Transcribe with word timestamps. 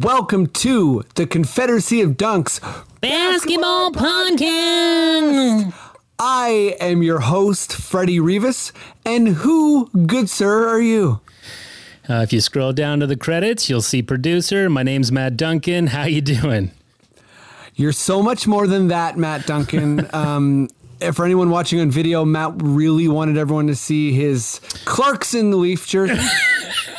Welcome 0.00 0.46
to 0.46 1.04
the 1.14 1.26
Confederacy 1.26 2.00
of 2.00 2.12
Dunks. 2.12 2.58
Basketball 3.02 3.92
podcast. 3.92 5.74
I 6.18 6.74
am 6.80 7.02
your 7.02 7.20
host, 7.20 7.74
Freddie 7.74 8.18
Rivas. 8.18 8.72
And 9.04 9.28
who, 9.28 9.90
good 10.06 10.30
sir, 10.30 10.70
are 10.70 10.80
you? 10.80 11.20
Uh, 12.08 12.22
if 12.22 12.32
you 12.32 12.40
scroll 12.40 12.72
down 12.72 13.00
to 13.00 13.06
the 13.06 13.16
credits, 13.16 13.68
you'll 13.68 13.82
see 13.82 14.00
producer. 14.00 14.70
My 14.70 14.82
name's 14.82 15.12
Matt 15.12 15.36
Duncan. 15.36 15.88
How 15.88 16.04
you 16.04 16.22
doing? 16.22 16.70
You're 17.74 17.92
so 17.92 18.22
much 18.22 18.46
more 18.46 18.66
than 18.66 18.88
that, 18.88 19.18
Matt 19.18 19.46
Duncan. 19.46 20.08
um, 20.14 20.70
for 21.12 21.26
anyone 21.26 21.50
watching 21.50 21.78
on 21.78 21.90
video, 21.90 22.24
Matt 22.24 22.54
really 22.62 23.06
wanted 23.06 23.36
everyone 23.36 23.66
to 23.66 23.76
see 23.76 24.14
his 24.14 24.62
Clarkson 24.86 25.60
Leaf 25.60 25.86
jersey. 25.86 26.18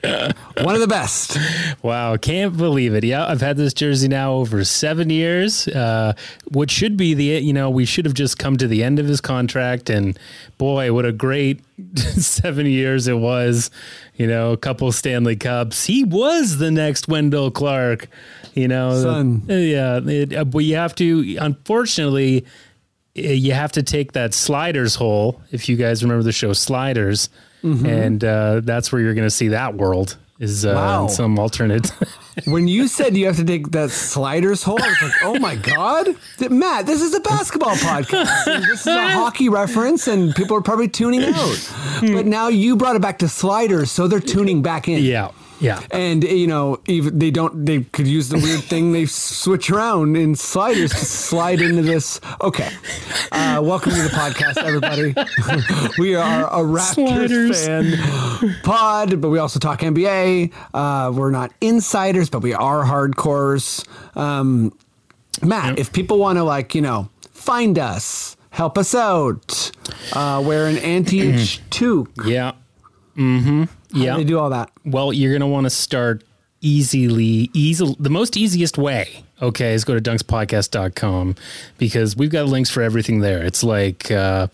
One 0.62 0.74
of 0.74 0.80
the 0.80 0.86
best. 0.88 1.36
Wow, 1.82 2.16
can't 2.16 2.56
believe 2.56 2.94
it. 2.94 3.02
Yeah, 3.02 3.26
I've 3.26 3.40
had 3.40 3.56
this 3.56 3.74
jersey 3.74 4.06
now 4.06 4.34
over 4.34 4.64
seven 4.64 5.10
years. 5.10 5.66
Uh, 5.66 6.12
what 6.52 6.70
should 6.70 6.96
be 6.96 7.14
the, 7.14 7.24
you 7.24 7.52
know, 7.52 7.68
we 7.68 7.84
should 7.84 8.04
have 8.04 8.14
just 8.14 8.38
come 8.38 8.56
to 8.58 8.68
the 8.68 8.84
end 8.84 8.98
of 8.98 9.06
his 9.06 9.20
contract. 9.20 9.90
And 9.90 10.16
boy, 10.56 10.92
what 10.92 11.04
a 11.04 11.12
great 11.12 11.62
seven 11.96 12.66
years 12.66 13.08
it 13.08 13.18
was. 13.18 13.70
You 14.14 14.26
know, 14.28 14.52
a 14.52 14.56
couple 14.56 14.90
Stanley 14.92 15.36
Cups. 15.36 15.86
He 15.86 16.04
was 16.04 16.58
the 16.58 16.70
next 16.70 17.08
Wendell 17.08 17.50
Clark. 17.50 18.08
You 18.54 18.68
know, 18.68 19.02
Son. 19.02 19.42
Yeah. 19.48 20.00
It, 20.04 20.32
uh, 20.34 20.44
but 20.44 20.60
you 20.60 20.76
have 20.76 20.94
to, 20.96 21.36
unfortunately, 21.40 22.44
uh, 23.16 23.22
you 23.22 23.52
have 23.52 23.72
to 23.72 23.82
take 23.82 24.12
that 24.12 24.32
sliders 24.32 24.94
hole. 24.94 25.42
If 25.50 25.68
you 25.68 25.76
guys 25.76 26.02
remember 26.04 26.22
the 26.22 26.32
show 26.32 26.52
Sliders, 26.52 27.30
and 27.62 28.22
uh, 28.24 28.60
that's 28.62 28.92
where 28.92 29.00
you're 29.02 29.14
going 29.14 29.26
to 29.26 29.30
see 29.34 29.48
that 29.48 29.74
world 29.74 30.16
is 30.38 30.64
uh, 30.64 30.72
Wow. 30.74 31.02
in 31.04 31.08
some 31.08 31.38
alternate. 31.38 31.90
When 32.44 32.68
you 32.68 32.86
said 32.86 33.16
you 33.16 33.26
have 33.26 33.36
to 33.38 33.44
take 33.44 33.72
that 33.72 33.90
sliders 33.90 34.62
hole, 34.62 34.78
I 34.80 34.86
was 34.86 35.02
like, 35.02 35.12
oh 35.24 35.38
my 35.40 35.56
God. 35.56 36.06
Matt, 36.48 36.86
this 36.86 37.02
is 37.02 37.12
a 37.12 37.18
basketball 37.18 37.74
podcast. 37.74 38.44
this 38.44 38.82
is 38.82 38.86
a 38.86 39.08
hockey 39.10 39.48
reference, 39.48 40.06
and 40.06 40.32
people 40.36 40.56
are 40.56 40.60
probably 40.62 40.86
tuning 40.86 41.24
out. 41.24 41.72
But 42.00 42.26
now 42.26 42.46
you 42.46 42.76
brought 42.76 42.94
it 42.94 43.02
back 43.02 43.18
to 43.18 43.28
sliders, 43.28 43.90
so 43.90 44.06
they're 44.06 44.20
tuning 44.20 44.62
back 44.62 44.86
in. 44.86 45.02
yeah, 45.02 45.32
yeah. 45.60 45.80
And 45.90 46.24
you 46.24 46.46
know, 46.46 46.80
even 46.86 47.18
they 47.18 47.30
don't. 47.30 47.64
They 47.64 47.80
could 47.84 48.06
use 48.06 48.28
the 48.28 48.38
weird 48.38 48.62
thing 48.64 48.92
they 48.92 49.06
switch 49.06 49.70
around 49.70 50.16
in 50.16 50.34
sliders 50.34 50.90
to 50.90 51.04
slide 51.04 51.60
into 51.60 51.82
this. 51.82 52.20
Okay, 52.40 52.70
uh, 53.32 53.60
welcome 53.62 53.92
to 53.92 54.02
the 54.02 54.08
podcast, 54.08 54.56
everybody. 54.58 55.14
we 55.98 56.14
are 56.14 56.46
a 56.46 56.64
Raptors 56.64 56.94
Sliders. 56.94 57.66
fan 57.66 58.56
pod, 58.62 59.20
but 59.20 59.30
we 59.30 59.38
also 59.38 59.58
talk 59.58 59.80
NBA. 59.80 60.52
Uh, 60.72 61.12
we're 61.14 61.30
not 61.30 61.52
insiders, 61.60 62.30
but 62.30 62.40
we 62.42 62.54
are 62.54 62.84
hardcores. 62.84 63.86
Um, 64.16 64.72
Matt, 65.42 65.78
if 65.78 65.92
people 65.92 66.18
want 66.18 66.36
to 66.38 66.44
like, 66.44 66.74
you 66.74 66.80
know, 66.82 67.08
find 67.30 67.78
us, 67.78 68.36
help 68.50 68.76
us 68.76 68.94
out, 68.94 69.70
uh, 70.12 70.42
wear 70.44 70.66
an 70.66 70.78
anti-itch 70.78 71.60
toque. 71.70 72.26
Yeah. 72.26 72.52
Mm-hmm. 73.16 73.64
Yeah. 73.92 74.16
They 74.16 74.24
do 74.24 74.38
all 74.38 74.50
that. 74.50 74.70
Well, 74.84 75.12
you're 75.12 75.32
going 75.32 75.40
to 75.40 75.46
want 75.46 75.64
to 75.64 75.70
start 75.70 76.24
easily, 76.60 77.50
easily. 77.52 77.96
the 77.98 78.10
most 78.10 78.36
easiest 78.36 78.76
way, 78.78 79.24
okay, 79.40 79.74
is 79.74 79.84
go 79.84 79.98
to 79.98 80.00
dunkspodcast.com 80.00 81.36
because 81.78 82.16
we've 82.16 82.30
got 82.30 82.46
links 82.46 82.70
for 82.70 82.82
everything 82.82 83.20
there. 83.20 83.42
It's 83.44 83.62
like, 83.62 84.10
uh, 84.10 84.48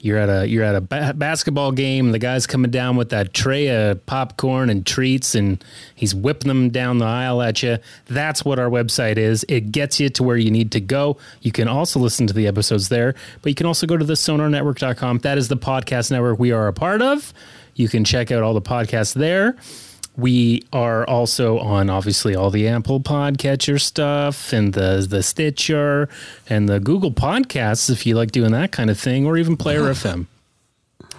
you're 0.00 0.18
at 0.18 0.28
a 0.28 0.46
you're 0.46 0.62
at 0.62 0.76
a 0.76 0.80
ba- 0.80 1.12
basketball 1.16 1.72
game. 1.72 2.12
The 2.12 2.20
guy's 2.20 2.46
coming 2.46 2.70
down 2.70 2.96
with 2.96 3.08
that 3.10 3.34
tray 3.34 3.68
of 3.68 4.04
popcorn 4.06 4.70
and 4.70 4.86
treats, 4.86 5.34
and 5.34 5.62
he's 5.94 6.14
whipping 6.14 6.46
them 6.48 6.70
down 6.70 6.98
the 6.98 7.04
aisle 7.04 7.42
at 7.42 7.62
you. 7.62 7.78
That's 8.06 8.44
what 8.44 8.60
our 8.60 8.70
website 8.70 9.16
is. 9.16 9.44
It 9.48 9.72
gets 9.72 9.98
you 9.98 10.08
to 10.10 10.22
where 10.22 10.36
you 10.36 10.50
need 10.52 10.70
to 10.72 10.80
go. 10.80 11.16
You 11.42 11.50
can 11.50 11.66
also 11.66 11.98
listen 11.98 12.28
to 12.28 12.32
the 12.32 12.46
episodes 12.46 12.88
there, 12.90 13.14
but 13.42 13.48
you 13.50 13.56
can 13.56 13.66
also 13.66 13.86
go 13.86 13.96
to 13.96 14.04
the 14.04 14.14
sonarnetwork.com. 14.14 15.18
That 15.18 15.36
is 15.36 15.48
the 15.48 15.56
podcast 15.56 16.12
network 16.12 16.38
we 16.38 16.52
are 16.52 16.68
a 16.68 16.72
part 16.72 17.02
of. 17.02 17.34
You 17.78 17.88
can 17.88 18.04
check 18.04 18.32
out 18.32 18.42
all 18.42 18.54
the 18.54 18.60
podcasts 18.60 19.14
there. 19.14 19.56
We 20.16 20.64
are 20.72 21.06
also 21.06 21.60
on 21.60 21.88
obviously 21.88 22.34
all 22.34 22.50
the 22.50 22.66
Apple 22.66 23.00
Podcatcher 23.00 23.80
stuff 23.80 24.52
and 24.52 24.74
the 24.74 25.06
the 25.08 25.22
Stitcher 25.22 26.08
and 26.48 26.68
the 26.68 26.80
Google 26.80 27.12
Podcasts 27.12 27.88
if 27.88 28.04
you 28.04 28.16
like 28.16 28.32
doing 28.32 28.50
that 28.50 28.72
kind 28.72 28.90
of 28.90 28.98
thing, 28.98 29.26
or 29.26 29.36
even 29.36 29.56
Player 29.56 29.82
FM. 29.82 30.26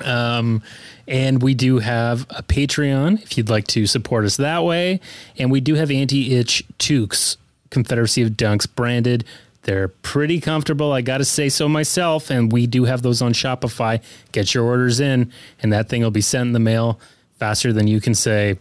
Um, 0.04 0.62
and 1.08 1.42
we 1.42 1.54
do 1.54 1.80
have 1.80 2.26
a 2.30 2.44
Patreon 2.44 3.24
if 3.24 3.38
you'd 3.38 3.50
like 3.50 3.68
to 3.68 3.88
support 3.88 4.26
us 4.26 4.36
that 4.36 4.66
way. 4.66 5.00
And 5.38 5.50
we 5.50 5.62
do 5.62 5.76
have 5.76 5.92
anti 5.92 6.36
itch 6.36 6.66
toques, 6.78 7.38
Confederacy 7.70 8.22
of 8.22 8.32
Dunks 8.32 8.68
branded. 8.74 9.24
They're 9.64 9.90
pretty 9.90 10.40
comfortable. 10.40 10.94
I 10.94 11.02
got 11.02 11.18
to 11.18 11.26
say 11.26 11.50
so 11.50 11.68
myself. 11.68 12.30
And 12.30 12.52
we 12.52 12.66
do 12.66 12.86
have 12.86 13.02
those 13.02 13.22
on 13.22 13.34
Shopify. 13.34 14.02
Get 14.32 14.54
your 14.54 14.66
orders 14.66 15.00
in, 15.00 15.32
and 15.62 15.74
that 15.74 15.90
thing 15.90 16.02
will 16.02 16.12
be 16.12 16.22
sent 16.22 16.48
in 16.48 16.54
the 16.54 16.60
mail 16.60 17.00
faster 17.38 17.74
than 17.74 17.88
you 17.88 18.02
can 18.02 18.16
say 18.16 18.58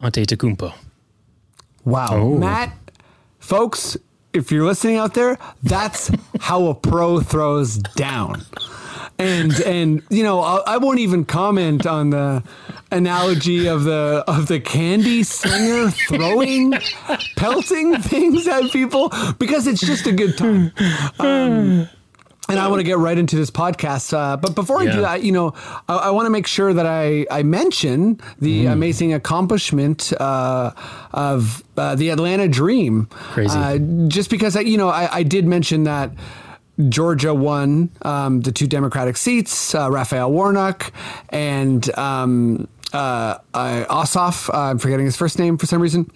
Antetokounmpo. 0.00 0.74
Wow. 1.84 2.08
Oh. 2.10 2.38
Matt, 2.38 2.72
folks, 3.38 3.96
if 4.32 4.50
you're 4.52 4.64
listening 4.64 4.96
out 4.96 5.14
there, 5.14 5.38
that's 5.62 6.10
how 6.40 6.66
a 6.66 6.74
pro 6.74 7.20
throws 7.20 7.78
down. 7.78 8.44
And 9.22 9.60
and 9.62 10.02
you 10.10 10.22
know 10.22 10.40
I, 10.40 10.56
I 10.66 10.76
won't 10.78 10.98
even 10.98 11.24
comment 11.24 11.86
on 11.86 12.10
the 12.10 12.42
analogy 12.90 13.66
of 13.66 13.84
the 13.84 14.24
of 14.26 14.48
the 14.48 14.60
candy 14.60 15.22
slinger 15.22 15.90
throwing 15.90 16.74
pelting 17.36 18.00
things 18.02 18.46
at 18.46 18.70
people 18.70 19.12
because 19.38 19.66
it's 19.66 19.80
just 19.80 20.06
a 20.06 20.12
good 20.12 20.36
time. 20.36 20.72
Um, 21.18 21.88
and 22.48 22.58
I 22.58 22.68
want 22.68 22.80
to 22.80 22.84
get 22.84 22.98
right 22.98 23.16
into 23.16 23.36
this 23.36 23.50
podcast. 23.50 24.12
Uh, 24.12 24.36
but 24.36 24.54
before 24.54 24.80
I 24.80 24.84
do 24.84 25.00
that, 25.00 25.22
you 25.22 25.32
know, 25.32 25.54
I, 25.88 25.94
I 25.96 26.10
want 26.10 26.26
to 26.26 26.30
make 26.30 26.46
sure 26.46 26.74
that 26.74 26.86
I, 26.86 27.24
I 27.30 27.42
mention 27.42 28.20
the 28.40 28.66
amazing 28.66 29.14
accomplishment 29.14 30.12
uh, 30.20 30.72
of 31.12 31.62
uh, 31.76 31.94
the 31.94 32.10
Atlanta 32.10 32.48
Dream. 32.48 33.06
Crazy. 33.06 33.56
Uh, 33.56 33.78
just 34.08 34.28
because, 34.28 34.56
I, 34.56 34.60
you 34.60 34.76
know, 34.76 34.88
I, 34.88 35.16
I 35.16 35.22
did 35.22 35.46
mention 35.46 35.84
that 35.84 36.10
Georgia 36.88 37.34
won 37.34 37.90
um, 38.02 38.40
the 38.40 38.52
two 38.52 38.66
Democratic 38.66 39.16
seats, 39.16 39.74
uh, 39.74 39.90
Raphael 39.90 40.32
Warnock 40.32 40.92
and 41.28 41.96
um, 41.98 42.68
uh, 42.92 43.38
uh, 43.54 43.84
Ossoff. 43.88 44.48
Uh, 44.48 44.70
I'm 44.70 44.78
forgetting 44.78 45.06
his 45.06 45.16
first 45.16 45.38
name 45.38 45.58
for 45.58 45.66
some 45.66 45.82
reason. 45.82 46.10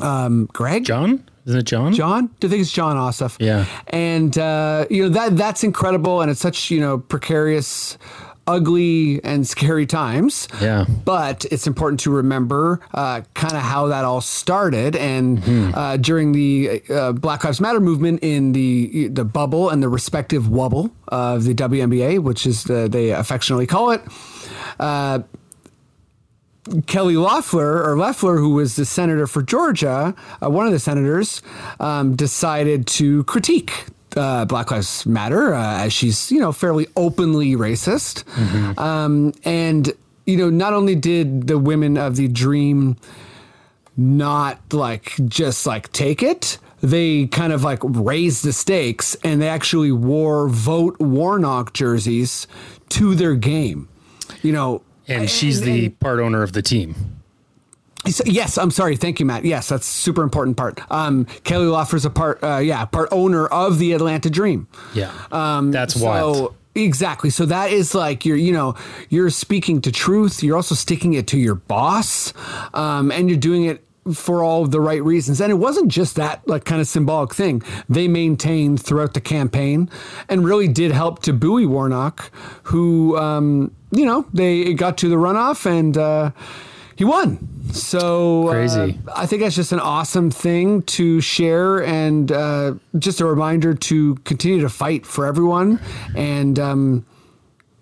Um, 0.00 0.46
Greg? 0.52 0.84
John? 0.84 1.22
Isn't 1.46 1.60
it 1.60 1.64
John? 1.64 1.92
John? 1.92 2.30
I 2.42 2.48
think 2.48 2.62
it's 2.62 2.72
Jon 2.72 2.96
Ossoff. 2.96 3.36
Yeah. 3.38 3.66
And 3.88 4.36
uh, 4.38 4.86
you 4.88 5.04
know 5.04 5.08
that 5.10 5.36
that's 5.36 5.62
incredible, 5.62 6.22
and 6.22 6.30
it's 6.30 6.40
such 6.40 6.70
you 6.70 6.80
know 6.80 6.98
precarious, 6.98 7.98
ugly, 8.46 9.22
and 9.24 9.46
scary 9.46 9.86
times. 9.86 10.48
Yeah. 10.60 10.84
But 11.04 11.44
it's 11.50 11.66
important 11.66 12.00
to 12.00 12.10
remember 12.10 12.80
uh, 12.92 13.22
kind 13.34 13.54
of 13.54 13.62
how 13.62 13.86
that 13.88 14.04
all 14.04 14.20
started, 14.20 14.96
and 14.96 15.38
Mm-hmm. 15.38 15.74
uh, 15.74 15.96
during 15.96 16.32
the 16.32 16.82
uh, 16.90 17.12
Black 17.12 17.42
Lives 17.44 17.60
Matter 17.60 17.80
movement 17.80 18.20
in 18.22 18.52
the 18.52 19.08
the 19.08 19.24
bubble 19.24 19.70
and 19.70 19.82
the 19.82 19.88
respective 19.88 20.48
wobble 20.48 20.90
of 21.08 21.44
the 21.44 21.54
WNBA, 21.54 22.18
which 22.22 22.46
is 22.46 22.64
the, 22.64 22.88
they 22.88 23.10
affectionately 23.10 23.66
call 23.66 23.90
it. 23.90 24.02
Uh, 24.78 25.20
Kelly 26.86 27.16
Loeffler, 27.16 27.82
or 27.84 27.96
Loeffler, 27.96 28.38
who 28.38 28.50
was 28.54 28.76
the 28.76 28.86
senator 28.86 29.26
for 29.26 29.42
Georgia, 29.42 30.14
uh, 30.42 30.48
one 30.48 30.64
of 30.66 30.72
the 30.72 30.78
senators, 30.78 31.42
um, 31.78 32.16
decided 32.16 32.86
to 32.86 33.22
critique 33.24 33.84
uh, 34.16 34.44
Black 34.44 34.70
Lives 34.70 35.06
Matter 35.06 35.54
uh, 35.54 35.84
as 35.84 35.92
she's, 35.92 36.30
you 36.30 36.40
know, 36.40 36.52
fairly 36.52 36.86
openly 36.96 37.54
racist. 37.56 38.24
Um, 38.78 39.32
and, 39.44 39.92
you 40.26 40.36
know, 40.36 40.50
not 40.50 40.72
only 40.72 40.94
did 40.94 41.46
the 41.46 41.58
women 41.58 41.96
of 41.96 42.16
the 42.16 42.28
Dream 42.28 42.96
not 43.96 44.60
like 44.72 45.12
just 45.26 45.66
like 45.66 45.92
take 45.92 46.22
it, 46.22 46.58
they 46.80 47.26
kind 47.26 47.52
of 47.52 47.64
like 47.64 47.78
raised 47.82 48.44
the 48.44 48.52
stakes 48.52 49.14
and 49.24 49.40
they 49.40 49.48
actually 49.48 49.92
wore 49.92 50.48
vote 50.48 50.98
Warnock 51.00 51.72
jerseys 51.72 52.46
to 52.90 53.14
their 53.14 53.34
game. 53.34 53.88
You 54.42 54.52
know, 54.52 54.82
and 55.08 55.30
she's 55.30 55.60
the 55.60 55.88
part 55.90 56.20
owner 56.20 56.42
of 56.42 56.52
the 56.52 56.62
team. 56.62 56.94
Yes, 58.26 58.58
I'm 58.58 58.70
sorry. 58.70 58.96
Thank 58.96 59.20
you, 59.20 59.26
Matt. 59.26 59.44
Yes, 59.44 59.68
that's 59.68 59.86
super 59.86 60.22
important 60.22 60.56
part. 60.56 60.80
Um, 60.90 61.24
Kelly 61.44 61.66
Loeffler's 61.66 62.04
a 62.04 62.10
part, 62.10 62.42
uh, 62.42 62.58
yeah, 62.58 62.84
part 62.84 63.08
owner 63.12 63.46
of 63.46 63.78
the 63.78 63.92
Atlanta 63.92 64.28
Dream. 64.30 64.68
Yeah, 64.94 65.12
um, 65.32 65.70
that's 65.72 65.96
wild. 65.96 66.36
So 66.36 66.54
exactly. 66.74 67.30
So 67.30 67.46
that 67.46 67.70
is 67.70 67.94
like 67.94 68.24
you're, 68.26 68.36
you 68.36 68.52
know, 68.52 68.74
you're 69.08 69.30
speaking 69.30 69.80
to 69.82 69.92
truth. 69.92 70.42
You're 70.42 70.56
also 70.56 70.74
sticking 70.74 71.14
it 71.14 71.26
to 71.28 71.38
your 71.38 71.54
boss, 71.54 72.34
um, 72.74 73.10
and 73.10 73.30
you're 73.30 73.38
doing 73.38 73.64
it 73.64 73.82
for 74.12 74.44
all 74.44 74.66
the 74.66 74.80
right 74.80 75.02
reasons. 75.02 75.40
And 75.40 75.50
it 75.50 75.54
wasn't 75.54 75.88
just 75.88 76.16
that 76.16 76.46
like 76.46 76.66
kind 76.66 76.82
of 76.82 76.86
symbolic 76.86 77.34
thing. 77.34 77.62
They 77.88 78.06
maintained 78.06 78.82
throughout 78.82 79.14
the 79.14 79.20
campaign, 79.22 79.88
and 80.28 80.44
really 80.44 80.68
did 80.68 80.92
help 80.92 81.22
to 81.22 81.32
buoy 81.32 81.64
Warnock, 81.64 82.30
who, 82.64 83.16
um, 83.16 83.74
you 83.92 84.04
know, 84.04 84.26
they 84.34 84.74
got 84.74 84.98
to 84.98 85.08
the 85.08 85.16
runoff 85.16 85.64
and. 85.64 85.96
Uh, 85.96 86.32
he 86.96 87.04
won. 87.04 87.48
So 87.72 88.48
uh, 88.48 88.52
Crazy. 88.52 88.98
I 89.14 89.26
think 89.26 89.42
that's 89.42 89.56
just 89.56 89.72
an 89.72 89.80
awesome 89.80 90.30
thing 90.30 90.82
to 90.82 91.20
share 91.20 91.82
and 91.82 92.30
uh, 92.30 92.74
just 92.98 93.20
a 93.20 93.26
reminder 93.26 93.74
to 93.74 94.14
continue 94.16 94.60
to 94.60 94.68
fight 94.68 95.04
for 95.06 95.26
everyone. 95.26 95.80
And 96.14 96.58
um, 96.58 97.06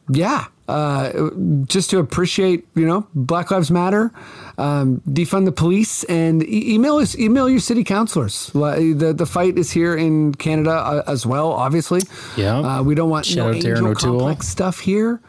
yeah, 0.08 0.46
uh, 0.68 1.30
just 1.66 1.90
to 1.90 1.98
appreciate, 1.98 2.66
you 2.74 2.86
know, 2.86 3.06
Black 3.14 3.50
Lives 3.50 3.70
Matter, 3.70 4.12
um, 4.58 5.02
defund 5.08 5.44
the 5.44 5.52
police, 5.52 6.04
and 6.04 6.42
e- 6.42 6.74
email 6.74 6.96
us, 6.96 7.16
email 7.18 7.48
your 7.48 7.60
city 7.60 7.84
councilors. 7.84 8.50
The 8.54 9.12
the 9.16 9.26
fight 9.26 9.58
is 9.58 9.70
here 9.70 9.96
in 9.96 10.34
Canada 10.34 10.70
uh, 10.72 11.02
as 11.06 11.26
well, 11.26 11.52
obviously. 11.52 12.00
Yeah. 12.36 12.58
uh, 12.58 12.82
we 12.82 12.94
don't 12.94 13.10
want 13.10 13.26
Shout 13.26 13.36
no 13.36 13.48
out 13.48 13.60
to 13.60 13.68
Aaron 13.68 13.86
angel 13.86 13.94
complex 13.94 14.48
stuff 14.48 14.80
here. 14.80 15.20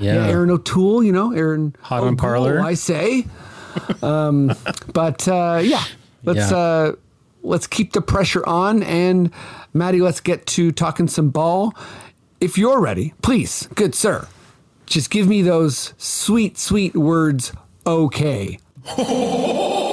Yeah. 0.00 0.26
Erin 0.26 0.50
O'Toole, 0.50 1.02
you 1.04 1.12
know, 1.12 1.32
Aaron 1.32 1.76
Hot 1.82 2.00
on 2.02 2.08
O'Toole, 2.14 2.16
Parler. 2.16 2.60
I 2.60 2.74
say. 2.74 3.26
um, 4.02 4.52
but 4.92 5.28
uh, 5.28 5.60
yeah, 5.62 5.84
let's 6.24 6.50
Yeah. 6.50 6.56
uh, 6.56 6.92
let's 7.42 7.66
keep 7.66 7.92
the 7.92 8.00
pressure 8.02 8.44
on, 8.46 8.82
and 8.82 9.30
Maddie, 9.72 10.00
let's 10.00 10.20
get 10.20 10.46
to 10.46 10.72
talking 10.72 11.06
some 11.08 11.30
ball. 11.30 11.74
If 12.40 12.56
you're 12.58 12.80
ready, 12.80 13.14
please, 13.22 13.68
good 13.74 13.94
sir, 13.94 14.26
just 14.86 15.10
give 15.10 15.28
me 15.28 15.42
those 15.42 15.94
sweet, 15.98 16.58
sweet 16.58 16.94
words. 16.96 17.52
Okay. 17.86 18.58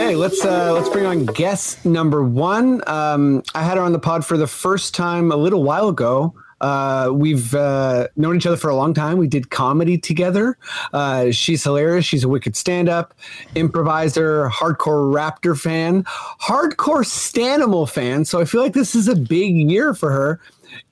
Okay, 0.00 0.16
let's 0.16 0.42
uh, 0.42 0.72
let's 0.72 0.88
bring 0.88 1.04
on 1.04 1.26
guest 1.26 1.84
number 1.84 2.22
one. 2.22 2.82
Um, 2.88 3.42
I 3.54 3.62
had 3.62 3.76
her 3.76 3.82
on 3.82 3.92
the 3.92 3.98
pod 3.98 4.24
for 4.24 4.38
the 4.38 4.46
first 4.46 4.94
time 4.94 5.30
a 5.30 5.36
little 5.36 5.62
while 5.62 5.90
ago. 5.90 6.34
Uh, 6.58 7.10
we've 7.12 7.54
uh, 7.54 8.08
known 8.16 8.34
each 8.34 8.46
other 8.46 8.56
for 8.56 8.70
a 8.70 8.74
long 8.74 8.94
time. 8.94 9.18
We 9.18 9.28
did 9.28 9.50
comedy 9.50 9.98
together. 9.98 10.56
Uh, 10.94 11.32
she's 11.32 11.62
hilarious. 11.62 12.06
She's 12.06 12.24
a 12.24 12.30
wicked 12.30 12.56
stand-up, 12.56 13.12
improviser, 13.54 14.48
hardcore 14.48 15.12
Raptor 15.14 15.58
fan, 15.58 16.04
hardcore 16.04 17.04
Stanimal 17.04 17.86
fan. 17.86 18.24
So 18.24 18.40
I 18.40 18.46
feel 18.46 18.62
like 18.62 18.72
this 18.72 18.94
is 18.94 19.06
a 19.06 19.14
big 19.14 19.54
year 19.54 19.92
for 19.92 20.10
her. 20.10 20.40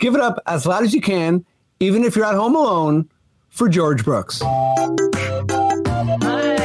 Give 0.01 0.15
it 0.15 0.21
up 0.21 0.39
as 0.47 0.67
loud 0.67 0.85
as 0.85 0.93
you 0.93 1.01
can, 1.01 1.47
even 1.81 2.05
if 2.05 2.15
you're 2.15 2.27
at 2.27 2.35
home 2.35 2.55
alone, 2.55 3.09
for 3.49 3.71
Georgea 3.71 4.05
Brooks. 4.05 4.43
Hey. 6.23 6.58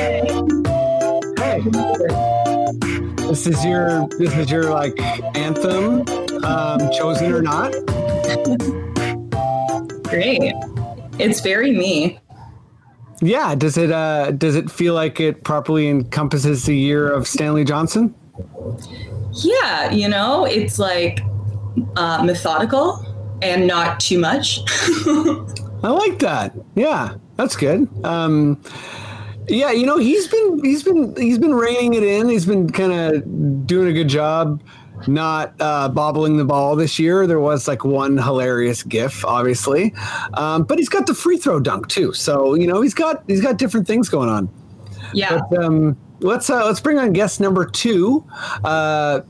This 1.64 3.48
is 3.48 3.64
your 3.64 4.08
this 4.20 4.36
is 4.36 4.52
your 4.52 4.70
like 4.70 5.00
anthem, 5.38 6.02
um, 6.44 6.92
chosen 6.92 7.32
or 7.32 7.42
not. 7.42 7.72
Great. 10.04 10.54
It's 11.20 11.40
very 11.40 11.72
me. 11.72 12.20
Yeah. 13.22 13.56
Does 13.56 13.78
it 13.78 13.92
uh, 13.92 14.32
does 14.32 14.56
it 14.56 14.70
feel 14.70 14.94
like 14.94 15.22
it 15.22 15.46
properly 15.46 15.88
encompasses 15.88 16.66
the 16.66 16.76
year 16.76 17.10
of 17.10 17.30
Stanley 17.30 17.64
Johnson? 17.64 18.14
Yeah, 19.32 19.90
you 19.90 20.10
know, 20.10 20.44
it's 20.44 20.80
like 20.80 21.22
uh, 21.96 22.24
methodical 22.24 23.06
and 23.42 23.68
not 23.68 24.02
too 24.02 24.20
much. 24.20 24.60
I 25.82 25.90
like 25.90 26.20
that. 26.20 26.54
Yeah, 26.76 27.16
that's 27.38 27.56
good. 27.56 27.88
Um, 28.04 28.62
yeah, 29.48 29.72
you 29.72 29.86
know 29.86 29.98
he's 29.98 30.28
been 30.28 30.64
he's 30.64 30.84
been 30.84 31.16
he's 31.16 31.38
been 31.38 31.54
reining 31.54 31.94
it 31.94 32.04
in. 32.04 32.30
He's 32.30 32.46
been 32.46 32.70
kind 32.70 32.94
of 32.94 33.68
doing 33.68 33.88
a 33.88 33.94
good 33.94 34.08
job, 34.08 34.62
not 35.08 35.54
uh, 35.60 35.90
bobbling 35.90 36.38
the 36.38 36.46
ball 36.46 36.76
this 36.76 36.98
year. 37.00 37.28
There 37.28 37.40
was 37.40 37.68
like 37.68 37.84
one 37.84 38.18
hilarious 38.18 38.84
GIF, 38.84 39.26
obviously, 39.26 39.94
um, 40.36 40.64
but 40.64 40.78
he's 40.78 40.90
got 40.90 41.08
the 41.08 41.14
free 41.14 41.38
throw 41.38 41.60
dunk 41.60 41.88
too. 41.90 42.14
So 42.14 42.54
you 42.54 42.68
know 42.68 42.82
he's 42.82 42.94
got 42.94 43.24
he's 43.28 43.42
got 43.42 43.58
different 43.58 43.88
things 43.88 44.10
going 44.10 44.30
on. 44.30 44.50
yeah. 45.14 45.40
But 45.50 45.64
um, 45.64 45.98
let's 46.20 46.50
uh, 46.50 46.66
let's 46.66 46.80
bring 46.80 46.98
on 46.98 47.14
guest 47.14 47.40
number 47.40 47.66
two. 47.66 48.26
Uh, 48.64 49.22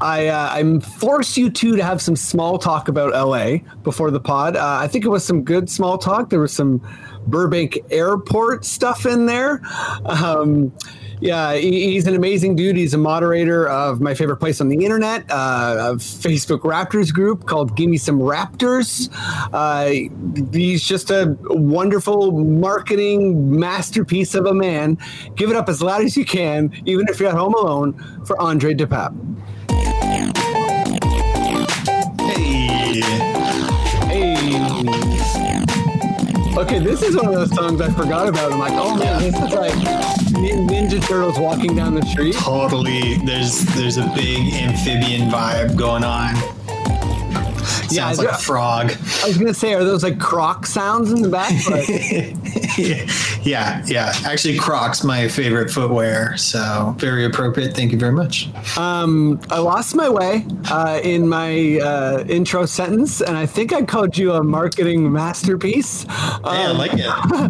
I 0.00 0.28
uh, 0.28 0.50
I'm 0.52 0.80
forced 0.80 1.36
you 1.36 1.50
two 1.50 1.76
to 1.76 1.84
have 1.84 2.00
some 2.00 2.16
small 2.16 2.58
talk 2.58 2.88
about 2.88 3.12
LA 3.12 3.58
before 3.82 4.10
the 4.10 4.20
pod. 4.20 4.56
Uh, 4.56 4.78
I 4.80 4.88
think 4.88 5.04
it 5.04 5.08
was 5.08 5.24
some 5.24 5.42
good 5.42 5.68
small 5.68 5.98
talk. 5.98 6.30
There 6.30 6.40
was 6.40 6.52
some 6.52 6.80
Burbank 7.26 7.78
Airport 7.90 8.64
stuff 8.64 9.06
in 9.06 9.26
there. 9.26 9.60
Um, 10.04 10.72
yeah, 11.20 11.54
he's 11.54 12.06
an 12.06 12.14
amazing 12.14 12.56
dude. 12.56 12.76
He's 12.76 12.92
a 12.92 12.98
moderator 12.98 13.68
of 13.68 14.00
my 14.00 14.14
favorite 14.14 14.36
place 14.36 14.60
on 14.60 14.68
the 14.68 14.84
internet, 14.84 15.24
uh, 15.30 15.92
a 15.92 15.96
Facebook 15.96 16.60
Raptors 16.60 17.12
group 17.12 17.46
called 17.46 17.76
Give 17.76 17.88
Me 17.88 17.96
Some 17.96 18.18
Raptors. 18.18 19.08
Uh, 19.52 20.08
he's 20.52 20.82
just 20.82 21.10
a 21.10 21.36
wonderful 21.44 22.32
marketing 22.32 23.58
masterpiece 23.58 24.34
of 24.34 24.46
a 24.46 24.54
man. 24.54 24.98
Give 25.36 25.50
it 25.50 25.56
up 25.56 25.68
as 25.68 25.80
loud 25.80 26.02
as 26.02 26.16
you 26.16 26.24
can, 26.24 26.72
even 26.84 27.06
if 27.08 27.20
you're 27.20 27.30
at 27.30 27.36
home 27.36 27.54
alone, 27.54 27.94
for 28.26 28.40
Andre 28.40 28.74
De 28.74 28.86
Pape. 28.86 29.12
Hey, 32.20 33.00
Hey. 34.08 35.13
Okay, 36.56 36.78
this 36.78 37.02
is 37.02 37.16
one 37.16 37.26
of 37.26 37.34
those 37.34 37.52
songs 37.52 37.80
I 37.80 37.90
forgot 37.90 38.28
about. 38.28 38.52
I'm 38.52 38.60
like, 38.60 38.74
oh 38.74 38.96
man, 38.96 39.20
this 39.20 39.34
is 39.34 39.52
like 39.54 39.72
Ninja 40.34 41.04
Turtles 41.04 41.36
walking 41.36 41.74
down 41.74 41.94
the 41.96 42.06
street. 42.06 42.36
totally. 42.36 43.16
There's 43.18 43.64
there's 43.74 43.96
a 43.96 44.06
big 44.14 44.54
amphibian 44.54 45.30
vibe 45.30 45.76
going 45.76 46.04
on. 46.04 46.53
Yeah, 47.94 48.06
Sounds 48.06 48.18
like 48.18 48.28
a 48.30 48.38
frog. 48.38 48.92
I 49.22 49.26
was 49.28 49.38
gonna 49.38 49.54
say, 49.54 49.74
are 49.74 49.84
those 49.84 50.02
like 50.02 50.18
croc 50.18 50.66
sounds 50.66 51.12
in 51.12 51.22
the 51.22 51.28
back? 51.28 51.52
But 51.68 51.88
yeah, 53.46 53.82
yeah. 53.86 54.12
Actually, 54.24 54.58
Crocs 54.58 55.04
my 55.04 55.28
favorite 55.28 55.70
footwear, 55.70 56.36
so 56.36 56.94
very 56.98 57.24
appropriate. 57.24 57.74
Thank 57.74 57.92
you 57.92 57.98
very 57.98 58.12
much. 58.12 58.48
um, 58.78 59.40
I 59.50 59.58
lost 59.58 59.94
my 59.94 60.08
way 60.08 60.44
uh, 60.70 61.00
in 61.02 61.28
my 61.28 61.78
uh, 61.78 62.24
intro 62.28 62.66
sentence, 62.66 63.20
and 63.20 63.36
I 63.36 63.46
think 63.46 63.72
I 63.72 63.82
called 63.82 64.16
you 64.18 64.32
a 64.32 64.42
marketing 64.42 65.12
masterpiece. 65.12 66.04
Yeah, 66.08 66.38
I 66.44 66.64
Um, 66.66 66.78
like 66.78 66.92
it. 66.94 67.00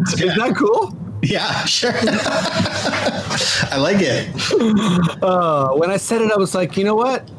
It's 0.01 0.13
Is 0.21 0.35
that 0.35 0.55
cool? 0.55 0.95
Yeah, 1.23 1.65
sure. 1.65 1.93
I 3.71 3.77
like 3.77 3.97
it. 3.99 4.29
Uh, 5.23 5.69
when 5.73 5.89
I 5.89 5.97
said 5.97 6.21
it, 6.21 6.31
I 6.31 6.37
was 6.37 6.53
like, 6.53 6.77
you 6.77 6.83
know 6.83 6.95
what? 6.95 7.29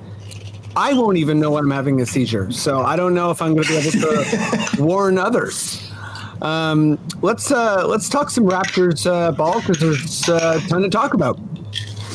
I 0.77 0.93
won't 0.93 1.17
even 1.17 1.41
know 1.41 1.53
when 1.53 1.65
I'm 1.65 1.71
having 1.71 2.03
a 2.03 2.07
seizure, 2.07 2.53
so 2.53 2.83
I 2.83 2.97
don't 2.97 3.15
know 3.15 3.31
if 3.31 3.41
I'm 3.41 3.55
going 3.55 3.65
to 3.65 3.71
be 3.71 3.79
able 3.79 3.93
to 3.93 4.69
warn 4.83 5.17
others. 5.17 5.91
Um, 6.43 6.99
let's 7.23 7.51
uh, 7.51 7.87
let's 7.87 8.11
talk 8.11 8.29
some 8.29 8.45
Raptors 8.45 9.11
uh, 9.11 9.33
ball 9.33 9.61
because 9.61 9.79
there's 9.79 10.29
uh, 10.29 10.61
a 10.63 10.69
ton 10.69 10.83
to 10.83 10.91
talk 10.91 11.15
about. 11.15 11.41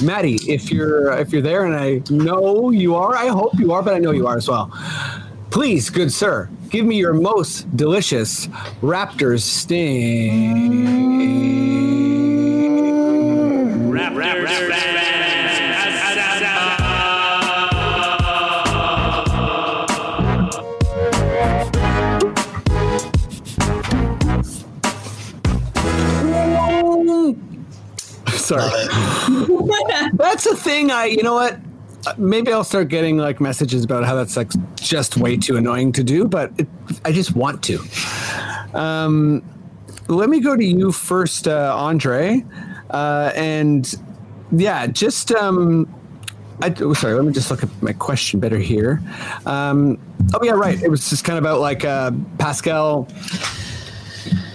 Maddie, 0.03 0.37
if 0.47 0.71
you're 0.71 1.11
if 1.13 1.33
you're 1.33 1.41
there, 1.41 1.65
and 1.65 1.75
I 1.75 2.03
know 2.13 2.69
you 2.69 2.95
are, 2.95 3.15
I 3.15 3.29
hope 3.29 3.57
you 3.57 3.71
are, 3.71 3.81
but 3.81 3.95
I 3.95 3.97
know 3.97 4.11
you 4.11 4.27
are 4.27 4.37
as 4.37 4.47
well. 4.47 4.71
Please, 5.49 5.89
good 5.89 6.13
sir, 6.13 6.47
give 6.69 6.85
me 6.85 6.97
your 6.97 7.13
most 7.13 7.75
delicious 7.75 8.45
Raptors 8.81 9.41
sting. 9.41 11.01
Sorry. 28.51 28.87
That's 30.13 30.45
a 30.45 30.55
thing. 30.57 30.91
I, 30.91 31.05
you 31.05 31.23
know 31.23 31.35
what? 31.35 31.57
Maybe 32.17 32.51
I'll 32.51 32.65
start 32.65 32.89
getting 32.89 33.17
like 33.17 33.39
messages 33.39 33.85
about 33.85 34.03
how 34.05 34.15
that's 34.15 34.35
like 34.35 34.49
just 34.75 35.17
way 35.17 35.37
too 35.37 35.55
annoying 35.55 35.91
to 35.91 36.03
do, 36.03 36.25
but 36.25 36.51
it, 36.57 36.67
I 37.05 37.11
just 37.11 37.35
want 37.35 37.63
to. 37.65 37.79
Um, 38.73 39.43
let 40.07 40.27
me 40.27 40.39
go 40.39 40.57
to 40.57 40.65
you 40.65 40.91
first, 40.91 41.47
uh, 41.47 41.71
Andre, 41.77 42.43
uh, 42.89 43.31
and 43.35 43.93
yeah, 44.51 44.87
just 44.87 45.31
um, 45.31 45.87
I, 46.63 46.73
oh, 46.81 46.93
sorry, 46.93 47.13
let 47.13 47.23
me 47.23 47.33
just 47.33 47.51
look 47.51 47.61
at 47.61 47.69
my 47.83 47.93
question 47.93 48.39
better 48.39 48.57
here. 48.57 48.99
Um, 49.45 49.99
oh 50.33 50.43
yeah, 50.43 50.53
right. 50.53 50.81
It 50.81 50.89
was 50.89 51.07
just 51.07 51.23
kind 51.23 51.37
of 51.37 51.43
about 51.43 51.59
like 51.59 51.85
uh, 51.85 52.11
Pascal. 52.39 53.07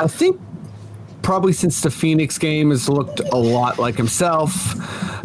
I 0.00 0.08
think 0.08 0.40
probably 1.26 1.52
since 1.52 1.80
the 1.80 1.90
Phoenix 1.90 2.38
game 2.38 2.70
has 2.70 2.88
looked 2.88 3.18
a 3.18 3.36
lot 3.36 3.80
like 3.80 3.96
himself. 3.96 4.54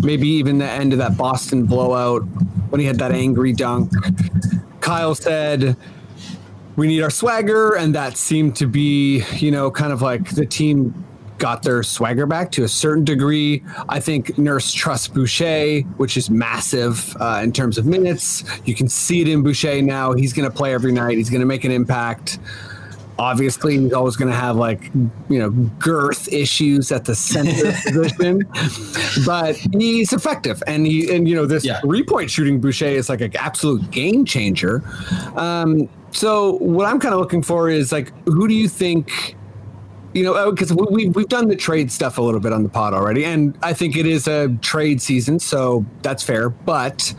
Maybe 0.01 0.27
even 0.29 0.57
the 0.57 0.65
end 0.65 0.93
of 0.93 0.97
that 0.97 1.15
Boston 1.15 1.67
blowout 1.67 2.23
when 2.71 2.81
he 2.81 2.87
had 2.87 2.97
that 2.97 3.11
angry 3.11 3.53
dunk. 3.53 3.91
Kyle 4.79 5.13
said, 5.13 5.77
"We 6.75 6.87
need 6.87 7.03
our 7.03 7.11
swagger," 7.11 7.75
and 7.75 7.93
that 7.93 8.17
seemed 8.17 8.55
to 8.55 8.65
be, 8.65 9.23
you 9.37 9.51
know, 9.51 9.69
kind 9.69 9.93
of 9.93 10.01
like 10.01 10.31
the 10.31 10.43
team 10.43 11.05
got 11.37 11.61
their 11.61 11.83
swagger 11.83 12.25
back 12.25 12.51
to 12.53 12.63
a 12.63 12.67
certain 12.67 13.03
degree. 13.03 13.63
I 13.87 13.99
think 13.99 14.39
Nurse 14.39 14.73
trusts 14.73 15.07
Boucher, 15.07 15.81
which 15.97 16.17
is 16.17 16.31
massive 16.31 17.15
uh, 17.19 17.41
in 17.43 17.51
terms 17.51 17.77
of 17.77 17.85
minutes. 17.85 18.43
You 18.65 18.73
can 18.73 18.89
see 18.89 19.21
it 19.21 19.27
in 19.27 19.43
Boucher 19.43 19.83
now. 19.83 20.13
He's 20.13 20.33
going 20.33 20.49
to 20.49 20.55
play 20.55 20.73
every 20.73 20.93
night. 20.93 21.17
He's 21.17 21.29
going 21.29 21.41
to 21.41 21.47
make 21.47 21.63
an 21.63 21.71
impact. 21.71 22.39
Obviously, 23.21 23.77
he's 23.77 23.93
always 23.93 24.15
going 24.15 24.31
to 24.31 24.35
have 24.35 24.55
like 24.55 24.85
you 25.29 25.37
know 25.37 25.51
girth 25.77 26.27
issues 26.33 26.91
at 26.91 27.05
the 27.05 27.13
center 27.13 27.71
position, 27.85 28.41
but 29.27 29.55
he's 29.77 30.11
effective, 30.11 30.63
and 30.65 30.87
he 30.87 31.13
and 31.13 31.27
you 31.27 31.35
know 31.35 31.45
this 31.45 31.63
Yeah. 31.63 31.79
three 31.81 32.03
point 32.03 32.31
shooting 32.31 32.59
Boucher 32.59 32.85
is 32.87 33.09
like 33.09 33.21
an 33.21 33.35
absolute 33.37 33.91
game 33.91 34.25
changer. 34.25 34.81
Um, 35.35 35.87
so 36.09 36.53
what 36.53 36.87
I'm 36.87 36.99
kind 36.99 37.13
of 37.13 37.19
looking 37.19 37.43
for 37.43 37.69
is 37.69 37.91
like, 37.91 38.11
who 38.25 38.47
do 38.47 38.55
you 38.55 38.67
think? 38.67 39.35
you 40.13 40.23
know, 40.23 40.51
because 40.51 40.73
we, 40.73 40.85
we, 40.91 41.05
we've 41.07 41.29
done 41.29 41.47
the 41.47 41.55
trade 41.55 41.89
stuff 41.89 42.17
a 42.17 42.21
little 42.21 42.41
bit 42.41 42.51
on 42.51 42.63
the 42.63 42.69
pod 42.69 42.93
already, 42.93 43.23
and 43.23 43.57
I 43.61 43.71
think 43.71 43.95
it 43.95 44.05
is 44.05 44.27
a 44.27 44.49
trade 44.61 45.01
season, 45.01 45.39
so 45.39 45.85
that's 46.01 46.21
fair. 46.21 46.49
But 46.49 47.13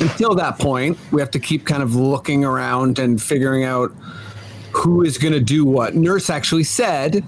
until 0.00 0.34
that 0.36 0.58
point, 0.58 0.96
we 1.10 1.20
have 1.20 1.30
to 1.32 1.38
keep 1.38 1.66
kind 1.66 1.82
of 1.82 1.94
looking 1.94 2.42
around 2.42 2.98
and 2.98 3.20
figuring 3.20 3.64
out 3.64 3.92
who 4.72 5.02
is 5.02 5.18
going 5.18 5.34
to 5.34 5.40
do 5.40 5.64
what. 5.64 5.94
Nurse 5.94 6.30
actually 6.30 6.64
said, 6.64 7.24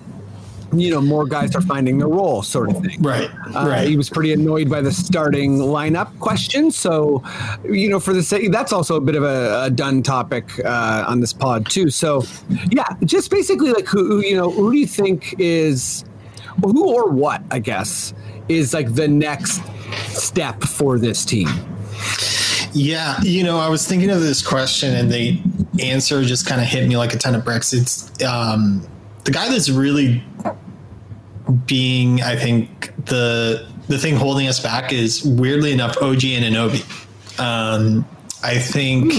you 0.72 0.90
know, 0.90 1.00
more 1.00 1.24
guys 1.24 1.54
are 1.54 1.60
finding 1.60 1.98
their 1.98 2.08
role, 2.08 2.42
sort 2.42 2.70
of 2.70 2.82
thing. 2.82 3.00
Right. 3.00 3.30
Uh, 3.54 3.66
right. 3.68 3.88
He 3.88 3.96
was 3.96 4.10
pretty 4.10 4.32
annoyed 4.32 4.68
by 4.68 4.80
the 4.80 4.90
starting 4.90 5.58
lineup 5.58 6.18
question. 6.18 6.70
So, 6.70 7.22
you 7.64 7.88
know, 7.88 8.00
for 8.00 8.12
the 8.12 8.22
sake, 8.22 8.50
that's 8.50 8.72
also 8.72 8.96
a 8.96 9.00
bit 9.00 9.14
of 9.14 9.22
a, 9.22 9.64
a 9.64 9.70
done 9.70 10.02
topic 10.02 10.64
uh, 10.64 11.04
on 11.06 11.20
this 11.20 11.32
pod 11.32 11.66
too. 11.70 11.90
So, 11.90 12.24
yeah, 12.70 12.88
just 13.04 13.30
basically 13.30 13.72
like 13.72 13.86
who, 13.86 14.20
you 14.20 14.36
know, 14.36 14.50
who 14.50 14.72
do 14.72 14.78
you 14.78 14.86
think 14.86 15.34
is, 15.38 16.04
who 16.62 16.92
or 16.92 17.08
what, 17.08 17.42
I 17.50 17.60
guess, 17.60 18.12
is 18.48 18.74
like 18.74 18.94
the 18.94 19.06
next 19.06 19.62
step 20.08 20.62
for 20.62 20.98
this 20.98 21.24
team? 21.24 21.48
Yeah, 22.72 23.20
you 23.22 23.44
know, 23.44 23.58
I 23.58 23.68
was 23.68 23.86
thinking 23.86 24.10
of 24.10 24.20
this 24.20 24.44
question, 24.44 24.96
and 24.96 25.08
the 25.08 25.40
answer 25.80 26.22
just 26.22 26.46
kind 26.46 26.60
of 26.60 26.66
hit 26.66 26.88
me 26.88 26.96
like 26.96 27.14
a 27.14 27.18
ton 27.18 27.34
of 27.34 27.44
bricks. 27.44 27.72
It's 27.72 28.10
um, 28.22 28.86
the 29.24 29.30
guy 29.30 29.48
that's 29.48 29.70
really 29.70 30.22
being, 31.66 32.22
I 32.22 32.36
think, 32.36 32.92
the 33.06 33.68
the 33.88 33.98
thing 33.98 34.16
holding 34.16 34.48
us 34.48 34.60
back 34.60 34.92
is 34.92 35.22
weirdly 35.24 35.72
enough 35.72 35.96
OG 35.98 36.20
Anunoby. 36.20 36.82
Um, 37.38 38.06
I 38.42 38.58
think 38.58 39.12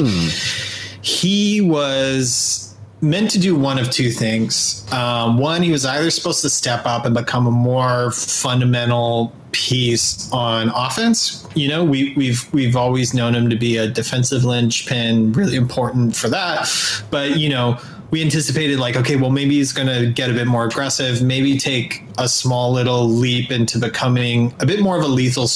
he 1.02 1.62
was 1.62 2.75
meant 3.06 3.30
to 3.32 3.40
do 3.40 3.56
one 3.56 3.78
of 3.78 3.90
two 3.92 4.10
things. 4.10 4.86
Um, 4.92 5.38
one, 5.38 5.62
he 5.62 5.72
was 5.72 5.86
either 5.86 6.10
supposed 6.10 6.42
to 6.42 6.50
step 6.50 6.86
up 6.86 7.06
and 7.06 7.14
become 7.14 7.48
a 7.48 7.52
more 7.52 8.12
fundamental 8.12 9.34
piece 9.52 10.30
on 10.32 10.70
offense. 10.70 11.48
You 11.56 11.70
know, 11.70 11.84
we, 11.84 12.14
we've 12.16 12.52
we've 12.54 12.76
always 12.76 13.14
known 13.14 13.36
him 13.36 13.50
to 13.50 13.56
be 13.56 13.78
a 13.78 13.88
defensive 13.88 14.44
linchpin, 14.44 15.32
really 15.34 15.56
important 15.56 16.16
for 16.16 16.28
that. 16.30 16.70
But 17.12 17.38
you 17.38 17.50
know, 17.50 17.80
we 18.12 18.22
anticipated 18.22 18.80
like, 18.80 18.96
okay, 18.96 19.16
well, 19.16 19.32
maybe 19.32 19.56
he's 19.56 19.72
going 19.72 19.88
to 19.88 20.12
get 20.12 20.30
a 20.30 20.34
bit 20.34 20.48
more 20.48 20.66
aggressive, 20.66 21.22
maybe 21.22 21.58
take 21.58 22.04
a 22.18 22.28
small 22.28 22.72
little 22.72 23.08
leap 23.08 23.52
into 23.52 23.78
becoming 23.78 24.54
a 24.60 24.66
bit 24.66 24.82
more 24.82 24.98
of 24.98 25.04
a 25.04 25.08
lethal. 25.08 25.48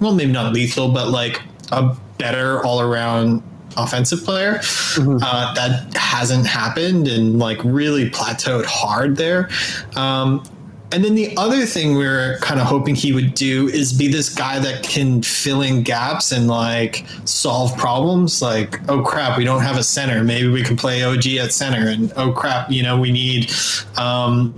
Well, 0.00 0.14
maybe 0.14 0.32
not 0.32 0.52
lethal, 0.52 0.92
but 0.92 1.08
like 1.08 1.40
a 1.72 1.96
better 2.18 2.64
all 2.64 2.80
around 2.80 3.42
offensive 3.78 4.24
player. 4.24 4.60
Uh, 4.98 5.54
that 5.54 5.94
hasn't 5.94 6.46
happened 6.46 7.08
and 7.08 7.38
like 7.38 7.62
really 7.64 8.10
plateaued 8.10 8.64
hard 8.66 9.16
there. 9.16 9.48
Um, 9.96 10.42
and 10.90 11.04
then 11.04 11.14
the 11.14 11.36
other 11.36 11.66
thing 11.66 11.96
we 11.96 12.06
are 12.06 12.38
kind 12.38 12.58
of 12.58 12.66
hoping 12.66 12.94
he 12.94 13.12
would 13.12 13.34
do 13.34 13.68
is 13.68 13.92
be 13.92 14.08
this 14.08 14.34
guy 14.34 14.58
that 14.58 14.82
can 14.82 15.22
fill 15.22 15.60
in 15.60 15.82
gaps 15.82 16.32
and 16.32 16.48
like 16.48 17.04
solve 17.24 17.76
problems. 17.76 18.40
Like, 18.40 18.80
oh 18.88 19.02
crap, 19.02 19.36
we 19.36 19.44
don't 19.44 19.60
have 19.60 19.76
a 19.76 19.82
center. 19.82 20.24
Maybe 20.24 20.48
we 20.48 20.62
can 20.62 20.76
play 20.76 21.02
OG 21.02 21.26
at 21.26 21.52
center. 21.52 21.88
And 21.88 22.10
oh 22.16 22.32
crap, 22.32 22.70
you 22.70 22.82
know, 22.82 22.98
we 22.98 23.12
need 23.12 23.52
um, 23.98 24.54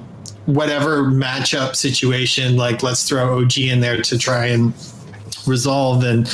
whatever 0.47 1.03
matchup 1.03 1.75
situation. 1.75 2.57
Like, 2.57 2.85
let's 2.85 3.09
throw 3.09 3.41
OG 3.41 3.59
in 3.59 3.81
there 3.81 4.01
to 4.01 4.17
try 4.17 4.47
and 4.47 4.73
resolve. 5.47 6.05
And 6.05 6.33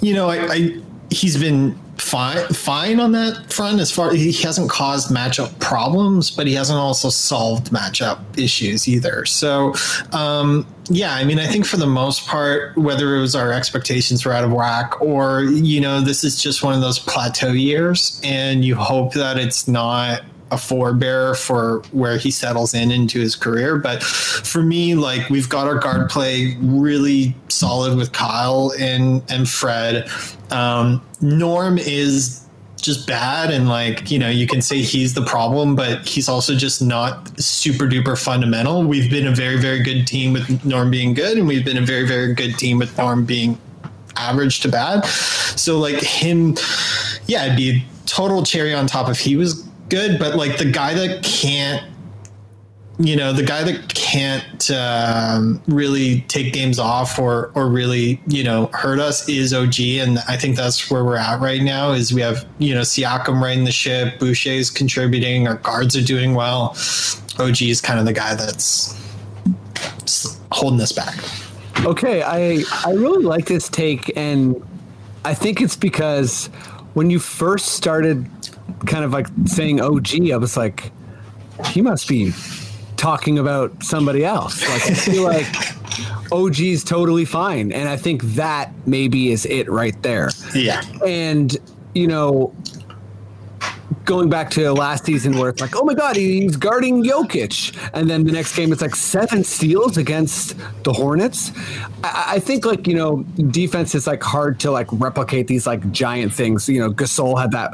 you 0.00 0.14
know, 0.14 0.28
I, 0.28 0.46
I 0.48 0.80
he's 1.16 1.36
been 1.36 1.78
fine 1.98 2.46
fine 2.48 3.00
on 3.00 3.12
that 3.12 3.50
front 3.50 3.80
as 3.80 3.90
far 3.90 4.12
he 4.12 4.30
hasn't 4.32 4.70
caused 4.70 5.10
matchup 5.10 5.58
problems, 5.60 6.30
but 6.30 6.46
he 6.46 6.54
hasn't 6.54 6.78
also 6.78 7.08
solved 7.08 7.72
matchup 7.72 8.20
issues 8.38 8.86
either. 8.86 9.24
So 9.24 9.74
um, 10.12 10.66
yeah, 10.88 11.14
I 11.14 11.24
mean, 11.24 11.38
I 11.38 11.46
think 11.46 11.66
for 11.66 11.78
the 11.78 11.86
most 11.86 12.26
part, 12.26 12.76
whether 12.76 13.16
it 13.16 13.20
was 13.20 13.34
our 13.34 13.52
expectations 13.52 14.24
were 14.24 14.32
out 14.32 14.44
of 14.44 14.52
whack 14.52 15.00
or 15.00 15.42
you 15.42 15.80
know, 15.80 16.00
this 16.00 16.22
is 16.22 16.40
just 16.40 16.62
one 16.62 16.74
of 16.74 16.80
those 16.80 16.98
plateau 16.98 17.52
years, 17.52 18.20
and 18.22 18.64
you 18.64 18.76
hope 18.76 19.14
that 19.14 19.38
it's 19.38 19.66
not 19.66 20.22
a 20.50 20.56
forebearer 20.56 21.36
for 21.36 21.82
where 21.90 22.18
he 22.18 22.30
settles 22.30 22.72
in 22.72 22.90
into 22.90 23.18
his 23.18 23.34
career. 23.34 23.76
But 23.76 24.02
for 24.02 24.62
me, 24.62 24.94
like 24.94 25.28
we've 25.28 25.48
got 25.48 25.66
our 25.66 25.78
guard 25.78 26.08
play 26.08 26.56
really 26.60 27.34
solid 27.48 27.96
with 27.96 28.12
Kyle 28.12 28.72
and 28.78 29.22
and 29.28 29.48
Fred. 29.48 30.08
Um, 30.50 31.04
Norm 31.20 31.78
is 31.78 32.46
just 32.86 33.06
bad 33.06 33.50
and 33.50 33.68
like 33.68 34.12
you 34.12 34.18
know 34.18 34.28
you 34.28 34.46
can 34.46 34.62
say 34.62 34.80
he's 34.80 35.14
the 35.14 35.24
problem 35.24 35.74
but 35.74 36.06
he's 36.06 36.28
also 36.28 36.54
just 36.54 36.80
not 36.80 37.28
super 37.40 37.84
duper 37.86 38.16
fundamental 38.16 38.84
we've 38.84 39.10
been 39.10 39.26
a 39.26 39.34
very 39.34 39.58
very 39.58 39.82
good 39.82 40.06
team 40.06 40.32
with 40.32 40.64
norm 40.64 40.88
being 40.88 41.12
good 41.12 41.36
and 41.36 41.48
we've 41.48 41.64
been 41.64 41.78
a 41.78 41.84
very 41.84 42.06
very 42.06 42.32
good 42.32 42.56
team 42.58 42.78
with 42.78 42.96
norm 42.96 43.24
being 43.24 43.58
average 44.16 44.60
to 44.60 44.68
bad 44.68 45.04
so 45.04 45.78
like 45.78 46.00
him 46.00 46.54
yeah 47.26 47.46
it'd 47.46 47.56
be 47.56 47.84
total 48.04 48.44
cherry 48.44 48.72
on 48.72 48.86
top 48.86 49.08
if 49.08 49.18
he 49.18 49.34
was 49.34 49.66
good 49.88 50.18
but 50.18 50.36
like 50.36 50.58
the 50.58 50.70
guy 50.70 50.94
that 50.94 51.22
can't 51.22 51.84
you 52.98 53.14
know 53.14 53.32
the 53.32 53.42
guy 53.42 53.62
that 53.62 53.92
can't 53.94 54.70
um, 54.70 55.60
really 55.66 56.22
take 56.22 56.52
games 56.52 56.78
off 56.78 57.18
or 57.18 57.52
or 57.54 57.68
really 57.68 58.20
you 58.26 58.42
know 58.42 58.66
hurt 58.72 58.98
us 58.98 59.28
is 59.28 59.52
OG 59.52 59.80
and 59.80 60.18
I 60.28 60.36
think 60.36 60.56
that's 60.56 60.90
where 60.90 61.04
we're 61.04 61.18
at 61.18 61.40
right 61.40 61.62
now 61.62 61.92
is 61.92 62.12
we 62.14 62.22
have 62.22 62.46
you 62.58 62.74
know 62.74 62.80
Siakam 62.80 63.42
riding 63.42 63.64
the 63.64 63.72
ship 63.72 64.18
Boucher 64.18 64.50
is 64.50 64.70
contributing 64.70 65.46
our 65.46 65.56
guards 65.56 65.94
are 65.96 66.02
doing 66.02 66.34
well. 66.34 66.76
OG 67.38 67.62
is 67.62 67.82
kind 67.82 68.00
of 68.00 68.06
the 68.06 68.14
guy 68.14 68.34
that's 68.34 68.96
holding 70.52 70.80
us 70.80 70.92
back. 70.92 71.18
Okay, 71.84 72.22
I 72.22 72.64
I 72.84 72.92
really 72.92 73.22
like 73.22 73.44
this 73.44 73.68
take, 73.68 74.10
and 74.16 74.62
I 75.24 75.34
think 75.34 75.60
it's 75.60 75.76
because 75.76 76.46
when 76.94 77.10
you 77.10 77.18
first 77.18 77.66
started, 77.74 78.26
kind 78.86 79.04
of 79.04 79.12
like 79.12 79.26
saying 79.46 79.80
OG, 79.80 80.30
I 80.30 80.36
was 80.36 80.56
like, 80.56 80.92
he 81.66 81.82
must 81.82 82.08
be 82.08 82.32
talking 82.96 83.38
about 83.38 83.82
somebody 83.82 84.24
else. 84.24 84.62
Like 84.68 84.90
I 84.90 84.94
feel 84.94 85.22
like 85.24 85.46
OG's 86.32 86.84
totally 86.84 87.24
fine, 87.24 87.72
and 87.72 87.88
I 87.88 87.96
think 87.96 88.22
that 88.34 88.72
maybe 88.86 89.30
is 89.30 89.46
it 89.46 89.70
right 89.70 90.00
there. 90.02 90.30
yeah 90.54 90.82
And 91.04 91.56
you 91.94 92.06
know, 92.06 92.54
going 94.04 94.28
back 94.28 94.50
to 94.50 94.72
last 94.72 95.04
season 95.04 95.36
where 95.38 95.48
it's 95.48 95.60
like, 95.60 95.76
oh 95.76 95.84
my 95.84 95.94
god, 95.94 96.16
he's 96.16 96.56
guarding 96.56 97.04
Jokic, 97.04 97.76
and 97.94 98.10
then 98.10 98.24
the 98.24 98.32
next 98.32 98.56
game 98.56 98.72
it's 98.72 98.82
like 98.82 98.96
seven 98.96 99.44
steals 99.44 99.96
against 99.96 100.56
the 100.84 100.92
Hornets. 100.92 101.52
I, 102.02 102.24
I 102.36 102.38
think 102.38 102.64
like 102.64 102.86
you 102.86 102.94
know, 102.94 103.22
defense 103.50 103.94
is 103.94 104.06
like 104.06 104.22
hard 104.22 104.60
to 104.60 104.70
like 104.70 104.88
replicate 104.92 105.46
these 105.46 105.66
like 105.66 105.90
giant 105.92 106.32
things. 106.32 106.68
You 106.68 106.80
know, 106.80 106.90
Gasol 106.90 107.40
had 107.40 107.52
that 107.52 107.72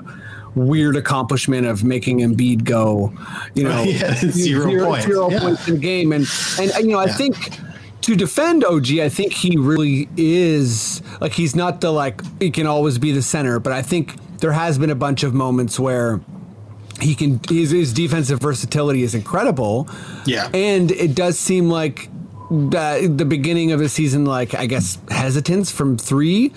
weird 0.54 0.96
accomplishment 0.96 1.66
of 1.66 1.82
making 1.84 2.18
Embiid 2.20 2.64
go, 2.64 3.12
you 3.54 3.64
know, 3.64 3.82
Yeah, 3.86 4.14
zero 4.14 4.86
points. 4.86 5.06
zero 5.06 5.30
Yeah. 5.30 5.40
points 5.40 5.68
in 5.68 5.74
a 5.76 5.78
game, 5.78 6.12
and 6.12 6.26
and 6.60 6.72
you 6.80 6.88
know, 6.92 6.98
I 6.98 7.06
Yeah. 7.06 7.16
think 7.16 7.36
to 8.02 8.16
defend 8.16 8.64
OG, 8.64 9.00
I 9.00 9.08
think 9.08 9.32
he 9.32 9.56
really 9.56 10.08
is 10.16 11.02
like 11.20 11.32
he's 11.32 11.54
not 11.56 11.80
the 11.80 11.90
like 11.92 12.20
he 12.40 12.50
can 12.50 12.66
always 12.66 12.98
be 12.98 13.12
the 13.12 13.22
center, 13.22 13.58
but 13.60 13.72
I 13.72 13.82
think 13.82 14.16
there 14.40 14.52
has 14.52 14.76
been 14.78 14.90
a 14.90 14.94
bunch 14.96 15.22
of 15.22 15.32
moments 15.34 15.78
where 15.78 16.20
he 17.00 17.14
can 17.14 17.40
his, 17.48 17.70
his 17.70 17.92
defensive 17.92 18.40
versatility 18.40 19.02
is 19.02 19.14
incredible. 19.14 19.88
Yeah. 20.26 20.48
And 20.52 20.90
it 20.90 21.14
does 21.14 21.38
seem 21.38 21.70
like 21.70 22.08
the, 22.50 23.10
the 23.14 23.24
beginning 23.24 23.72
of 23.72 23.80
his 23.80 23.92
season, 23.92 24.24
like 24.26 24.54
I 24.54 24.66
guess 24.66 24.98
hesitance 25.10 25.70
from 25.70 25.96
three 25.96 26.52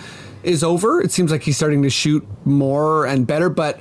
is 0.46 0.64
over. 0.64 1.02
It 1.02 1.12
seems 1.12 1.32
like 1.32 1.44
he's 1.44 1.58
starting 1.58 1.82
to 1.84 1.90
shoot 1.90 2.26
more 2.46 3.06
and 3.06 3.26
better, 3.28 3.50
but 3.50 3.80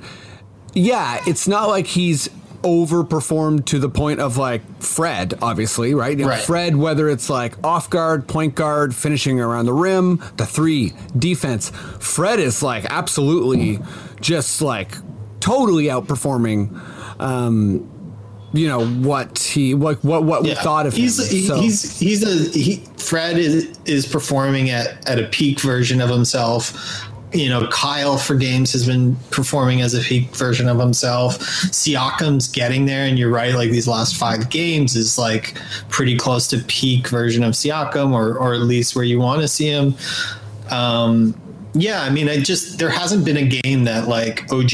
yeah, 0.73 1.21
it's 1.25 1.47
not 1.47 1.69
like 1.69 1.87
he's 1.87 2.29
overperformed 2.63 3.65
to 3.65 3.77
the 3.79 3.89
point 3.89 4.19
of 4.19 4.37
like 4.37 4.61
Fred, 4.81 5.35
obviously, 5.41 5.93
right? 5.93 6.17
You 6.17 6.25
know, 6.25 6.31
Right. 6.31 6.41
Fred, 6.41 6.75
whether 6.75 7.07
it's 7.07 7.29
like 7.29 7.63
off 7.63 7.89
guard, 7.89 8.27
point 8.27 8.55
guard, 8.55 8.95
finishing 8.95 9.39
around 9.39 9.67
the 9.67 9.73
rim, 9.73 10.21
the 10.37 10.45
three, 10.47 10.93
defense. 11.17 11.69
Fred 11.99 12.39
is 12.39 12.63
like 12.63 12.85
absolutely 12.89 13.79
just 14.19 14.61
like 14.61 14.97
totally 15.39 15.85
outperforming. 15.85 16.75
Um, 17.21 17.89
you 18.55 18.67
know 18.67 18.85
what 18.87 19.37
he 19.39 19.73
what 19.73 20.03
what 20.03 20.23
what 20.23 20.43
we 20.43 20.53
thought 20.55 20.85
of 20.87 20.93
he's 20.93 21.19
him. 21.19 21.37
he- 21.37 21.47
So- 21.47 21.55
he's 21.61 21.99
he's 21.99 22.23
a 22.23 22.57
he, 22.59 22.83
Fred 22.97 23.37
is 23.37 23.77
is 23.85 24.05
performing 24.07 24.69
at 24.71 25.07
at 25.09 25.19
a 25.19 25.25
peak 25.27 25.59
version 25.59 26.01
of 26.01 26.09
himself. 26.09 26.73
You 27.33 27.49
know, 27.49 27.67
Kyle 27.67 28.17
for 28.17 28.33
games 28.35 28.71
has 28.71 28.85
been 28.87 29.17
performing 29.29 29.81
as 29.81 29.93
a 29.93 29.99
peak 29.99 30.33
version 30.35 30.69
of 30.69 30.79
himself. 30.79 31.37
Siakam's 31.39 32.47
getting 32.47 32.85
there, 32.85 33.05
and 33.05 33.19
you're 33.19 33.29
right. 33.31 33.53
Like 33.53 33.71
these 33.71 33.89
last 33.89 34.15
five 34.15 34.49
games 34.49 34.95
is 34.95 35.17
like 35.17 35.57
pretty 35.89 36.15
close 36.17 36.47
to 36.49 36.59
peak 36.59 37.09
version 37.09 37.43
of 37.43 37.53
Siakam, 37.53 38.13
or 38.13 38.37
or 38.37 38.53
at 38.53 38.61
least 38.61 38.95
where 38.95 39.03
you 39.03 39.19
want 39.19 39.41
to 39.41 39.47
see 39.49 39.67
him. 39.67 39.95
Um, 40.71 41.39
yeah, 41.75 42.01
I 42.01 42.09
mean, 42.09 42.29
I 42.29 42.39
just 42.39 42.79
there 42.79 42.89
hasn't 42.89 43.25
been 43.25 43.37
a 43.37 43.45
game 43.45 43.83
that 43.83 44.07
like 44.07 44.51
OG. 44.51 44.71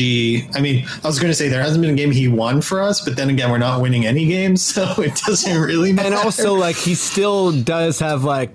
I 0.56 0.62
mean, 0.62 0.86
I 1.04 1.08
was 1.08 1.20
going 1.20 1.32
to 1.32 1.36
say 1.36 1.50
there 1.50 1.62
hasn't 1.62 1.82
been 1.82 1.92
a 1.94 1.98
game 1.98 2.12
he 2.12 2.28
won 2.28 2.62
for 2.62 2.82
us, 2.82 3.02
but 3.02 3.16
then 3.16 3.30
again, 3.30 3.50
we're 3.52 3.58
not 3.58 3.82
winning 3.82 4.06
any 4.06 4.26
games, 4.28 4.62
so 4.74 4.84
it 5.02 5.16
doesn't 5.26 5.60
really 5.60 5.92
matter. 5.94 6.08
and 6.08 6.16
also 6.16 6.54
like 6.54 6.76
he 6.76 6.96
still 6.96 7.52
does 7.52 8.00
have 8.00 8.24
like 8.24 8.52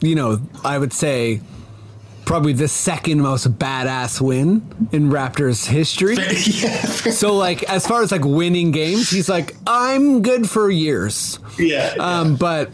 you 0.00 0.14
know 0.14 0.38
i 0.62 0.76
would 0.76 0.92
say 0.92 1.40
probably 2.26 2.52
the 2.52 2.68
second 2.68 3.20
most 3.20 3.50
badass 3.58 4.20
win 4.20 4.62
in 4.92 5.08
raptors 5.10 5.66
history 5.66 6.16
so 7.12 7.34
like 7.34 7.62
as 7.64 7.86
far 7.86 8.02
as 8.02 8.12
like 8.12 8.24
winning 8.24 8.72
games 8.72 9.08
he's 9.08 9.28
like 9.28 9.54
i'm 9.66 10.20
good 10.22 10.48
for 10.48 10.70
years 10.70 11.38
yeah, 11.58 11.94
um 11.98 12.36
but 12.36 12.70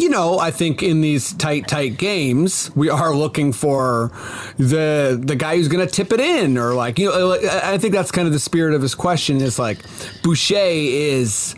you 0.00 0.08
know, 0.08 0.38
I 0.38 0.50
think 0.50 0.82
in 0.82 1.00
these 1.00 1.32
tight, 1.34 1.66
tight 1.66 1.98
games, 1.98 2.70
we 2.74 2.88
are 2.88 3.14
looking 3.14 3.52
for 3.52 4.12
the 4.58 5.18
the 5.20 5.36
guy 5.36 5.56
who's 5.56 5.68
going 5.68 5.86
to 5.86 5.92
tip 5.92 6.12
it 6.12 6.20
in, 6.20 6.56
or 6.56 6.74
like 6.74 6.98
you 6.98 7.08
know, 7.08 7.32
I 7.32 7.74
I 7.74 7.78
think 7.78 7.92
that's 7.92 8.10
kind 8.10 8.26
of 8.26 8.32
the 8.32 8.38
spirit 8.38 8.74
of 8.74 8.82
his 8.82 8.94
question. 8.94 9.40
Is 9.40 9.58
like 9.58 9.78
Boucher 10.22 10.56
is 10.56 11.54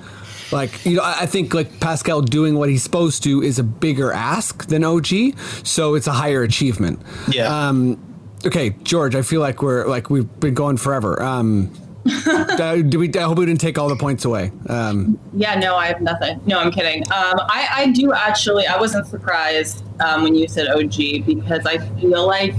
like 0.52 0.84
you 0.86 0.96
know, 0.96 1.02
I 1.02 1.20
I 1.20 1.26
think 1.26 1.54
like 1.54 1.80
Pascal 1.80 2.22
doing 2.22 2.56
what 2.56 2.68
he's 2.68 2.82
supposed 2.82 3.22
to 3.24 3.42
is 3.42 3.58
a 3.58 3.64
bigger 3.64 4.12
ask 4.12 4.66
than 4.66 4.84
OG, 4.84 5.38
so 5.64 5.94
it's 5.94 6.06
a 6.06 6.12
higher 6.12 6.42
achievement. 6.42 7.00
Yeah. 7.28 7.68
Um, 7.68 7.98
okay, 8.46 8.70
George, 8.82 9.14
I 9.14 9.22
feel 9.22 9.40
like 9.40 9.62
we're 9.62 9.86
like 9.86 10.10
we've 10.10 10.28
been 10.40 10.54
going 10.54 10.76
forever. 10.76 11.22
Um, 11.22 11.72
uh, 12.26 12.76
do 12.76 12.98
we? 12.98 13.12
I 13.14 13.22
hope 13.22 13.38
we 13.38 13.46
didn't 13.46 13.60
take 13.60 13.78
all 13.78 13.88
the 13.88 13.96
points 13.96 14.24
away. 14.24 14.52
Um, 14.68 15.18
Yeah, 15.32 15.54
no, 15.54 15.76
I 15.76 15.86
have 15.86 16.00
nothing. 16.00 16.40
No, 16.46 16.58
I'm 16.58 16.70
kidding. 16.70 17.02
Um, 17.04 17.40
I, 17.48 17.68
I 17.72 17.92
do 17.92 18.12
actually. 18.12 18.66
I 18.66 18.78
wasn't 18.78 19.06
surprised 19.06 19.84
um, 20.00 20.22
when 20.22 20.34
you 20.34 20.46
said 20.46 20.68
OG 20.68 21.24
because 21.26 21.64
I 21.64 21.78
feel 21.98 22.26
like, 22.26 22.54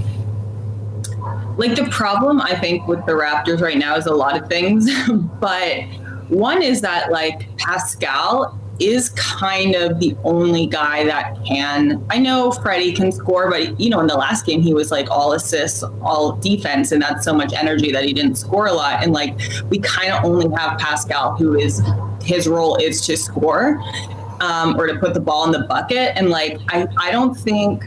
like 1.56 1.76
the 1.76 1.88
problem 1.90 2.40
I 2.40 2.56
think 2.56 2.88
with 2.88 3.04
the 3.06 3.12
Raptors 3.12 3.60
right 3.60 3.78
now 3.78 3.96
is 3.96 4.06
a 4.06 4.14
lot 4.14 4.40
of 4.40 4.48
things, 4.48 4.88
but 5.40 5.82
one 6.28 6.60
is 6.62 6.80
that 6.80 7.12
like 7.12 7.56
Pascal 7.56 8.58
is 8.78 9.10
kind 9.10 9.74
of 9.74 9.98
the 10.00 10.16
only 10.24 10.66
guy 10.66 11.04
that 11.04 11.36
can. 11.44 12.04
I 12.10 12.18
know 12.18 12.52
Freddie 12.52 12.92
can 12.92 13.10
score, 13.10 13.50
but 13.50 13.78
you 13.80 13.88
know, 13.90 14.00
in 14.00 14.06
the 14.06 14.16
last 14.16 14.44
game 14.44 14.60
he 14.60 14.74
was 14.74 14.90
like 14.90 15.10
all 15.10 15.32
assists, 15.32 15.82
all 16.02 16.32
defense, 16.32 16.92
and 16.92 17.00
that's 17.00 17.24
so 17.24 17.32
much 17.32 17.52
energy 17.54 17.92
that 17.92 18.04
he 18.04 18.12
didn't 18.12 18.36
score 18.36 18.66
a 18.66 18.72
lot. 18.72 19.02
And 19.02 19.12
like 19.12 19.38
we 19.70 19.78
kind 19.78 20.12
of 20.12 20.24
only 20.24 20.54
have 20.56 20.78
Pascal, 20.78 21.36
who 21.36 21.54
is 21.54 21.82
his 22.22 22.46
role 22.46 22.76
is 22.76 23.00
to 23.06 23.16
score 23.16 23.82
um, 24.40 24.78
or 24.78 24.86
to 24.86 24.98
put 24.98 25.14
the 25.14 25.20
ball 25.20 25.44
in 25.44 25.52
the 25.52 25.66
bucket. 25.66 26.12
And 26.16 26.28
like 26.28 26.58
I, 26.68 26.86
I 26.98 27.10
don't 27.10 27.34
think. 27.34 27.84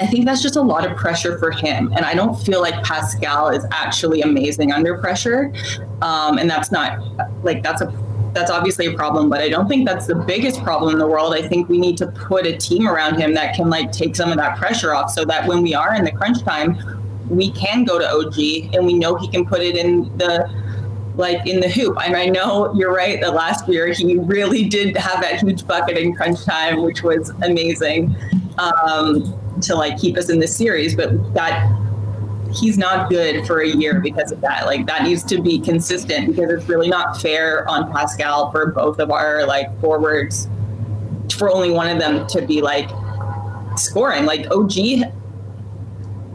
I 0.00 0.06
think 0.06 0.24
that's 0.24 0.40
just 0.40 0.54
a 0.54 0.62
lot 0.62 0.88
of 0.88 0.96
pressure 0.96 1.36
for 1.36 1.50
him. 1.50 1.92
And 1.96 2.04
I 2.04 2.14
don't 2.14 2.36
feel 2.36 2.60
like 2.60 2.80
Pascal 2.84 3.48
is 3.48 3.66
actually 3.72 4.22
amazing 4.22 4.70
under 4.70 4.96
pressure. 4.98 5.52
Um, 6.00 6.38
and 6.38 6.48
that's 6.48 6.70
not 6.70 7.00
like 7.42 7.64
that's 7.64 7.80
a 7.80 7.92
that's 8.32 8.50
obviously 8.50 8.86
a 8.86 8.94
problem, 8.94 9.28
but 9.28 9.40
I 9.40 9.48
don't 9.48 9.68
think 9.68 9.86
that's 9.86 10.06
the 10.06 10.14
biggest 10.14 10.62
problem 10.62 10.92
in 10.92 10.98
the 10.98 11.06
world. 11.06 11.34
I 11.34 11.46
think 11.46 11.68
we 11.68 11.78
need 11.78 11.96
to 11.98 12.06
put 12.06 12.46
a 12.46 12.56
team 12.56 12.86
around 12.86 13.20
him 13.20 13.34
that 13.34 13.54
can 13.54 13.68
like 13.68 13.92
take 13.92 14.14
some 14.14 14.30
of 14.30 14.36
that 14.36 14.56
pressure 14.56 14.94
off 14.94 15.10
so 15.10 15.24
that 15.24 15.46
when 15.46 15.62
we 15.62 15.74
are 15.74 15.94
in 15.94 16.04
the 16.04 16.12
crunch 16.12 16.42
time, 16.42 16.78
we 17.28 17.50
can 17.52 17.84
go 17.84 17.98
to 17.98 18.08
OG 18.08 18.74
and 18.74 18.86
we 18.86 18.94
know 18.94 19.16
he 19.16 19.28
can 19.28 19.46
put 19.46 19.60
it 19.60 19.76
in 19.76 20.16
the 20.18 20.48
like 21.16 21.46
in 21.46 21.60
the 21.60 21.68
hoop. 21.68 21.96
And 22.04 22.16
I 22.16 22.26
know 22.26 22.72
you're 22.74 22.94
right 22.94 23.20
that 23.20 23.34
last 23.34 23.68
year 23.68 23.88
he 23.92 24.16
really 24.16 24.68
did 24.68 24.96
have 24.96 25.20
that 25.22 25.40
huge 25.40 25.66
bucket 25.66 25.98
in 25.98 26.14
crunch 26.14 26.44
time, 26.44 26.82
which 26.82 27.02
was 27.02 27.30
amazing 27.42 28.16
um, 28.58 29.38
to 29.62 29.74
like 29.74 29.98
keep 29.98 30.16
us 30.16 30.30
in 30.30 30.38
the 30.38 30.46
series. 30.46 30.94
But 30.94 31.34
that 31.34 31.68
he's 32.52 32.76
not 32.78 33.08
good 33.08 33.46
for 33.46 33.60
a 33.60 33.68
year 33.68 34.00
because 34.00 34.32
of 34.32 34.40
that. 34.40 34.66
Like 34.66 34.86
that 34.86 35.02
needs 35.02 35.24
to 35.24 35.40
be 35.40 35.58
consistent 35.58 36.28
because 36.28 36.50
it's 36.50 36.68
really 36.68 36.88
not 36.88 37.20
fair 37.20 37.68
on 37.68 37.90
Pascal 37.92 38.50
for 38.50 38.66
both 38.72 38.98
of 38.98 39.10
our 39.10 39.46
like 39.46 39.80
forwards 39.80 40.48
for 41.36 41.50
only 41.50 41.70
one 41.70 41.88
of 41.88 41.98
them 41.98 42.26
to 42.28 42.42
be 42.42 42.60
like 42.60 42.90
scoring. 43.76 44.24
Like 44.24 44.50
OG 44.50 44.72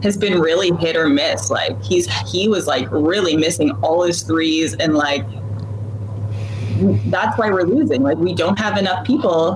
has 0.02 0.16
been 0.16 0.40
really 0.40 0.70
hit 0.76 0.96
or 0.96 1.08
miss. 1.08 1.50
Like 1.50 1.80
he's 1.82 2.06
he 2.28 2.48
was 2.48 2.66
like 2.66 2.88
really 2.90 3.36
missing 3.36 3.70
all 3.82 4.02
his 4.02 4.22
threes 4.22 4.74
and 4.74 4.94
like 4.94 5.24
that's 7.10 7.38
why 7.38 7.50
we're 7.50 7.64
losing. 7.64 8.02
Like 8.02 8.18
we 8.18 8.34
don't 8.34 8.58
have 8.58 8.76
enough 8.76 9.06
people 9.06 9.54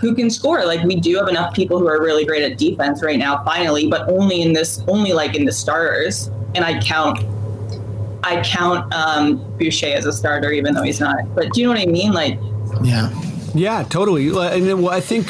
who 0.00 0.14
can 0.14 0.30
score. 0.30 0.64
Like 0.64 0.82
we 0.84 0.96
do 0.96 1.16
have 1.16 1.28
enough 1.28 1.54
people 1.54 1.78
who 1.78 1.88
are 1.88 2.00
really 2.00 2.24
great 2.24 2.42
at 2.42 2.58
defense 2.58 3.02
right 3.02 3.18
now, 3.18 3.42
finally, 3.44 3.88
but 3.88 4.08
only 4.08 4.42
in 4.42 4.52
this 4.52 4.82
only 4.88 5.12
like 5.12 5.34
in 5.34 5.44
the 5.44 5.52
starters. 5.52 6.30
And 6.54 6.64
I 6.64 6.80
count 6.80 7.24
I 8.22 8.42
count 8.42 8.92
um 8.94 9.38
Boucher 9.58 9.86
as 9.94 10.06
a 10.06 10.12
starter 10.12 10.50
even 10.50 10.74
though 10.74 10.82
he's 10.82 11.00
not. 11.00 11.34
But 11.34 11.52
do 11.52 11.60
you 11.60 11.66
know 11.66 11.72
what 11.72 11.80
I 11.80 11.86
mean? 11.86 12.12
Like 12.12 12.38
yeah. 12.82 13.10
Yeah, 13.56 13.84
totally. 13.84 14.28
And 14.28 14.66
then, 14.66 14.82
well, 14.82 14.92
I 14.92 15.00
think, 15.00 15.26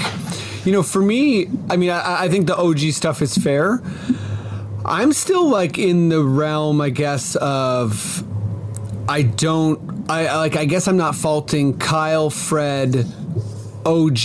you 0.66 0.72
know, 0.72 0.82
for 0.82 1.00
me, 1.00 1.46
I 1.70 1.76
mean, 1.76 1.90
I, 1.90 2.24
I 2.24 2.28
think 2.28 2.48
the 2.48 2.56
OG 2.56 2.80
stuff 2.92 3.22
is 3.22 3.36
fair. 3.36 3.80
I'm 4.84 5.12
still 5.12 5.48
like 5.48 5.78
in 5.78 6.08
the 6.08 6.22
realm, 6.22 6.80
I 6.80 6.90
guess, 6.90 7.36
of 7.36 8.24
I 9.08 9.22
don't, 9.22 10.10
I 10.10 10.36
like, 10.36 10.56
I 10.56 10.64
guess 10.64 10.88
I'm 10.88 10.96
not 10.96 11.14
faulting 11.14 11.78
Kyle, 11.78 12.28
Fred, 12.30 13.06
OG, 13.84 14.18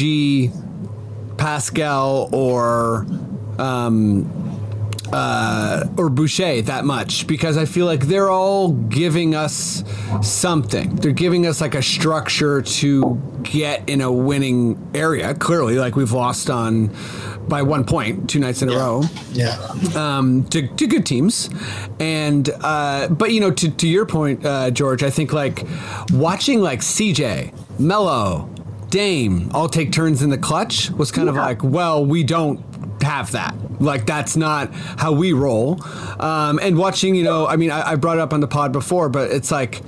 Pascal, 1.38 2.30
or 2.34 3.06
um, 3.60 4.61
uh, 5.14 5.86
or 5.98 6.10
Boucher 6.10 6.62
that 6.64 6.86
much 6.86 7.28
because 7.28 7.58
I 7.58 7.66
feel 7.66 7.86
like 7.86 8.08
they're 8.08 8.30
all 8.30 8.72
giving 8.72 9.36
us 9.36 9.84
something. 10.22 10.96
They're 10.96 11.12
giving 11.12 11.46
us 11.46 11.62
like 11.62 11.76
a 11.76 11.82
structure 11.82 12.62
to 12.62 13.22
get 13.44 13.90
in 13.90 14.02
a 14.02 14.12
winning 14.12 14.90
area. 14.94 15.34
Clearly, 15.34 15.76
like 15.76 15.96
we've 15.96 16.12
lost 16.12 16.50
on 16.50 16.96
by 17.48 17.62
one 17.62 17.84
point 17.84 18.30
two 18.30 18.40
nights 18.40 18.62
in 18.62 18.70
a 18.70 18.76
row 18.76 19.04
Yeah. 19.34 19.58
um, 19.96 20.46
to, 20.50 20.68
to 20.68 20.88
good 20.88 21.06
teams. 21.06 21.50
And, 22.00 22.50
uh, 22.62 23.08
but 23.10 23.32
you 23.34 23.42
know, 23.42 23.52
to, 23.52 23.70
to 23.72 23.88
your 23.88 24.06
point, 24.06 24.46
uh, 24.46 24.72
George, 24.72 25.04
I 25.04 25.10
think 25.10 25.34
like 25.34 25.66
watching 26.12 26.62
like 26.62 26.80
CJ, 26.80 27.80
Melo, 27.80 28.48
Dame 28.90 29.50
all 29.54 29.70
take 29.70 29.92
turns 29.92 30.22
in 30.22 30.30
the 30.30 30.38
clutch 30.38 30.92
was 30.92 31.12
kind 31.12 31.30
of 31.30 31.36
like, 31.36 31.64
well, 31.64 32.06
we 32.06 32.24
don't 32.24 32.62
have 33.02 33.32
that. 33.32 33.56
Like 33.82 34.06
that's 34.06 34.36
not 34.38 34.74
how 34.74 35.12
we 35.14 35.34
roll. 35.34 35.82
Um, 36.20 36.60
and 36.62 36.78
watching, 36.78 37.16
you 37.16 37.24
know, 37.24 37.48
I 37.48 37.56
mean, 37.56 37.72
I, 37.72 37.92
I 37.92 37.96
brought 37.96 38.18
it 38.18 38.22
up 38.22 38.34
on 38.34 38.40
the 38.42 38.48
pod 38.48 38.72
before, 38.72 39.10
but 39.10 39.32
it's 39.32 39.52
like, 39.52 39.82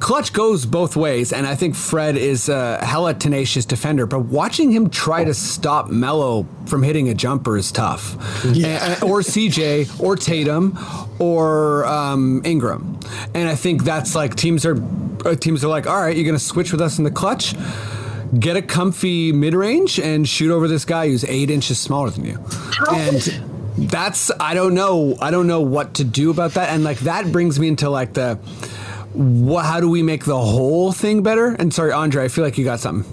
Clutch 0.00 0.32
goes 0.32 0.64
both 0.64 0.96
ways, 0.96 1.30
and 1.30 1.46
I 1.46 1.54
think 1.54 1.74
Fred 1.74 2.16
is 2.16 2.48
a 2.48 2.82
hella 2.82 3.12
tenacious 3.12 3.66
defender. 3.66 4.06
But 4.06 4.20
watching 4.20 4.72
him 4.72 4.88
try 4.88 5.24
to 5.24 5.34
stop 5.34 5.90
Melo 5.90 6.46
from 6.64 6.82
hitting 6.82 7.10
a 7.10 7.14
jumper 7.14 7.58
is 7.58 7.70
tough, 7.70 8.16
Yeah. 8.50 8.94
And- 8.94 9.02
or 9.02 9.20
CJ, 9.20 10.00
or 10.00 10.16
Tatum, 10.16 10.78
or 11.18 11.84
um, 11.84 12.40
Ingram. 12.46 12.98
And 13.34 13.46
I 13.46 13.54
think 13.54 13.84
that's 13.84 14.14
like 14.14 14.36
teams 14.36 14.64
are 14.64 14.82
uh, 15.26 15.34
teams 15.34 15.62
are 15.62 15.68
like, 15.68 15.86
all 15.86 16.00
right, 16.00 16.16
you're 16.16 16.24
going 16.24 16.34
to 16.38 16.42
switch 16.42 16.72
with 16.72 16.80
us 16.80 16.96
in 16.96 17.04
the 17.04 17.10
clutch. 17.10 17.54
Get 18.38 18.56
a 18.56 18.62
comfy 18.62 19.32
mid 19.32 19.54
range 19.54 19.98
and 19.98 20.28
shoot 20.28 20.52
over 20.52 20.68
this 20.68 20.84
guy 20.84 21.08
who's 21.08 21.24
eight 21.24 21.50
inches 21.50 21.78
smaller 21.80 22.10
than 22.10 22.24
you, 22.24 22.38
and 22.90 23.20
that's 23.90 24.30
I 24.38 24.54
don't 24.54 24.74
know 24.74 25.16
I 25.20 25.30
don't 25.30 25.46
know 25.48 25.60
what 25.60 25.94
to 25.94 26.04
do 26.04 26.30
about 26.30 26.54
that. 26.54 26.70
And 26.70 26.84
like 26.84 27.00
that 27.00 27.32
brings 27.32 27.58
me 27.58 27.68
into 27.68 27.90
like 27.90 28.12
the 28.12 28.38
what, 29.12 29.64
how 29.64 29.80
do 29.80 29.90
we 29.90 30.02
make 30.02 30.24
the 30.24 30.38
whole 30.38 30.92
thing 30.92 31.22
better? 31.22 31.48
And 31.58 31.74
sorry, 31.74 31.92
Andre, 31.92 32.24
I 32.24 32.28
feel 32.28 32.44
like 32.44 32.56
you 32.56 32.64
got 32.64 32.78
something. 32.78 33.10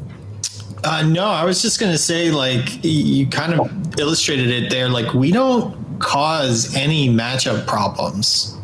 Uh, 0.84 1.04
no, 1.04 1.26
I 1.26 1.44
was 1.44 1.62
just 1.62 1.80
gonna 1.80 1.98
say, 1.98 2.30
like 2.32 2.84
you 2.84 3.28
kind 3.28 3.60
of 3.60 4.00
illustrated 4.00 4.50
it 4.50 4.70
there. 4.70 4.90
Like 4.90 5.14
we 5.14 5.32
don't 5.32 6.00
cause 6.00 6.76
any 6.76 7.10
matchup 7.10 7.66
problems. 7.66 8.56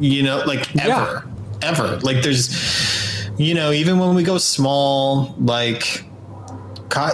You 0.00 0.22
know, 0.22 0.42
like 0.46 0.74
ever, 0.76 1.26
ever. 1.62 1.98
Like 1.98 2.22
there's, 2.22 2.48
you 3.38 3.54
know, 3.54 3.72
even 3.72 3.98
when 3.98 4.14
we 4.14 4.22
go 4.22 4.36
small, 4.36 5.34
like, 5.38 6.04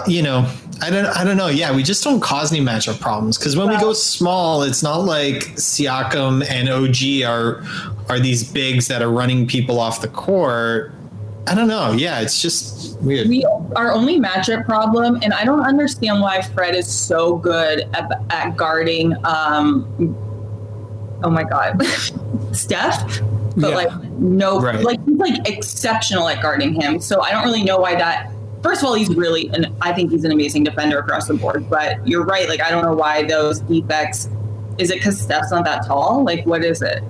you 0.07 0.23
know, 0.23 0.51
I 0.81 0.89
don't, 0.89 1.05
I 1.05 1.23
don't 1.23 1.37
know. 1.37 1.47
Yeah, 1.47 1.73
we 1.73 1.83
just 1.83 2.03
don't 2.03 2.19
cause 2.19 2.51
any 2.51 2.63
matchup 2.63 2.99
problems 2.99 3.37
because 3.37 3.55
when 3.55 3.69
we 3.69 3.77
go 3.77 3.93
small, 3.93 4.63
it's 4.63 4.83
not 4.83 5.05
like 5.05 5.35
Siakam 5.55 6.45
and 6.49 6.67
OG 6.67 7.29
are 7.29 7.63
are 8.09 8.19
these 8.19 8.43
bigs 8.43 8.87
that 8.87 9.01
are 9.01 9.09
running 9.09 9.47
people 9.47 9.79
off 9.79 10.01
the 10.01 10.07
court. 10.07 10.93
I 11.47 11.53
don't 11.53 11.67
know. 11.67 11.91
Yeah, 11.91 12.21
it's 12.21 12.41
just 12.41 12.99
weird. 13.01 13.27
We 13.27 13.45
our 13.75 13.91
only 13.93 14.19
matchup 14.19 14.65
problem, 14.65 15.19
and 15.21 15.33
I 15.33 15.45
don't 15.45 15.61
understand 15.61 16.21
why 16.21 16.41
Fred 16.41 16.75
is 16.75 16.91
so 16.91 17.37
good 17.37 17.81
at, 17.93 18.11
at 18.31 18.57
guarding. 18.57 19.13
Um, 19.23 19.85
oh 21.23 21.29
my 21.29 21.43
god, 21.43 21.81
Steph, 22.51 23.21
but 23.57 23.69
Yeah. 23.69 23.75
like 23.75 24.03
no, 24.19 24.59
Right. 24.59 24.83
like 24.83 24.99
he's 25.05 25.17
like 25.17 25.47
exceptional 25.49 26.27
at 26.29 26.41
guarding 26.41 26.73
him. 26.79 26.99
So 26.99 27.21
I 27.21 27.31
don't 27.31 27.43
really 27.43 27.63
know 27.63 27.77
why 27.77 27.95
that. 27.95 28.31
First 28.63 28.81
of 28.81 28.87
all, 28.87 28.95
he's 28.95 29.09
really, 29.09 29.49
and 29.53 29.67
I 29.81 29.93
think 29.93 30.09
he's 30.11 30.23
an 30.23 30.31
amazing 30.31 30.63
defender 30.63 30.97
across 30.99 31.27
the 31.27 31.35
board. 31.35 31.69
But 31.69 32.05
you're 32.07 32.25
right. 32.25 32.49
Like 32.49 32.61
I 32.61 32.71
don't 32.71 32.83
know 32.83 32.93
why 32.95 33.23
those 33.23 33.59
defects. 33.61 34.27
Is 34.77 34.89
it 34.91 34.95
because 34.95 35.19
Steph's 35.21 35.51
not 35.51 35.63
that 35.65 35.85
tall? 35.85 36.23
Like 36.25 36.45
what 36.45 36.63
is 36.65 36.81
it? 36.81 37.03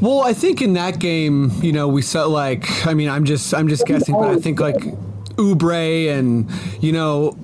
Well, 0.00 0.22
I 0.22 0.32
think 0.32 0.60
in 0.60 0.72
that 0.72 0.98
game, 0.98 1.52
you 1.62 1.70
know, 1.72 1.86
we 1.86 2.02
saw 2.02 2.24
like, 2.26 2.66
I 2.86 2.92
mean, 2.94 3.08
I'm 3.08 3.24
just, 3.24 3.54
I'm 3.54 3.68
just 3.68 3.86
guessing, 3.86 4.14
but 4.16 4.30
I 4.30 4.36
think 4.36 4.58
like 4.58 4.76
Oubre 5.36 6.08
and 6.18 6.50
you 6.80 6.90
know, 6.92 7.36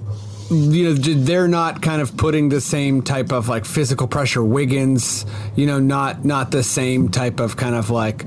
you 0.50 0.84
know, 0.84 0.94
they're 0.94 1.48
not 1.48 1.82
kind 1.82 2.00
of 2.00 2.16
putting 2.16 2.48
the 2.48 2.60
same 2.60 3.02
type 3.02 3.32
of 3.32 3.48
like 3.48 3.64
physical 3.64 4.06
pressure. 4.06 4.42
Wiggins, 4.42 5.26
you 5.56 5.66
know, 5.66 5.78
not 5.78 6.24
not 6.24 6.50
the 6.50 6.62
same 6.62 7.08
type 7.10 7.40
of 7.40 7.56
kind 7.56 7.74
of 7.74 7.90
like. 7.90 8.24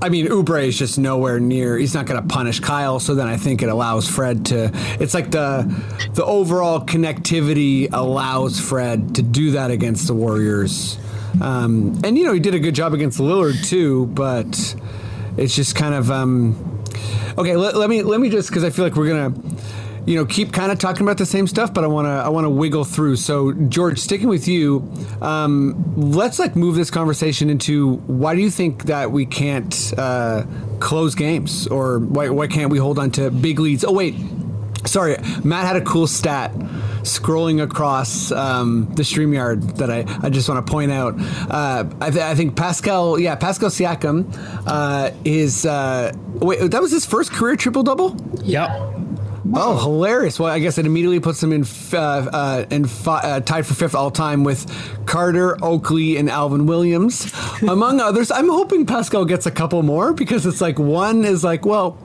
I 0.00 0.08
mean, 0.08 0.26
Oubre 0.26 0.66
is 0.66 0.76
just 0.76 0.98
nowhere 0.98 1.38
near. 1.38 1.78
He's 1.78 1.94
not 1.94 2.06
going 2.06 2.20
to 2.20 2.26
punish 2.26 2.58
Kyle, 2.58 2.98
so 2.98 3.14
then 3.14 3.28
I 3.28 3.36
think 3.36 3.62
it 3.62 3.68
allows 3.68 4.08
Fred 4.08 4.46
to. 4.46 4.70
It's 5.00 5.14
like 5.14 5.30
the 5.30 5.62
the 6.14 6.24
overall 6.24 6.80
connectivity 6.80 7.88
allows 7.92 8.58
Fred 8.58 9.14
to 9.16 9.22
do 9.22 9.52
that 9.52 9.70
against 9.70 10.06
the 10.06 10.14
Warriors. 10.14 10.98
Um, 11.40 12.00
and 12.04 12.16
you 12.16 12.24
know, 12.24 12.32
he 12.32 12.40
did 12.40 12.54
a 12.54 12.58
good 12.58 12.74
job 12.74 12.94
against 12.94 13.18
Lillard 13.18 13.64
too, 13.66 14.06
but 14.06 14.76
it's 15.36 15.54
just 15.54 15.74
kind 15.74 15.94
of 15.94 16.10
um, 16.10 16.84
okay. 17.38 17.56
Let, 17.56 17.76
let 17.76 17.88
me 17.90 18.02
let 18.02 18.20
me 18.20 18.28
just 18.28 18.48
because 18.48 18.64
I 18.64 18.70
feel 18.70 18.84
like 18.84 18.96
we're 18.96 19.08
gonna 19.08 19.34
you 20.06 20.16
know 20.16 20.24
keep 20.24 20.52
kind 20.52 20.72
of 20.72 20.78
talking 20.78 21.02
about 21.02 21.18
the 21.18 21.26
same 21.26 21.46
stuff, 21.46 21.72
but 21.72 21.84
I 21.84 21.86
want 21.86 22.06
to 22.06 22.10
I 22.10 22.28
want 22.28 22.44
to 22.44 22.50
wiggle 22.50 22.84
through. 22.84 23.16
So 23.16 23.52
George, 23.52 23.98
sticking 23.98 24.28
with 24.28 24.48
you, 24.48 24.88
um, 25.20 25.94
let's 25.96 26.38
like 26.38 26.56
move 26.56 26.74
this 26.74 26.90
conversation 26.90 27.50
into 27.50 27.96
why 28.06 28.34
do 28.34 28.40
you 28.40 28.50
think 28.50 28.84
that 28.84 29.10
we 29.10 29.26
can't 29.26 29.94
uh, 29.96 30.44
close 30.80 31.14
games 31.14 31.66
or 31.68 31.98
why 32.00 32.28
why 32.30 32.46
can't 32.46 32.70
we 32.70 32.78
hold 32.78 32.98
on 32.98 33.10
to 33.12 33.30
big 33.30 33.58
leads? 33.58 33.84
Oh 33.84 33.92
wait, 33.92 34.14
sorry, 34.84 35.16
Matt 35.44 35.66
had 35.66 35.76
a 35.76 35.84
cool 35.84 36.06
stat 36.06 36.52
scrolling 37.02 37.62
across 37.62 38.30
um, 38.32 38.88
the 38.94 39.02
StreamYard 39.02 39.76
that 39.76 39.90
I, 39.90 40.04
I 40.22 40.30
just 40.30 40.48
want 40.48 40.64
to 40.64 40.70
point 40.70 40.92
out. 40.92 41.14
Uh, 41.18 41.84
I, 42.00 42.10
th- 42.10 42.22
I 42.22 42.34
think 42.34 42.56
Pascal, 42.56 43.18
yeah, 43.18 43.34
Pascal 43.34 43.70
Siakam 43.70 44.32
uh, 44.66 45.10
is, 45.24 45.66
uh, 45.66 46.12
wait, 46.34 46.70
that 46.70 46.80
was 46.80 46.92
his 46.92 47.04
first 47.04 47.32
career 47.32 47.56
triple 47.56 47.82
double? 47.82 48.16
Yep. 48.44 48.70
Oh, 49.54 49.78
hilarious! 49.78 50.38
Well, 50.38 50.50
I 50.52 50.58
guess 50.58 50.78
it 50.78 50.86
immediately 50.86 51.20
puts 51.20 51.42
him 51.42 51.52
in 51.52 51.62
f- 51.62 51.94
uh, 51.94 51.98
uh, 52.32 52.66
in 52.70 52.86
fi- 52.86 53.20
uh, 53.20 53.40
tied 53.40 53.66
for 53.66 53.74
fifth 53.74 53.94
all 53.94 54.10
time 54.10 54.44
with 54.44 54.66
Carter, 55.06 55.62
Oakley, 55.62 56.16
and 56.16 56.30
Alvin 56.30 56.66
Williams, 56.66 57.32
among 57.62 58.00
others. 58.00 58.30
I'm 58.30 58.48
hoping 58.48 58.86
Pascal 58.86 59.24
gets 59.24 59.46
a 59.46 59.50
couple 59.50 59.82
more 59.82 60.12
because 60.12 60.46
it's 60.46 60.60
like 60.60 60.78
one 60.78 61.24
is 61.24 61.44
like, 61.44 61.66
well, 61.66 61.98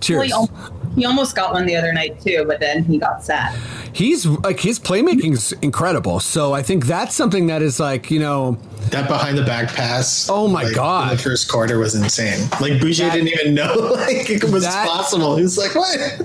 cheers. 0.00 0.30
Well, 0.30 0.48
he, 0.94 1.04
almost 1.04 1.34
got 1.36 1.52
one 1.52 1.66
the 1.66 1.76
other 1.76 1.92
night 1.92 2.20
too, 2.20 2.44
but 2.46 2.60
then 2.60 2.84
he 2.84 2.98
got 2.98 3.22
sad. 3.24 3.54
He's 3.92 4.26
like 4.26 4.60
his 4.60 4.78
playmaking 4.80 5.32
is 5.32 5.52
incredible. 5.62 6.20
So 6.20 6.52
I 6.52 6.62
think 6.62 6.86
that's 6.86 7.14
something 7.14 7.46
that 7.48 7.62
is 7.62 7.78
like 7.78 8.10
you 8.10 8.18
know 8.20 8.58
That 8.90 9.08
behind 9.08 9.38
the 9.38 9.44
back 9.44 9.68
pass. 9.74 10.28
Oh 10.30 10.48
my 10.48 10.64
like, 10.64 10.74
God. 10.74 11.10
In 11.12 11.16
the 11.16 11.22
first 11.22 11.48
quarter 11.50 11.78
was 11.78 11.94
insane. 11.94 12.48
Like 12.60 12.80
Boucher 12.80 13.10
didn't 13.10 13.28
even 13.28 13.54
know 13.54 13.74
like 13.94 14.28
it 14.30 14.44
was 14.44 14.64
That- 14.64 14.86
possible. 14.88 15.36
He 15.36 15.42
was 15.42 15.56
like, 15.58 15.74
"What?" 15.74 16.18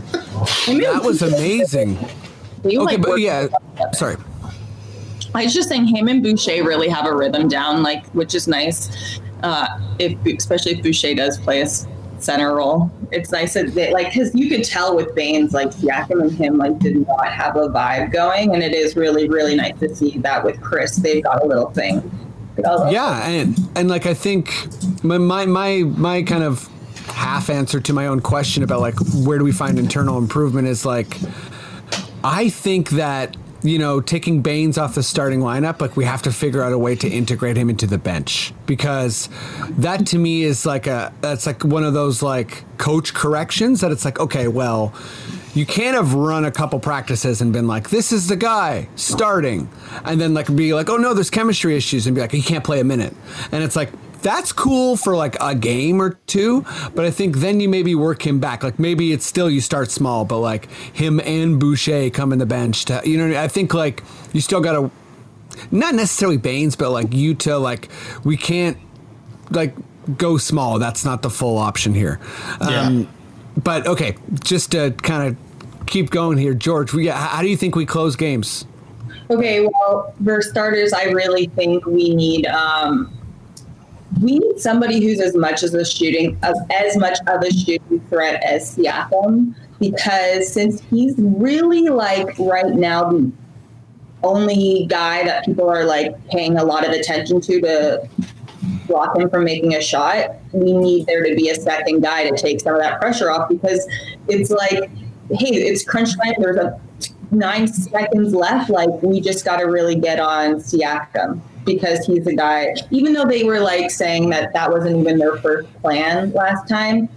that 0.68 1.02
was 1.04 1.22
amazing. 1.22 1.96
He, 2.64 2.78
Okay, 2.78 2.98
like, 2.98 3.02
but 3.02 3.16
yeah, 3.20 3.48
sorry. 3.94 4.18
I 5.36 5.44
was 5.44 5.54
just 5.54 5.70
saying, 5.70 5.86
him 5.86 6.08
and 6.08 6.24
Boucher 6.24 6.64
really 6.64 6.90
have 6.90 7.06
a 7.06 7.16
rhythm 7.16 7.48
down, 7.48 7.84
like 7.84 8.06
which 8.08 8.34
is 8.36 8.48
nice. 8.48 9.20
Uh, 9.44 9.68
if 10.00 10.18
especially 10.26 10.74
if 10.74 10.84
Boucher 10.84 11.14
does 11.14 11.38
play 11.38 11.60
a 11.62 11.64
s- 11.66 11.88
center 12.24 12.56
role, 12.56 12.92
it's 13.12 13.32
nice 13.32 13.54
that 13.54 13.74
they, 13.74 13.92
like 13.94 14.14
because 14.14 14.34
you 14.36 14.50
could 14.50 14.64
tell 14.64 14.96
with 14.96 15.14
Baynes, 15.16 15.54
like 15.54 15.70
Siakam 15.70 16.22
and 16.22 16.32
him, 16.32 16.58
like 16.58 16.78
did 16.80 17.08
not 17.08 17.28
have 17.28 17.56
a 17.56 17.70
vibe 17.70 18.12
going, 18.12 18.54
and 18.54 18.64
it 18.64 18.74
is 18.74 18.96
really 18.96 19.28
really 19.30 19.56
nice 19.56 19.78
to 19.80 19.94
see 19.96 20.18
that 20.20 20.44
with 20.44 20.62
Chris. 20.62 20.96
They've 20.98 21.24
got 21.24 21.44
a 21.44 21.46
little 21.48 21.70
thing. 21.72 22.10
Yeah, 22.58 23.28
and 23.28 23.58
and 23.76 23.90
like 23.90 24.06
I 24.06 24.14
think 24.14 24.54
my 25.04 25.18
my 25.18 25.46
my, 25.46 25.84
my 25.84 26.24
kind 26.24 26.44
of 26.44 26.68
half 27.08 27.50
answer 27.50 27.80
to 27.80 27.94
my 27.94 28.08
own 28.08 28.22
question 28.22 28.64
about 28.64 28.82
like 28.82 28.96
where 29.26 29.38
do 29.38 29.44
we 29.44 29.52
find 29.52 29.80
internal 29.80 30.18
improvement 30.18 30.68
is 30.68 30.86
like 30.86 31.18
I 32.24 32.50
think 32.50 32.92
that 32.92 33.36
you 33.64 33.78
know 33.78 34.00
taking 34.02 34.42
Baynes 34.42 34.78
off 34.78 34.96
the 34.96 35.04
starting 35.04 35.40
lineup 35.40 35.82
like 35.82 35.98
we 35.98 36.06
have 36.06 36.22
to 36.24 36.32
figure 36.32 36.64
out 36.64 36.72
a 36.72 36.78
way 36.78 36.96
to 36.96 37.10
integrate 37.10 37.58
him 37.58 37.70
into 37.70 37.86
the 37.88 37.98
bench 37.98 38.54
because 38.66 39.30
that 39.72 40.08
to 40.08 40.18
me 40.18 40.44
is 40.44 40.66
like 40.66 40.88
a 40.88 41.14
that's 41.22 41.46
like 41.46 41.64
one 41.64 41.84
of 41.84 41.94
those 41.94 42.22
like 42.22 42.64
coach 42.78 43.14
corrections 43.14 43.82
that 43.82 43.92
it's 43.92 44.06
like 44.06 44.20
okay 44.20 44.48
well 44.48 44.94
you 45.54 45.66
can't 45.66 45.96
have 45.96 46.14
run 46.14 46.46
a 46.46 46.52
couple 46.52 46.80
practices 46.80 47.42
and 47.42 47.52
been 47.52 47.68
like, 47.68 47.90
this 47.90 48.12
is 48.12 48.28
the 48.28 48.36
guy 48.36 48.88
starting. 48.96 49.70
And 50.06 50.22
then 50.22 50.34
like 50.34 50.54
be 50.56 50.74
like, 50.74 50.90
oh 50.90 50.98
no, 50.98 51.14
there's 51.14 51.30
chemistry 51.30 51.76
issues 51.76 52.06
and 52.06 52.16
be 52.16 52.22
like, 52.22 52.32
he 52.32 52.42
can't 52.42 52.64
play 52.64 52.80
a 52.80 52.84
minute. 52.84 53.14
And 53.52 53.64
it's 53.64 53.76
like, 53.76 53.90
that's 54.22 54.52
cool 54.52 54.96
for 54.98 55.16
like 55.16 55.38
a 55.42 55.56
game 55.56 56.02
or 56.02 56.12
two, 56.28 56.66
but 56.96 57.06
I 57.06 57.12
think 57.12 57.38
then 57.38 57.60
you 57.60 57.70
maybe 57.70 57.96
work 57.96 58.26
him 58.26 58.40
back. 58.40 58.64
Like 58.64 58.80
maybe 58.80 59.12
it's 59.14 59.26
still 59.26 59.50
you 59.50 59.62
start 59.62 59.92
small, 59.92 60.26
but 60.26 60.40
like 60.40 60.70
him 60.72 61.20
and 61.22 61.60
Boucher 61.60 62.10
come 62.10 62.34
in 62.34 62.40
the 62.40 62.46
bench 62.46 62.86
to, 62.86 63.02
you 63.06 63.18
know, 63.18 63.26
I 63.26 63.28
mean? 63.28 63.38
I 63.38 63.48
think 63.48 63.74
like 63.74 64.04
you 64.34 64.42
still 64.42 64.62
got 64.62 64.74
to, 64.74 64.92
not 65.72 65.96
necessarily 65.96 66.38
Baynes, 66.38 66.76
but 66.76 66.92
like 66.92 67.14
you 67.14 67.34
to 67.36 67.58
like, 67.58 67.90
we 68.24 68.38
can't 68.38 68.78
like 69.52 69.74
go 70.18 70.38
small. 70.38 70.80
That's 70.80 71.06
not 71.06 71.22
the 71.22 71.30
full 71.30 71.58
option 71.58 71.94
here. 71.94 72.20
Um, 72.62 72.70
Yeah. 72.70 73.06
but 73.64 73.88
okay, 73.88 74.16
just 74.44 74.72
to 74.72 74.92
kind 74.92 75.28
of 75.30 75.86
keep 75.88 76.10
going 76.10 76.38
here, 76.38 76.54
George. 76.54 76.94
We, 76.94 77.08
how 77.08 77.42
do 77.42 77.48
you 77.48 77.58
think 77.58 77.76
we 77.76 77.86
close 77.86 78.16
games? 78.16 78.66
Okay, 79.32 79.62
well, 79.68 80.14
for 80.24 80.42
starters, 80.42 80.92
I 80.92 81.06
really 81.06 81.48
think 81.56 81.86
we 81.86 82.16
need 82.16 82.48
um, 82.48 83.16
we 84.22 84.40
need 84.40 84.60
somebody 84.60 85.04
who's 85.04 85.20
as 85.20 85.36
much 85.36 85.64
as 85.64 85.74
a 85.74 85.86
shooting 85.86 86.38
of 86.44 86.56
as 86.72 86.98
much 86.98 87.18
of 87.28 87.42
a 87.42 87.52
shooting 87.52 88.00
threat 88.10 88.44
as 88.44 88.76
Siakam 88.76 89.56
because 89.80 90.52
since 90.52 90.82
he's 90.90 91.16
really 91.18 91.90
like 91.90 92.38
right 92.40 92.74
now 92.74 93.12
the 93.12 93.32
only 94.24 94.86
guy 94.90 95.24
that 95.24 95.46
people 95.46 95.70
are 95.70 95.86
like 95.86 96.16
paying 96.28 96.58
a 96.58 96.64
lot 96.64 96.86
of 96.86 96.92
attention 96.92 97.40
to 97.42 97.62
to 97.62 98.10
block 98.88 99.18
him 99.18 99.30
from 99.30 99.46
making 99.46 99.76
a 99.76 99.82
shot, 99.82 100.32
we 100.52 100.74
need 100.74 101.06
there 101.06 101.24
to 101.24 101.36
be 101.36 101.50
a 101.50 101.56
second 101.56 102.02
guy 102.02 102.30
to 102.30 102.36
take 102.36 102.60
some 102.60 102.76
of 102.76 102.82
that 102.82 103.00
pressure 103.00 103.32
off 103.32 103.48
because 103.48 103.88
it's 104.28 104.50
like, 104.50 104.90
hey, 105.32 105.54
it's 105.54 105.84
crunch 105.84 106.10
time. 106.18 106.34
There's 106.40 106.58
a 106.58 106.80
nine 107.32 107.68
seconds 107.68 108.34
left. 108.34 108.70
Like 108.70 108.90
we 109.02 109.22
just 109.22 109.46
got 109.46 109.58
to 109.58 109.66
really 109.66 109.96
get 109.96 110.20
on 110.20 110.56
Siakam 110.56 111.40
because 111.76 112.06
he's 112.06 112.26
a 112.28 112.34
guy. 112.34 112.74
Even 112.92 113.14
though 113.14 113.26
they 113.26 113.44
were 113.44 113.60
like 113.60 113.92
saying 113.92 114.30
that 114.32 114.54
that 114.54 114.72
wasn't 114.72 114.98
even 114.98 115.18
their 115.18 115.38
first 115.38 115.72
plan 115.82 116.32
last 116.32 116.68
time, 116.68 117.08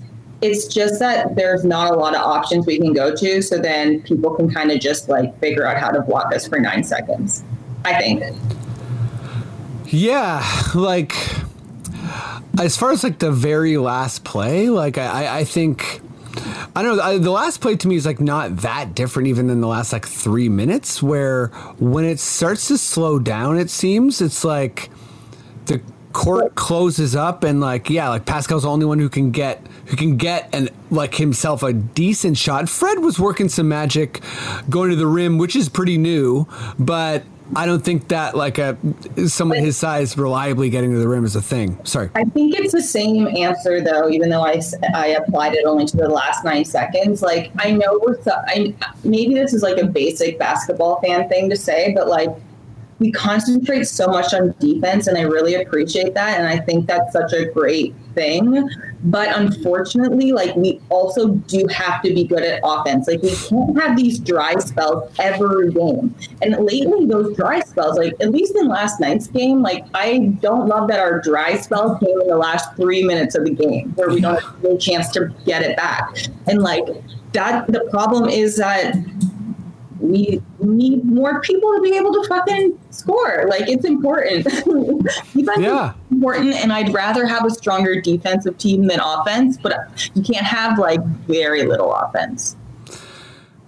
it's 0.43 0.67
just 0.67 0.99
that 0.99 1.35
there's 1.37 1.65
not 1.65 1.93
a 1.93 1.95
lot 1.95 2.15
of 2.15 2.21
options 2.21 2.67
we 2.67 2.79
can 2.79 2.93
go 2.93 3.15
to. 3.15 3.41
So 3.43 3.59
then 3.59 4.03
people 4.03 4.35
can 4.35 4.53
kind 4.53 4.71
of 4.71 4.81
just 4.81 5.09
like 5.09 5.39
figure 5.41 5.67
out 5.67 5.79
how 5.79 5.91
to 5.91 6.01
block 6.01 6.35
us 6.35 6.47
for 6.47 6.59
nine 6.59 6.85
seconds. 6.85 7.43
I 7.85 7.95
think. 7.99 8.23
Yeah, 9.87 10.45
like 10.75 11.15
as 12.59 12.77
far 12.77 12.93
as 12.93 13.03
like 13.05 13.19
the 13.19 13.33
very 13.33 13.77
last 13.79 14.25
play, 14.25 14.69
like 14.69 14.99
I, 14.99 15.41
I- 15.41 15.45
think 15.45 16.01
I 16.75 16.83
don't 16.83 16.97
know 16.97 17.03
I, 17.03 17.19
the 17.19 17.31
last 17.31 17.61
play 17.61 17.77
to 17.77 17.89
me 17.89 17.97
is 17.97 18.07
like 18.07 18.21
not 18.21 18.59
that 18.59 18.95
different 18.95 19.29
even 19.29 19.47
than 19.47 19.61
the 19.61 19.67
last 19.67 19.93
like 19.93 20.07
three 20.07 20.49
minutes. 20.49 21.03
Where 21.03 21.49
when 21.79 22.05
it 22.05 22.19
starts 22.19 22.69
to 22.69 22.79
slow 22.79 23.19
down, 23.19 23.59
it 23.59 23.71
seems 23.71 24.21
it's 24.21 24.45
like 24.45 24.91
the 25.67 25.81
court 26.13 26.55
closes 26.55 27.17
up 27.17 27.45
and 27.45 27.61
like 27.61 27.91
yeah, 27.91 28.09
like 28.09 28.27
Pascal's 28.27 28.63
the 28.63 28.71
only 28.71 28.87
one 28.87 28.99
who 28.99 29.09
can 29.09 29.31
get 29.31 29.67
who 29.87 29.97
can 29.97 30.17
get 30.17 30.49
and 30.53 30.71
like 30.91 31.15
himself 31.15 31.63
a 31.63 31.73
decent 31.73 32.37
shot. 32.39 32.69
Fred 32.69 33.01
was 33.01 33.19
working 33.19 33.49
some 33.49 33.69
magic 33.69 34.21
going 34.71 34.91
to 34.91 34.97
the 34.97 35.07
rim, 35.07 35.39
which 35.39 35.57
is 35.57 35.69
pretty 35.69 35.99
new, 35.99 36.47
but 36.79 37.25
I 37.55 37.67
don't 37.67 37.85
think 37.85 38.09
that 38.09 38.37
like 38.37 38.59
a 38.59 38.77
someone 39.27 39.59
his 39.59 39.77
size 39.77 40.17
reliably 40.17 40.71
getting 40.71 40.93
to 40.93 40.99
the 40.99 41.09
rim 41.09 41.25
is 41.25 41.37
a 41.37 41.43
thing. 41.43 41.79
Sorry. 41.85 42.11
I 42.15 42.25
think 42.25 42.55
it's 42.57 42.73
the 42.73 42.83
same 42.83 43.29
answer 43.29 43.81
though, 43.81 44.09
even 44.09 44.31
though 44.31 44.45
I, 44.45 44.61
I 44.95 45.09
applied 45.09 45.55
it 45.55 45.65
only 45.65 45.87
to 45.87 45.97
the 45.97 46.09
last 46.09 46.45
nine 46.45 46.65
seconds. 46.65 47.23
Like 47.23 47.53
I 47.59 47.73
know 47.73 48.01
we're 48.03 48.21
so, 48.23 48.33
I, 48.47 48.75
maybe 49.05 49.35
this 49.35 49.53
is 49.53 49.63
like 49.63 49.79
a 49.79 49.87
basic 49.87 50.39
basketball 50.39 51.01
fan 51.03 51.29
thing 51.29 51.51
to 51.51 51.57
say, 51.57 51.93
but 51.95 52.09
like 52.09 52.31
we 53.03 53.11
concentrate 53.11 53.85
so 53.85 54.07
much 54.07 54.33
on 54.33 54.55
defense, 54.61 55.09
and 55.09 55.19
I 55.19 55.23
really 55.23 55.55
appreciate 55.55 56.15
that, 56.15 56.39
and 56.39 56.47
I 56.47 56.59
think 56.59 56.87
that's 56.87 57.13
such 57.13 57.33
a 57.33 57.47
great 57.47 57.95
thing. 58.15 58.69
But 59.05 59.37
unfortunately, 59.37 60.31
like 60.31 60.55
we 60.55 60.81
also 60.89 61.31
do 61.31 61.67
have 61.67 62.01
to 62.03 62.15
be 62.15 62.23
good 62.23 62.45
at 62.45 62.61
offense. 62.63 63.09
Like 63.09 63.21
we 63.23 63.35
can't 63.35 63.83
have 63.83 63.97
these 63.97 64.21
dry 64.21 64.55
spells 64.57 65.13
every 65.19 65.73
game. 65.73 66.15
And 66.43 66.65
lately, 66.65 67.07
those 67.07 67.37
dry 67.37 67.61
spells, 67.61 67.99
like 67.99 68.15
at 68.21 68.31
least 68.31 68.55
in 68.55 68.69
last 68.69 69.01
night's 69.01 69.27
game, 69.27 69.63
like 69.63 69.85
I 69.95 70.19
don't 70.41 70.69
love 70.69 70.87
that 70.89 71.01
our 71.01 71.21
dry 71.21 71.57
spell 71.57 71.99
came 71.99 72.21
in 72.21 72.29
the 72.29 72.37
last 72.37 72.77
three 72.77 73.03
minutes 73.03 73.35
of 73.35 73.45
the 73.45 73.55
game 73.55 73.91
where 73.97 74.11
we 74.11 74.21
don't 74.21 74.41
have 74.41 74.65
a 74.65 74.79
chance 74.79 75.11
to 75.13 75.35
get 75.45 75.63
it 75.63 75.77
back. 75.77 76.17
And 76.47 76.63
like 76.63 76.87
that, 77.33 77.67
the 77.67 77.81
problem 77.91 78.29
is 78.29 78.59
that 78.59 78.95
we 80.03 80.43
need 80.61 81.05
more 81.05 81.41
people 81.41 81.73
to 81.75 81.81
be 81.81 81.97
able 81.97 82.13
to 82.13 82.25
fucking 82.29 82.79
score. 82.91 83.47
Like 83.49 83.69
it's 83.69 83.85
important. 83.85 84.45
defense 84.45 85.59
Yeah. 85.59 85.91
is 85.91 85.97
important, 86.11 86.55
and 86.57 86.73
I'd 86.73 86.93
rather 86.93 87.25
have 87.27 87.45
a 87.45 87.51
stronger 87.51 88.01
defensive 88.01 88.59
team 88.59 88.87
than 88.89 89.01
offense. 89.01 89.57
But 89.57 90.11
you 90.15 90.23
can't 90.23 90.45
have 90.45 90.79
like 90.79 91.03
very 91.29 91.65
little 91.65 91.93
offense. 91.95 92.57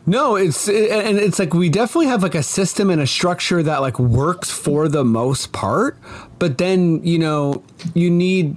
No, 0.07 0.37
it's 0.37 0.69
and 0.69 1.17
it's 1.19 1.39
like 1.39 1.55
we 1.55 1.71
definitely 1.71 2.09
have 2.09 2.23
like 2.23 2.35
a 2.35 2.43
system 2.43 2.91
and 2.91 3.01
a 3.01 3.07
structure 3.07 3.63
that 3.63 3.81
like 3.81 3.99
works 3.99 4.51
for 4.51 4.87
the 4.87 5.03
most 5.05 5.53
part, 5.53 5.97
but 6.39 6.59
then 6.59 7.03
you 7.05 7.19
know 7.19 7.63
you 7.95 8.11
need 8.11 8.57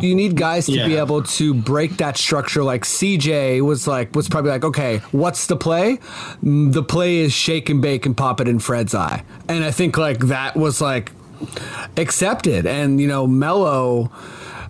you 0.00 0.14
need 0.14 0.36
guys 0.36 0.66
to 0.66 0.72
be 0.86 0.96
able 0.96 1.22
to 1.22 1.54
break 1.54 1.96
that 1.96 2.16
structure. 2.16 2.62
Like 2.62 2.84
CJ 2.84 3.60
was 3.64 3.86
like 3.86 4.14
was 4.14 4.28
probably 4.28 4.50
like, 4.50 4.64
okay, 4.64 4.98
what's 5.12 5.46
the 5.46 5.56
play? 5.56 5.98
Mm, 6.44 6.72
The 6.72 6.82
play 6.82 7.18
is 7.18 7.32
shake 7.32 7.68
and 7.68 7.80
bake 7.82 8.06
and 8.06 8.16
pop 8.16 8.40
it 8.40 8.48
in 8.48 8.58
Fred's 8.58 8.94
eye, 8.94 9.24
and 9.48 9.64
I 9.64 9.70
think 9.70 9.96
like 9.98 10.18
that 10.26 10.56
was 10.56 10.80
like 10.80 11.12
accepted, 11.96 12.66
and 12.66 13.00
you 13.00 13.06
know 13.08 13.26
Melo 13.26 14.10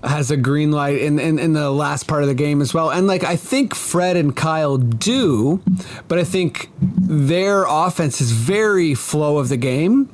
has 0.04 0.30
a 0.30 0.36
green 0.36 0.70
light 0.70 0.98
in, 1.00 1.18
in, 1.18 1.40
in 1.40 1.54
the 1.54 1.70
last 1.72 2.06
part 2.06 2.22
of 2.22 2.28
the 2.28 2.34
game 2.34 2.60
as 2.60 2.72
well. 2.72 2.88
And 2.88 3.08
like 3.08 3.24
I 3.24 3.34
think 3.34 3.74
Fred 3.74 4.16
and 4.16 4.34
Kyle 4.36 4.76
do, 4.76 5.60
but 6.06 6.18
I 6.18 6.24
think 6.24 6.70
their 6.80 7.64
offense 7.66 8.20
is 8.20 8.30
very 8.30 8.94
flow 8.94 9.38
of 9.38 9.48
the 9.48 9.56
game. 9.56 10.08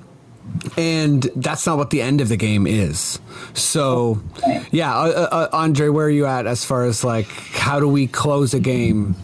And 0.77 1.23
that's 1.37 1.67
not 1.67 1.77
what 1.77 1.91
the 1.91 2.01
end 2.03 2.21
of 2.21 2.29
the 2.29 2.37
game 2.37 2.67
is. 2.67 3.19
So, 3.55 4.21
yeah, 4.71 4.97
uh, 4.97 5.29
uh, 5.31 5.49
Andre, 5.53 5.89
where 5.89 6.07
are 6.07 6.11
you 6.11 6.27
at 6.27 6.47
as 6.47 6.65
far 6.65 6.85
as 6.85 7.05
like 7.05 7.27
how 7.53 7.81
do 7.81 7.89
we 7.89 8.07
close 8.07 8.55
a 8.55 8.61
game 8.61 9.15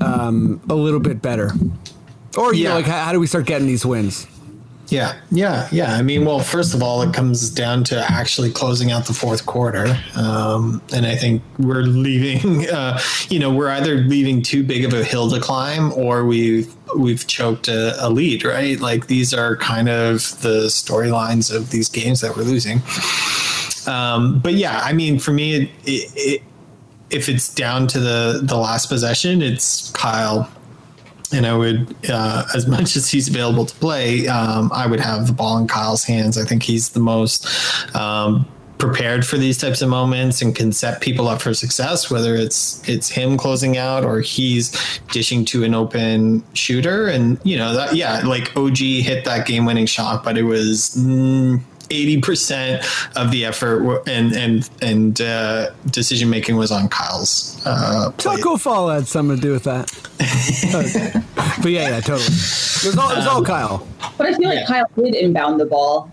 um, 0.00 0.60
a 0.68 0.74
little 0.74 1.00
bit 1.00 1.22
better, 1.22 1.52
or 2.36 2.54
you 2.54 2.64
know, 2.64 2.70
Yeah. 2.70 2.74
like 2.74 2.86
how, 2.86 3.04
how 3.04 3.12
do 3.12 3.20
we 3.20 3.26
start 3.26 3.46
getting 3.46 3.66
these 3.66 3.84
wins? 3.86 4.26
Yeah, 4.90 5.20
yeah, 5.30 5.68
yeah. 5.70 5.94
I 5.94 6.02
mean, 6.02 6.24
well, 6.24 6.40
first 6.40 6.74
of 6.74 6.82
all, 6.82 7.00
it 7.02 7.14
comes 7.14 7.48
down 7.48 7.84
to 7.84 8.04
actually 8.10 8.50
closing 8.50 8.90
out 8.90 9.06
the 9.06 9.12
fourth 9.12 9.46
quarter, 9.46 9.96
um, 10.16 10.82
and 10.92 11.06
I 11.06 11.14
think 11.14 11.42
we're 11.58 11.82
leaving. 11.82 12.50
Uh, 12.70 13.00
you 13.28 13.38
know, 13.38 13.52
we're 13.52 13.68
either 13.70 13.96
leaving 13.96 14.42
too 14.42 14.62
big 14.62 14.84
of 14.84 14.92
a 14.92 15.02
hill 15.02 15.28
to 15.30 15.40
climb, 15.40 15.92
or 15.94 16.24
we've 16.24 16.72
we've 16.96 17.26
choked 17.26 17.68
a, 17.68 17.94
a 18.04 18.08
lead. 18.08 18.44
Right? 18.44 18.78
Like 18.78 19.06
these 19.06 19.34
are 19.34 19.56
kind 19.56 19.88
of 19.88 20.40
the 20.42 20.66
storylines 20.66 21.54
of 21.54 21.70
these 21.70 21.88
games 21.88 22.20
that 22.20 22.36
we're 22.36 22.44
losing. 22.44 22.82
Um, 23.86 24.40
but 24.40 24.54
yeah, 24.54 24.80
I 24.84 24.92
mean, 24.92 25.18
for 25.18 25.32
me, 25.32 25.54
it, 25.54 25.70
it, 25.84 26.12
it, 26.16 26.42
if 27.10 27.28
it's 27.28 27.52
down 27.52 27.86
to 27.88 27.98
the 27.98 28.40
the 28.42 28.56
last 28.56 28.86
possession, 28.86 29.42
it's 29.42 29.90
Kyle 29.90 30.50
and 31.32 31.46
I 31.46 31.56
would, 31.56 31.94
uh, 32.08 32.44
as 32.54 32.66
much 32.66 32.96
as 32.96 33.10
he's 33.10 33.28
available 33.28 33.66
to 33.66 33.74
play, 33.76 34.26
um, 34.28 34.70
I 34.74 34.86
would 34.86 35.00
have 35.00 35.26
the 35.26 35.32
ball 35.32 35.58
in 35.58 35.68
Kyle's 35.68 36.04
hands. 36.04 36.36
I 36.36 36.44
think 36.44 36.62
he's 36.62 36.90
the 36.90 37.00
most 37.00 37.46
um, 37.94 38.48
prepared 38.78 39.26
for 39.26 39.36
these 39.36 39.58
types 39.58 39.82
of 39.82 39.88
moments 39.88 40.42
and 40.42 40.56
can 40.56 40.72
set 40.72 41.00
people 41.00 41.28
up 41.28 41.40
for 41.40 41.54
success. 41.54 42.10
Whether 42.10 42.34
it's 42.34 42.86
it's 42.88 43.08
him 43.08 43.36
closing 43.36 43.76
out 43.76 44.04
or 44.04 44.20
he's 44.20 44.76
dishing 45.12 45.44
to 45.46 45.62
an 45.64 45.74
open 45.74 46.42
shooter, 46.54 47.06
and 47.06 47.38
you 47.44 47.56
know 47.56 47.74
that 47.74 47.94
yeah, 47.94 48.20
like 48.20 48.56
OG 48.56 48.78
hit 48.78 49.24
that 49.24 49.46
game 49.46 49.64
winning 49.64 49.86
shot, 49.86 50.24
but 50.24 50.36
it 50.36 50.44
was. 50.44 50.96
Mm, 50.98 51.62
80% 51.90 53.16
of 53.16 53.30
the 53.30 53.44
effort 53.44 54.02
and 54.08 54.32
and 54.32 54.70
and 54.80 55.20
uh, 55.20 55.70
decision 55.90 56.30
making 56.30 56.56
was 56.56 56.70
on 56.72 56.88
Kyle's 56.88 57.60
uh, 57.66 58.10
plate. 58.16 58.38
Tacko 58.38 58.56
Fall 58.56 58.88
had 58.88 59.06
something 59.06 59.36
to 59.36 59.42
do 59.42 59.52
with 59.52 59.64
that. 59.64 59.90
But 61.62 61.72
yeah, 61.72 61.88
yeah, 61.90 62.00
totally. 62.00 62.24
It 62.24 62.86
was 62.86 62.96
all, 62.96 63.10
it 63.10 63.16
was 63.16 63.26
all 63.26 63.44
Kyle. 63.44 63.86
But 64.16 64.28
I 64.28 64.34
feel 64.34 64.48
like 64.48 64.60
Yeah. 64.60 64.66
Kyle 64.66 64.90
did 64.96 65.14
inbound 65.14 65.60
the 65.60 65.66
ball 65.66 66.10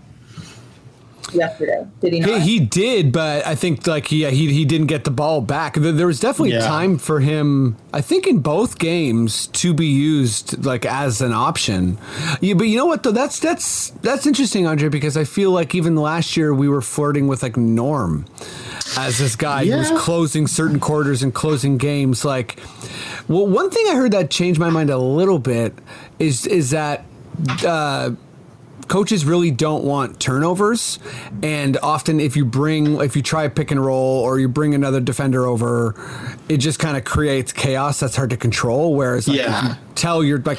yesterday. 1.32 1.86
Did 2.00 2.12
he 2.12 2.20
He, 2.20 2.26
not? 2.26 2.40
he 2.42 2.60
did, 2.60 3.12
but 3.12 3.46
I 3.46 3.54
think 3.54 3.86
like 3.86 4.10
yeah, 4.12 4.30
he 4.30 4.52
he 4.52 4.64
didn't 4.64 4.86
get 4.88 5.04
the 5.04 5.10
ball 5.10 5.40
back. 5.40 5.74
There, 5.74 5.92
there 5.92 6.06
was 6.06 6.20
definitely 6.20 6.52
Yeah. 6.52 6.66
time 6.66 6.98
for 6.98 7.20
him. 7.20 7.76
I 7.92 8.00
think 8.00 8.26
in 8.26 8.38
both 8.40 8.78
games 8.78 9.46
to 9.48 9.72
be 9.74 9.86
used 9.86 10.64
like 10.64 10.84
as 10.86 11.20
an 11.20 11.32
option. 11.32 11.98
Yeah, 12.40 12.54
but 12.54 12.64
you 12.64 12.76
know 12.76 12.86
what 12.86 13.02
though? 13.02 13.12
That's 13.12 13.38
that's 13.40 13.90
that's 14.02 14.26
interesting, 14.26 14.66
Andre, 14.66 14.88
because 14.88 15.16
I 15.16 15.24
feel 15.24 15.50
like 15.50 15.74
even 15.74 15.96
last 15.96 16.36
year 16.36 16.52
we 16.54 16.68
were 16.68 16.82
flirting 16.82 17.26
with 17.28 17.42
like 17.42 17.56
Norm 17.56 18.24
as 18.96 19.18
this 19.18 19.36
guy 19.36 19.66
who 19.66 19.76
was 19.76 19.90
closing 20.00 20.46
certain 20.46 20.80
quarters 20.80 21.22
and 21.22 21.34
closing 21.34 21.76
games. 21.78 22.24
Like, 22.24 22.58
well, 23.28 23.46
one 23.46 23.70
thing 23.70 23.84
I 23.90 23.94
heard 23.94 24.12
that 24.12 24.30
changed 24.30 24.58
my 24.58 24.70
mind 24.70 24.90
a 24.90 24.98
little 24.98 25.38
bit 25.38 25.74
is 26.18 26.46
is 26.46 26.70
that. 26.70 27.04
Uh, 27.64 28.10
coaches 28.88 29.24
really 29.24 29.50
don't 29.50 29.84
want 29.84 30.18
turnovers. 30.20 30.98
And 31.42 31.76
often 31.82 32.20
if 32.20 32.36
you 32.36 32.44
bring 32.44 33.00
if 33.00 33.14
you 33.16 33.22
try 33.22 33.46
pick 33.48 33.70
and 33.70 33.84
roll 33.84 34.20
or 34.20 34.38
you 34.40 34.48
bring 34.48 34.74
another 34.74 35.00
defender 35.00 35.46
over 35.46 35.94
it 36.48 36.56
just 36.58 36.78
kind 36.78 36.96
of 36.96 37.04
creates 37.04 37.52
chaos 37.52 38.00
that's 38.00 38.16
hard 38.16 38.30
to 38.30 38.36
control. 38.36 38.94
Whereas 38.94 39.28
like 39.28 39.38
Yeah. 39.38 39.58
if 39.72 39.78
you 39.78 39.84
tell 39.94 40.24
you're 40.24 40.38
like 40.40 40.58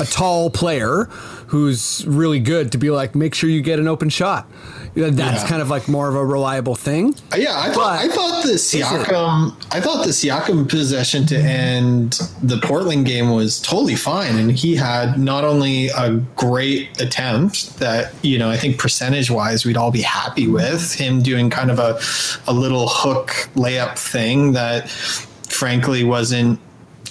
a 0.00 0.04
tall 0.04 0.50
player 0.50 1.04
who's 1.48 2.04
really 2.06 2.38
good 2.40 2.72
to 2.72 2.78
be 2.78 2.90
like 2.90 3.14
make 3.14 3.34
sure 3.34 3.50
you 3.50 3.60
get 3.62 3.78
an 3.78 3.88
open 3.88 4.08
shot 4.08 4.46
that's 4.94 5.42
Yeah. 5.42 5.46
kind 5.48 5.62
of 5.62 5.70
like 5.70 5.88
more 5.88 6.08
of 6.08 6.14
a 6.16 6.24
reliable 6.24 6.74
thing 6.74 7.14
Uh, 7.32 7.36
Yeah, 7.36 7.58
I 7.58 7.70
thought 7.70 7.98
I 7.98 8.08
thought 8.08 8.42
the? 8.42 8.54
Siakam 8.54 9.54
I 9.70 9.80
thought 9.80 10.04
the 10.04 10.10
Siakam 10.12 10.68
possession 10.68 11.26
to 11.26 11.36
end 11.38 12.20
the 12.42 12.58
Portland 12.58 13.06
game 13.06 13.30
was 13.30 13.60
totally 13.60 13.94
fine, 13.96 14.36
and 14.36 14.50
he 14.52 14.76
had 14.76 15.18
not 15.18 15.44
only 15.44 15.88
a 15.88 16.10
great 16.36 17.00
attempt 17.00 17.78
that 17.78 18.12
you 18.22 18.38
know 18.38 18.50
I 18.50 18.56
think 18.56 18.78
percentage 18.78 19.30
wise 19.30 19.64
we'd 19.64 19.76
all 19.76 19.90
be 19.92 20.02
happy 20.02 20.48
with 20.48 20.94
him 20.94 21.22
doing 21.22 21.50
kind 21.50 21.70
of 21.70 21.78
a 21.78 22.00
a 22.48 22.52
little 22.52 22.88
hook 22.88 23.48
layup 23.54 23.96
thing 23.98 24.52
that 24.52 24.88
frankly 24.90 26.02
wasn't 26.04 26.58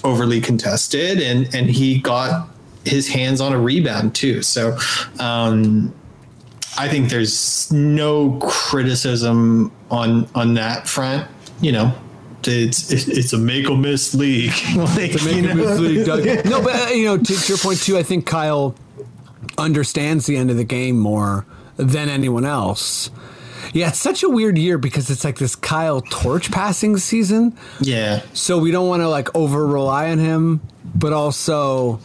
overly 0.04 0.40
contested, 0.40 1.20
and 1.20 1.52
and 1.54 1.70
he 1.70 1.98
got 1.98 2.48
his 2.84 3.08
hands 3.08 3.40
on 3.40 3.52
a 3.52 3.58
rebound 3.58 4.14
too. 4.14 4.42
So. 4.42 4.76
Um, 5.18 5.92
I 6.78 6.88
think 6.88 7.10
there's 7.10 7.70
no 7.72 8.38
criticism 8.40 9.72
on 9.90 10.28
on 10.34 10.54
that 10.54 10.88
front. 10.88 11.28
You 11.60 11.72
know, 11.72 11.94
it's 12.44 12.90
it's, 12.90 13.08
it's 13.08 13.32
a 13.32 13.38
make 13.38 13.68
or 13.68 13.76
miss 13.76 14.14
league. 14.14 14.52
like, 14.76 15.12
to 15.12 15.24
make 15.24 15.38
a 15.38 15.42
know? 15.42 15.54
move 15.54 15.80
league, 15.80 16.06
Doug. 16.06 16.24
No, 16.46 16.62
but 16.62 16.74
uh, 16.74 16.92
you 16.92 17.04
know, 17.04 17.18
to, 17.18 17.24
to 17.24 17.48
your 17.48 17.58
point 17.58 17.82
too, 17.82 17.98
I 17.98 18.02
think 18.02 18.26
Kyle 18.26 18.74
understands 19.58 20.26
the 20.26 20.36
end 20.36 20.50
of 20.50 20.56
the 20.56 20.64
game 20.64 20.98
more 20.98 21.46
than 21.76 22.08
anyone 22.08 22.44
else. 22.44 23.10
Yeah, 23.72 23.88
it's 23.88 24.00
such 24.00 24.22
a 24.22 24.28
weird 24.28 24.58
year 24.58 24.78
because 24.78 25.10
it's 25.10 25.24
like 25.24 25.38
this 25.38 25.54
Kyle 25.54 26.00
torch 26.00 26.50
passing 26.50 26.96
season. 26.96 27.56
Yeah, 27.80 28.22
So 28.32 28.58
we 28.58 28.70
don't 28.70 28.88
want 28.88 29.02
to 29.02 29.08
like 29.08 29.34
over 29.36 29.64
rely 29.66 30.10
on 30.10 30.18
him, 30.18 30.60
but 30.94 31.12
also 31.12 32.00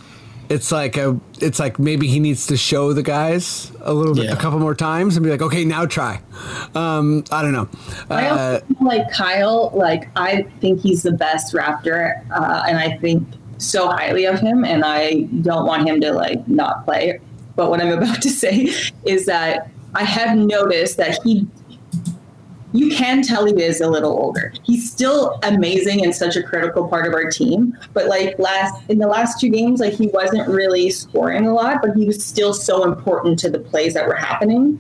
it's 0.50 0.72
like 0.72 0.98
a 0.98 1.20
it's 1.42 1.60
like 1.60 1.80
maybe 1.80 2.08
he 2.08 2.20
needs 2.20 2.48
to 2.48 2.58
show 2.58 2.94
the 2.94 3.04
guys 3.04 3.72
a 3.82 3.94
little 3.94 4.14
bit 4.16 4.26
Yeah. 4.26 4.34
a 4.34 4.38
couple 4.38 4.60
more 4.60 4.76
times 4.76 5.16
and 5.18 5.24
be 5.24 5.30
like, 5.30 5.42
okay, 5.42 5.66
now 5.66 5.86
try. 5.86 6.22
Um, 6.74 7.24
I 7.32 7.42
don't 7.42 7.52
know. 7.54 7.68
I 8.10 8.26
Uh, 8.28 8.60
also 8.62 8.66
like 8.82 9.12
Kyle, 9.12 9.72
like 9.74 10.10
I 10.16 10.44
think 10.62 10.82
he's 10.82 11.04
the 11.04 11.12
best 11.12 11.54
Raptor, 11.54 12.22
uh, 12.32 12.64
and 12.68 12.78
I 12.78 12.98
think 12.98 13.28
so 13.58 13.88
highly 13.88 14.26
of 14.26 14.40
him, 14.40 14.66
and 14.66 14.84
I 14.84 15.22
don't 15.42 15.66
want 15.66 15.88
him 15.88 16.02
to 16.02 16.12
like 16.12 16.48
not 16.48 16.86
play. 16.86 17.20
But 17.56 17.70
what 17.70 17.82
I'm 17.82 17.92
about 17.98 18.22
to 18.22 18.30
say 18.30 18.70
is 19.06 19.26
that 19.28 19.70
I 19.94 20.04
have 20.04 20.38
noticed 20.38 20.98
that 20.98 21.20
he 21.24 21.48
you 22.76 22.90
can 22.96 23.22
tell 23.22 23.46
he 23.46 23.62
is 23.62 23.82
a 23.82 23.90
little 23.90 24.12
older. 24.12 24.54
He's 24.64 24.92
still 24.92 25.40
amazing 25.44 26.04
and 26.04 26.14
such 26.16 26.36
a 26.36 26.44
critical 26.44 26.88
part 26.88 27.08
of 27.08 27.14
our 27.14 27.30
team. 27.30 27.78
But 27.94 28.08
like 28.08 28.38
last 28.40 28.74
in 28.90 28.98
the 28.98 29.08
last 29.08 29.40
two 29.40 29.50
games, 29.50 29.80
like 29.80 29.94
he 29.94 30.08
wasn't 30.08 30.48
really 30.48 30.90
scoring 30.90 31.46
a 31.48 31.54
lot, 31.54 31.82
but 31.82 31.96
he 31.96 32.06
was 32.06 32.24
still 32.24 32.54
so 32.54 32.84
important 32.84 33.40
to 33.40 33.50
the 33.50 33.60
plays 33.60 33.94
that 33.94 34.08
were 34.08 34.16
happening. 34.16 34.80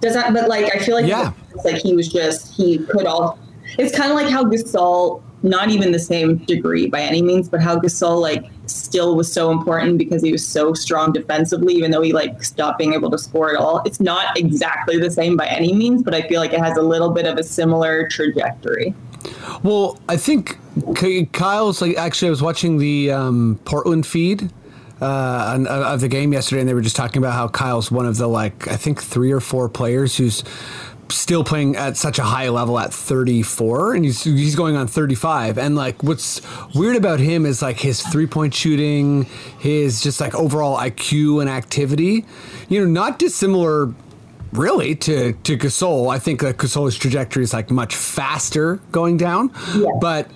Does 0.00 0.14
that? 0.14 0.32
But 0.34 0.48
like 0.48 0.74
I 0.74 0.78
feel 0.78 0.94
like 0.94 1.06
Yeah. 1.06 1.32
it's 1.54 1.64
like 1.64 1.76
he 1.76 1.94
was 1.94 2.08
just 2.08 2.54
he 2.54 2.78
could 2.78 3.06
all. 3.06 3.38
It's 3.78 3.96
kind 3.96 4.10
of 4.10 4.16
like 4.16 4.28
how 4.28 4.44
Gasol, 4.44 5.22
not 5.42 5.70
even 5.70 5.92
the 5.92 5.98
same 5.98 6.36
degree 6.38 6.86
by 6.88 7.00
any 7.00 7.22
means, 7.22 7.48
but 7.48 7.60
how 7.60 7.78
Gasol 7.78 8.20
like 8.20 8.44
still 8.66 9.16
was 9.16 9.30
so 9.30 9.50
important 9.50 9.98
because 9.98 10.22
he 10.22 10.32
was 10.32 10.46
so 10.46 10.74
strong 10.74 11.12
defensively, 11.12 11.74
even 11.74 11.90
though 11.90 12.02
he 12.02 12.12
like 12.12 12.42
stopped 12.42 12.78
being 12.78 12.94
able 12.94 13.10
to 13.10 13.18
score 13.18 13.50
at 13.50 13.56
all. 13.56 13.82
It's 13.84 14.00
not 14.00 14.38
exactly 14.38 14.98
the 14.98 15.10
same 15.10 15.36
by 15.36 15.46
any 15.46 15.72
means, 15.72 16.02
but 16.02 16.14
I 16.14 16.22
feel 16.22 16.40
like 16.40 16.52
it 16.52 16.60
has 16.60 16.76
a 16.76 16.82
little 16.82 17.10
bit 17.10 17.26
of 17.26 17.38
a 17.38 17.42
similar 17.42 18.08
trajectory. 18.08 18.94
Well, 19.62 19.98
I 20.08 20.16
think 20.16 20.58
Kyle's 21.32 21.80
like 21.80 21.96
actually 21.96 22.28
I 22.28 22.30
was 22.30 22.42
watching 22.42 22.78
the 22.78 23.12
um, 23.12 23.58
Portland 23.64 24.06
feed 24.06 24.50
uh, 25.00 25.64
of 25.68 26.00
the 26.00 26.08
game 26.08 26.32
yesterday, 26.32 26.60
and 26.60 26.68
they 26.68 26.74
were 26.74 26.80
just 26.80 26.96
talking 26.96 27.18
about 27.18 27.32
how 27.32 27.48
Kyle's 27.48 27.90
one 27.90 28.06
of 28.06 28.16
the 28.16 28.26
like 28.26 28.68
I 28.68 28.76
think 28.76 29.02
three 29.02 29.32
or 29.32 29.40
four 29.40 29.68
players 29.68 30.16
who's 30.16 30.44
still 31.10 31.44
playing 31.44 31.76
at 31.76 31.96
such 31.96 32.18
a 32.18 32.22
high 32.22 32.48
level 32.48 32.78
at 32.78 32.92
34 32.92 33.94
and 33.94 34.04
he's 34.04 34.24
he's 34.24 34.54
going 34.56 34.76
on 34.76 34.86
35 34.86 35.58
and 35.58 35.76
like 35.76 36.02
what's 36.02 36.40
weird 36.74 36.96
about 36.96 37.20
him 37.20 37.44
is 37.46 37.60
like 37.62 37.78
his 37.78 38.00
three 38.02 38.26
point 38.26 38.54
shooting 38.54 39.24
his 39.58 40.02
just 40.02 40.20
like 40.20 40.34
overall 40.34 40.78
IQ 40.78 41.40
and 41.40 41.50
activity 41.50 42.24
you 42.68 42.80
know 42.80 42.86
not 42.86 43.18
dissimilar 43.18 43.92
really 44.52 44.94
to 44.94 45.32
to 45.32 45.56
Gasol. 45.58 46.12
I 46.14 46.18
think 46.20 46.40
that 46.40 46.58
Gasol's 46.58 46.96
trajectory 46.96 47.42
is 47.42 47.52
like 47.52 47.70
much 47.72 47.96
faster 47.96 48.76
going 48.92 49.16
down, 49.16 49.50
Yeah. 49.74 49.86
but 50.00 50.30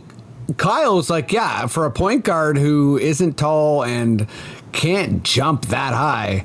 Kyle's 0.57 1.09
like 1.09 1.31
yeah 1.33 1.66
for 1.66 1.85
a 1.87 1.90
point 1.92 2.24
guard 2.24 2.59
who 2.59 2.98
isn't 2.98 3.37
tall 3.38 3.85
and 3.85 4.26
can't 4.72 5.22
jump 5.22 5.66
that 5.66 5.94
high 5.94 6.44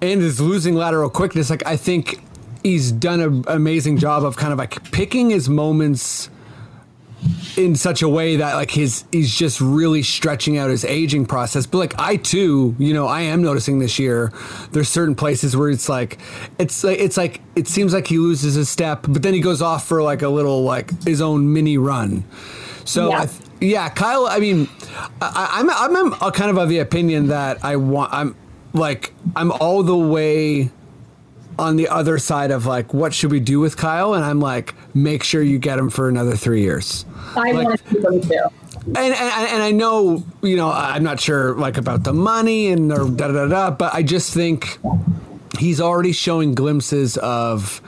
and 0.00 0.22
is 0.22 0.40
losing 0.40 0.74
lateral 0.74 1.10
quickness. 1.10 1.50
Like 1.50 1.66
I 1.66 1.76
think 1.76 2.20
he's 2.64 2.90
done 2.90 3.20
an 3.20 3.44
amazing 3.46 3.98
job 3.98 4.24
of 4.24 4.36
kind 4.36 4.52
of 4.52 4.58
like 4.58 4.90
picking 4.90 5.30
his 5.30 5.48
moments 5.48 6.30
in 7.56 7.74
such 7.76 8.02
a 8.02 8.08
way 8.08 8.36
that 8.36 8.54
like 8.54 8.70
his 8.70 9.04
he's 9.12 9.34
just 9.34 9.60
really 9.60 10.02
stretching 10.02 10.58
out 10.58 10.68
his 10.68 10.84
aging 10.84 11.24
process 11.24 11.64
but 11.66 11.78
like 11.78 11.94
i 11.98 12.16
too 12.16 12.74
you 12.78 12.92
know 12.92 13.06
i 13.06 13.22
am 13.22 13.42
noticing 13.42 13.78
this 13.78 13.98
year 13.98 14.30
there's 14.72 14.88
certain 14.90 15.14
places 15.14 15.56
where 15.56 15.70
it's 15.70 15.88
like 15.88 16.18
it's 16.58 16.84
like 16.84 16.98
it's 16.98 17.16
like 17.16 17.40
it 17.56 17.66
seems 17.66 17.94
like 17.94 18.06
he 18.08 18.18
loses 18.18 18.56
a 18.56 18.66
step 18.66 19.06
but 19.08 19.22
then 19.22 19.32
he 19.32 19.40
goes 19.40 19.62
off 19.62 19.86
for 19.86 20.02
like 20.02 20.20
a 20.20 20.28
little 20.28 20.64
like 20.64 20.90
his 21.04 21.22
own 21.22 21.50
mini 21.50 21.78
run 21.78 22.24
so 22.84 23.08
Yeah. 23.10 23.22
I 23.22 23.26
th- 23.26 23.40
yeah 23.60 23.88
kyle 23.88 24.26
i 24.26 24.38
mean 24.40 24.68
I, 25.22 25.48
i'm 25.62 25.70
i'm 25.96 26.12
a 26.20 26.30
kind 26.32 26.50
of 26.50 26.58
of 26.58 26.68
the 26.68 26.80
opinion 26.80 27.28
that 27.28 27.64
i 27.64 27.76
want 27.76 28.12
i'm 28.12 28.36
like 28.74 29.14
i'm 29.34 29.50
all 29.52 29.82
the 29.82 29.96
way 29.96 30.70
on 31.58 31.76
the 31.76 31.88
other 31.88 32.18
side 32.18 32.50
of 32.50 32.66
like 32.66 32.92
what 32.92 33.14
should 33.14 33.30
we 33.30 33.40
do 33.40 33.60
with 33.60 33.76
Kyle 33.76 34.14
and 34.14 34.24
I'm 34.24 34.40
like 34.40 34.74
make 34.94 35.22
sure 35.22 35.42
you 35.42 35.58
get 35.58 35.78
him 35.78 35.90
for 35.90 36.08
another 36.08 36.36
3 36.36 36.60
years. 36.62 37.04
I 37.36 37.52
Like- 37.52 37.64
want 37.64 37.78
to 37.78 37.84
keep 37.94 38.04
him 38.04 38.20
too. 38.20 38.48
And, 38.86 38.98
and 38.98 39.14
and 39.16 39.62
I 39.62 39.70
know, 39.70 40.22
you 40.42 40.56
know, 40.56 40.70
I'm 40.70 41.02
not 41.02 41.18
sure 41.18 41.54
like 41.56 41.78
about 41.78 42.04
the 42.04 42.12
money 42.12 42.68
and 42.68 42.92
or 42.92 43.08
da 43.08 43.28
da 43.28 43.32
da, 43.32 43.46
da 43.46 43.70
but 43.70 43.94
I 43.94 44.02
just 44.02 44.34
think 44.34 44.78
he's 45.58 45.80
already 45.80 46.12
showing 46.12 46.54
glimpses 46.54 47.16
of 47.16 47.80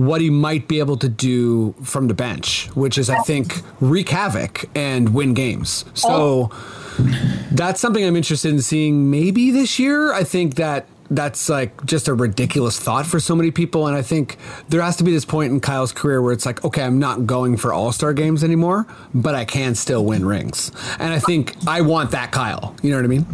what 0.00 0.22
he 0.22 0.30
might 0.30 0.66
be 0.66 0.78
able 0.78 0.96
to 0.96 1.10
do 1.10 1.74
from 1.82 2.08
the 2.08 2.14
bench, 2.14 2.68
which 2.74 2.96
is 2.96 3.10
I 3.10 3.18
think 3.18 3.60
wreak 3.80 4.08
havoc 4.08 4.64
and 4.74 5.12
win 5.12 5.34
games. 5.34 5.84
So 5.92 6.50
oh. 6.50 7.46
that's 7.52 7.82
something 7.82 8.02
I'm 8.02 8.16
interested 8.16 8.50
in 8.50 8.62
seeing 8.62 9.10
maybe 9.10 9.50
this 9.50 9.78
year. 9.78 10.14
I 10.14 10.24
think 10.24 10.54
that 10.54 10.86
that's 11.10 11.48
like 11.48 11.84
just 11.84 12.06
a 12.08 12.14
ridiculous 12.14 12.78
thought 12.78 13.04
for 13.04 13.18
so 13.18 13.34
many 13.34 13.50
people. 13.50 13.86
And 13.88 13.96
I 13.96 14.02
think 14.02 14.38
there 14.68 14.80
has 14.80 14.96
to 14.96 15.04
be 15.04 15.10
this 15.10 15.24
point 15.24 15.52
in 15.52 15.60
Kyle's 15.60 15.92
career 15.92 16.22
where 16.22 16.32
it's 16.32 16.46
like, 16.46 16.64
okay, 16.64 16.82
I'm 16.82 16.98
not 16.98 17.26
going 17.26 17.56
for 17.56 17.72
all 17.72 17.90
star 17.92 18.12
games 18.14 18.44
anymore, 18.44 18.86
but 19.12 19.34
I 19.34 19.44
can 19.44 19.74
still 19.74 20.04
win 20.04 20.24
rings. 20.24 20.70
And 20.98 21.12
I 21.12 21.18
think 21.18 21.56
I 21.66 21.80
want 21.80 22.12
that 22.12 22.30
Kyle. 22.30 22.76
You 22.82 22.90
know 22.90 22.96
what 22.96 23.04
I 23.04 23.08
mean? 23.08 23.26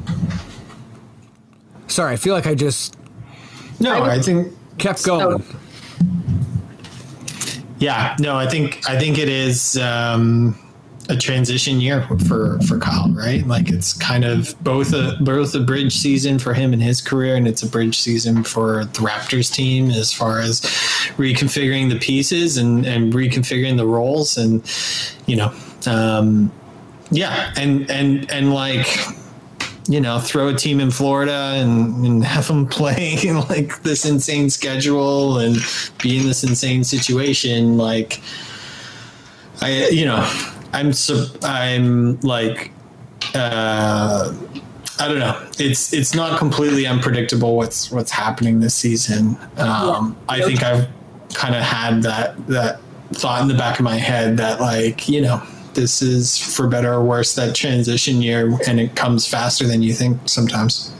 Sorry, 1.86 2.12
I 2.14 2.16
feel 2.16 2.34
like 2.34 2.46
I 2.46 2.54
just 2.54 2.96
No, 3.78 4.02
I 4.02 4.20
think 4.20 4.52
kept 4.78 5.04
going. 5.04 5.44
yeah, 7.78 8.16
no, 8.18 8.36
I 8.36 8.48
think 8.48 8.88
I 8.88 8.98
think 8.98 9.18
it 9.18 9.28
is 9.28 9.76
um, 9.76 10.58
a 11.08 11.16
transition 11.16 11.80
year 11.80 12.02
for 12.26 12.58
for 12.60 12.78
Kyle, 12.78 13.10
right? 13.10 13.46
Like 13.46 13.70
it's 13.70 13.92
kind 13.92 14.24
of 14.24 14.54
both 14.62 14.92
a 14.92 15.16
both 15.20 15.54
a 15.54 15.60
bridge 15.60 15.94
season 15.94 16.38
for 16.38 16.54
him 16.54 16.72
in 16.72 16.80
his 16.80 17.00
career, 17.00 17.36
and 17.36 17.46
it's 17.46 17.62
a 17.62 17.68
bridge 17.68 17.98
season 17.98 18.42
for 18.42 18.84
the 18.86 19.00
Raptors 19.00 19.52
team 19.52 19.90
as 19.90 20.12
far 20.12 20.40
as 20.40 20.60
reconfiguring 21.16 21.90
the 21.90 21.98
pieces 21.98 22.56
and 22.56 22.84
and 22.86 23.12
reconfiguring 23.12 23.76
the 23.76 23.86
roles, 23.86 24.36
and 24.36 24.62
you 25.26 25.36
know, 25.36 25.52
um, 25.86 26.50
yeah, 27.10 27.52
and 27.56 27.90
and 27.90 28.30
and 28.30 28.52
like 28.52 28.86
you 29.88 30.00
know, 30.00 30.18
throw 30.18 30.48
a 30.48 30.54
team 30.54 30.80
in 30.80 30.90
Florida 30.90 31.52
and, 31.54 32.04
and 32.04 32.24
have 32.24 32.48
them 32.48 32.66
play 32.68 33.16
like 33.48 33.82
this 33.82 34.04
insane 34.04 34.50
schedule 34.50 35.38
and 35.38 35.56
be 36.02 36.18
in 36.18 36.26
this 36.26 36.42
insane 36.42 36.82
situation. 36.82 37.76
Like, 37.76 38.20
I, 39.60 39.88
you 39.88 40.04
know, 40.04 40.28
I'm, 40.72 40.92
sur- 40.92 41.30
I'm 41.42 42.20
like, 42.20 42.70
uh, 43.34 44.34
I 44.98 45.08
don't 45.08 45.18
know. 45.18 45.46
It's 45.58 45.92
it's 45.92 46.14
not 46.14 46.38
completely 46.38 46.86
unpredictable 46.86 47.56
what's 47.56 47.90
what's 47.90 48.10
happening 48.10 48.60
this 48.60 48.74
season. 48.74 49.36
Um, 49.58 50.16
I 50.28 50.40
think 50.40 50.62
I've 50.62 50.88
kind 51.34 51.54
of 51.54 51.62
had 51.62 52.02
that 52.02 52.46
that 52.46 52.80
thought 53.12 53.42
in 53.42 53.48
the 53.48 53.54
back 53.54 53.78
of 53.78 53.84
my 53.84 53.96
head 53.96 54.38
that 54.38 54.60
like 54.60 55.08
you 55.08 55.20
know 55.20 55.42
this 55.74 56.00
is 56.00 56.38
for 56.38 56.66
better 56.66 56.92
or 56.92 57.04
worse 57.04 57.34
that 57.34 57.54
transition 57.54 58.22
year 58.22 58.58
and 58.66 58.80
it 58.80 58.96
comes 58.96 59.26
faster 59.28 59.66
than 59.66 59.82
you 59.82 59.92
think 59.92 60.18
sometimes. 60.26 60.92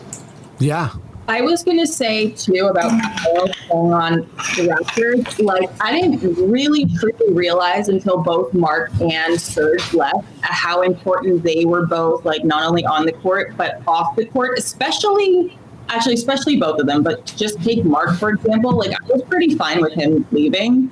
Yeah. 0.59 0.91
I 1.29 1.41
was 1.41 1.65
gonna 1.65 1.87
say 1.87 2.31
too 2.31 2.69
about 2.71 2.91
Kyle 2.91 3.47
going 3.69 3.93
on 3.93 4.21
the 4.21 4.69
Raptors. 4.69 5.45
Like 5.45 5.69
I 5.81 5.93
didn't 5.93 6.51
really 6.51 6.87
truly 6.99 7.33
realize 7.33 7.89
until 7.89 8.19
both 8.19 8.55
Mark 8.55 8.93
and 9.01 9.41
Serge 9.41 9.93
left 9.93 10.25
how 10.43 10.83
important 10.83 11.43
they 11.43 11.65
were 11.65 11.87
both, 11.87 12.25
like 12.25 12.45
not 12.45 12.65
only 12.65 12.85
on 12.85 13.07
the 13.07 13.13
court 13.13 13.57
but 13.57 13.83
off 13.87 14.15
the 14.17 14.27
court, 14.27 14.59
especially. 14.59 15.59
Actually, 15.89 16.15
especially 16.15 16.57
both 16.57 16.81
of 16.81 16.87
them, 16.89 17.05
but 17.05 17.25
just 17.37 17.63
take 17.63 17.85
Mark 17.85 18.19
for 18.19 18.31
example. 18.31 18.73
Like 18.73 18.91
I 18.91 19.05
was 19.07 19.23
pretty 19.23 19.55
fine 19.55 19.81
with 19.81 19.93
him 19.93 20.27
leaving, 20.33 20.91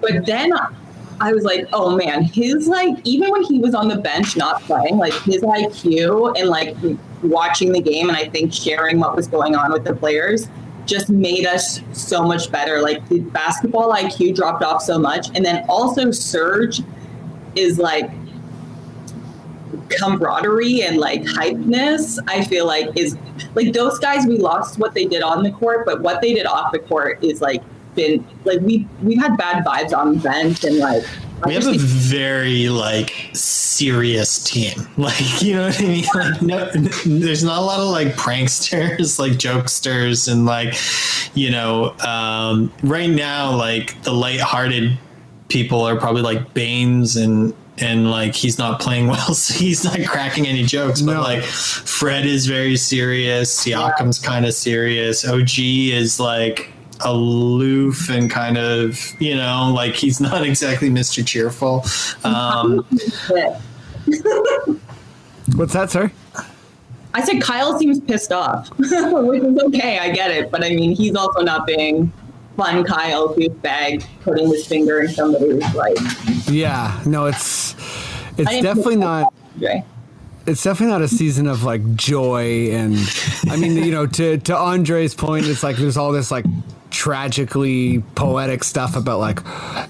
but 0.00 0.26
then 0.26 0.52
I 1.20 1.32
was 1.32 1.44
like, 1.44 1.68
oh 1.72 1.96
man, 1.96 2.24
his 2.24 2.66
like 2.66 2.96
even 3.04 3.30
when 3.30 3.44
he 3.44 3.60
was 3.60 3.74
on 3.74 3.86
the 3.86 3.96
bench 3.96 4.36
not 4.36 4.60
playing, 4.62 4.96
like 4.96 5.12
his 5.22 5.42
IQ 5.42 6.36
and 6.36 6.48
like 6.48 6.76
watching 7.24 7.72
the 7.72 7.80
game 7.80 8.08
and 8.08 8.16
I 8.16 8.28
think 8.28 8.52
sharing 8.52 8.98
what 9.00 9.16
was 9.16 9.26
going 9.26 9.54
on 9.54 9.72
with 9.72 9.84
the 9.84 9.94
players 9.94 10.48
just 10.86 11.08
made 11.08 11.46
us 11.46 11.80
so 11.92 12.22
much 12.24 12.50
better. 12.50 12.80
Like 12.82 13.06
the 13.08 13.20
basketball 13.20 13.92
IQ 13.92 14.36
dropped 14.36 14.62
off 14.62 14.82
so 14.82 14.98
much, 14.98 15.28
and 15.34 15.44
then 15.44 15.64
also 15.68 16.10
Serge 16.10 16.80
is 17.56 17.78
like 17.78 18.10
camaraderie 19.88 20.82
and 20.82 20.98
like 20.98 21.22
hypeness. 21.22 22.18
I 22.26 22.44
feel 22.44 22.66
like 22.66 22.96
is 22.96 23.16
like 23.54 23.72
those 23.72 23.98
guys 23.98 24.26
we 24.26 24.38
lost 24.38 24.78
what 24.78 24.94
they 24.94 25.04
did 25.04 25.22
on 25.22 25.42
the 25.42 25.52
court, 25.52 25.86
but 25.86 26.00
what 26.00 26.20
they 26.20 26.34
did 26.34 26.46
off 26.46 26.72
the 26.72 26.78
court 26.78 27.22
is 27.22 27.40
like 27.40 27.62
been 27.94 28.26
like 28.44 28.60
we 28.60 28.86
we've 29.02 29.20
had 29.20 29.36
bad 29.36 29.64
vibes 29.64 29.96
on 29.96 30.14
the 30.14 30.20
bench 30.20 30.64
and 30.64 30.78
like 30.78 31.04
We 31.46 31.54
have 31.54 31.66
a 31.66 31.76
very 31.76 32.68
like 32.68 33.30
serious 33.32 34.42
team. 34.42 34.88
Like, 34.96 35.42
you 35.42 35.56
know 35.56 35.66
what 35.66 35.80
I 35.80 35.84
mean? 35.84 36.04
Like, 36.14 36.42
no, 36.42 36.70
there's 37.04 37.44
not 37.44 37.58
a 37.58 37.62
lot 37.62 37.80
of 37.80 37.88
like 37.88 38.14
pranksters, 38.14 39.18
like 39.18 39.32
jokesters, 39.32 40.30
and 40.30 40.46
like, 40.46 40.74
you 41.34 41.50
know, 41.50 41.96
um, 41.98 42.72
right 42.82 43.10
now, 43.10 43.54
like 43.54 44.00
the 44.02 44.12
lighthearted 44.12 44.96
people 45.48 45.82
are 45.82 45.96
probably 45.96 46.22
like 46.22 46.54
Baynes 46.54 47.16
and 47.16 47.52
and 47.78 48.10
like 48.10 48.34
he's 48.34 48.58
not 48.58 48.80
playing 48.80 49.06
well, 49.08 49.34
so 49.34 49.54
he's 49.54 49.84
not 49.84 49.98
cracking 50.06 50.46
any 50.46 50.64
jokes. 50.64 51.02
But 51.02 51.20
like 51.20 51.42
Fred 51.42 52.24
is 52.24 52.46
very 52.46 52.76
serious. 52.76 53.64
Siakam's 53.64 54.18
kind 54.18 54.46
of 54.46 54.54
serious. 54.54 55.26
OG 55.26 55.58
is 55.58 56.20
like 56.20 56.70
aloof 57.04 58.08
and 58.10 58.30
kind 58.30 58.58
of 58.58 58.98
you 59.20 59.34
know 59.36 59.72
like 59.74 59.94
he's 59.94 60.20
not 60.20 60.42
exactly 60.46 60.90
Mr. 60.90 61.26
Cheerful. 61.26 61.84
Um, 62.24 62.84
What's 65.56 65.72
that, 65.74 65.90
sir? 65.90 66.10
I 67.12 67.22
said 67.24 67.40
Kyle 67.42 67.78
seems 67.78 68.00
pissed 68.00 68.32
off, 68.32 68.70
which 68.78 69.42
is 69.42 69.58
okay. 69.64 69.98
I 69.98 70.10
get 70.10 70.30
it, 70.30 70.50
but 70.50 70.64
I 70.64 70.70
mean, 70.70 70.92
he's 70.96 71.14
also 71.14 71.42
not 71.42 71.66
being 71.66 72.12
fun 72.56 72.84
Kyle 72.84 73.34
douchebag 73.34 74.04
putting 74.22 74.48
his 74.48 74.66
finger 74.66 75.00
in 75.00 75.08
somebody's 75.08 75.74
like. 75.74 75.96
Yeah, 76.46 77.00
no, 77.06 77.26
it's 77.26 77.74
it's 78.36 78.48
I 78.48 78.54
didn't 78.54 78.64
definitely 78.64 78.96
put- 78.96 79.00
not. 79.00 79.34
Andre. 79.54 79.84
It's 80.46 80.62
definitely 80.62 80.92
not 80.92 81.02
a 81.02 81.08
season 81.08 81.46
of 81.46 81.64
like 81.64 81.94
joy 81.94 82.70
and 82.70 82.96
I 83.48 83.56
mean 83.56 83.76
you 83.76 83.90
know 83.90 84.06
to 84.06 84.38
to 84.38 84.56
Andre's 84.56 85.14
point 85.14 85.46
it's 85.46 85.62
like 85.62 85.76
there's 85.76 85.96
all 85.96 86.12
this 86.12 86.30
like 86.30 86.44
tragically 86.90 88.00
poetic 88.14 88.62
stuff 88.62 88.94
about 88.94 89.18
like 89.20 89.42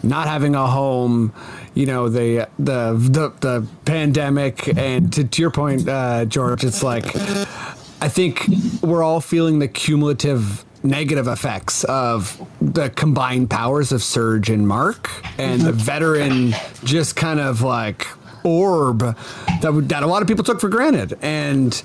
not 0.05 0.27
having 0.27 0.55
a 0.55 0.67
home 0.67 1.33
you 1.75 1.87
know 1.87 2.09
the 2.09 2.49
the 2.59 2.95
the, 2.95 3.33
the 3.41 3.67
pandemic. 3.85 4.69
And 4.77 5.13
to, 5.13 5.25
to 5.25 5.43
your 5.43 5.51
point 5.51 5.89
uh, 5.89 6.25
George 6.25 6.65
it's 6.65 6.83
like 6.83 7.05
I 8.01 8.09
think 8.09 8.47
we're 8.83 9.03
all 9.03 9.21
feeling 9.21 9.59
the 9.59 9.69
cumulative 9.69 10.65
negative 10.85 11.27
effects 11.27 11.83
of 11.85 12.47
the 12.61 12.91
combined 12.91 13.49
powers 13.51 13.91
of 13.91 14.03
Serge 14.03 14.51
and 14.51 14.69
Mark. 14.69 15.11
And 15.39 15.63
the 15.63 15.73
veteran 15.73 16.55
just 16.85 17.17
kind 17.17 17.41
of 17.41 17.63
like 17.63 18.07
orb 18.45 19.17
that 19.63 19.75
would- 19.75 19.89
that 19.89 20.03
a 20.03 20.07
lot 20.07 20.23
of 20.23 20.29
people 20.29 20.45
took 20.45 20.61
for 20.61 20.69
granted. 20.69 21.19
And 21.23 21.83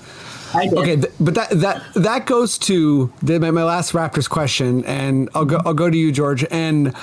okay 0.55 0.95
th- 0.95 1.13
but 1.19 1.35
that 1.35 1.49
that 1.51 1.83
that 1.95 2.25
goes 2.25 2.57
to 2.57 3.11
the, 3.21 3.39
my, 3.39 3.51
my 3.51 3.63
last 3.63 3.93
Raptors 3.93 4.29
question 4.29 4.83
and 4.85 5.29
I'll 5.35 5.45
go 5.45 5.61
I'll 5.65 5.73
go 5.73 5.89
to 5.89 5.97
you 5.97 6.11
George. 6.11 6.45
And 6.51 6.93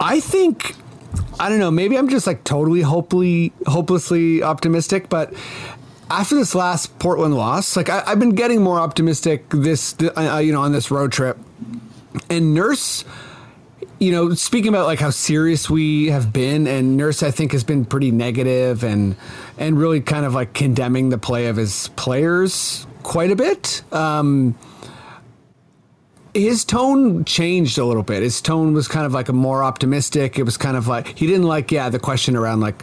I 0.00 0.20
think 0.20 0.74
I 1.38 1.48
don't 1.48 1.58
know 1.58 1.70
maybe 1.70 1.96
I'm 1.96 2.08
just 2.08 2.26
like 2.26 2.44
totally 2.44 2.82
hopefully 2.82 3.52
hopelessly 3.66 4.42
optimistic 4.42 5.08
but 5.08 5.32
after 6.10 6.34
this 6.34 6.56
last 6.56 6.98
Portland 6.98 7.36
loss, 7.36 7.76
like 7.76 7.88
I, 7.88 8.02
I've 8.04 8.18
been 8.18 8.34
getting 8.34 8.60
more 8.62 8.80
optimistic 8.80 9.48
this, 9.50 9.94
uh, 10.16 10.40
you 10.42 10.52
know, 10.52 10.60
on 10.62 10.72
this 10.72 10.90
road 10.90 11.12
trip. 11.12 11.38
And 12.28 12.52
Nurse, 12.52 13.04
you 14.00 14.12
know, 14.12 14.32
speaking 14.32 14.70
about 14.70 14.86
like 14.86 14.98
how 14.98 15.10
serious 15.10 15.68
we 15.68 16.06
have 16.06 16.32
been, 16.32 16.66
and 16.66 16.96
Nurse 16.96 17.22
I 17.22 17.30
think 17.30 17.52
has 17.52 17.62
been 17.62 17.84
pretty 17.84 18.10
negative 18.10 18.82
and 18.82 19.14
and 19.58 19.78
really 19.78 20.00
kind 20.00 20.24
of 20.24 20.34
like 20.34 20.54
condemning 20.54 21.10
the 21.10 21.18
play 21.18 21.46
of 21.46 21.56
his 21.56 21.88
players 21.96 22.86
quite 23.02 23.30
a 23.30 23.36
bit. 23.36 23.82
Um, 23.92 24.58
his 26.32 26.64
tone 26.64 27.26
changed 27.26 27.76
a 27.76 27.84
little 27.84 28.02
bit. 28.02 28.22
His 28.22 28.40
tone 28.40 28.72
was 28.72 28.88
kind 28.88 29.04
of 29.04 29.12
like 29.12 29.28
a 29.28 29.34
more 29.34 29.62
optimistic. 29.62 30.38
It 30.38 30.44
was 30.44 30.56
kind 30.56 30.78
of 30.78 30.88
like 30.88 31.18
he 31.18 31.26
didn't 31.26 31.46
like 31.46 31.70
yeah 31.70 31.90
the 31.90 31.98
question 31.98 32.36
around 32.36 32.60
like 32.60 32.82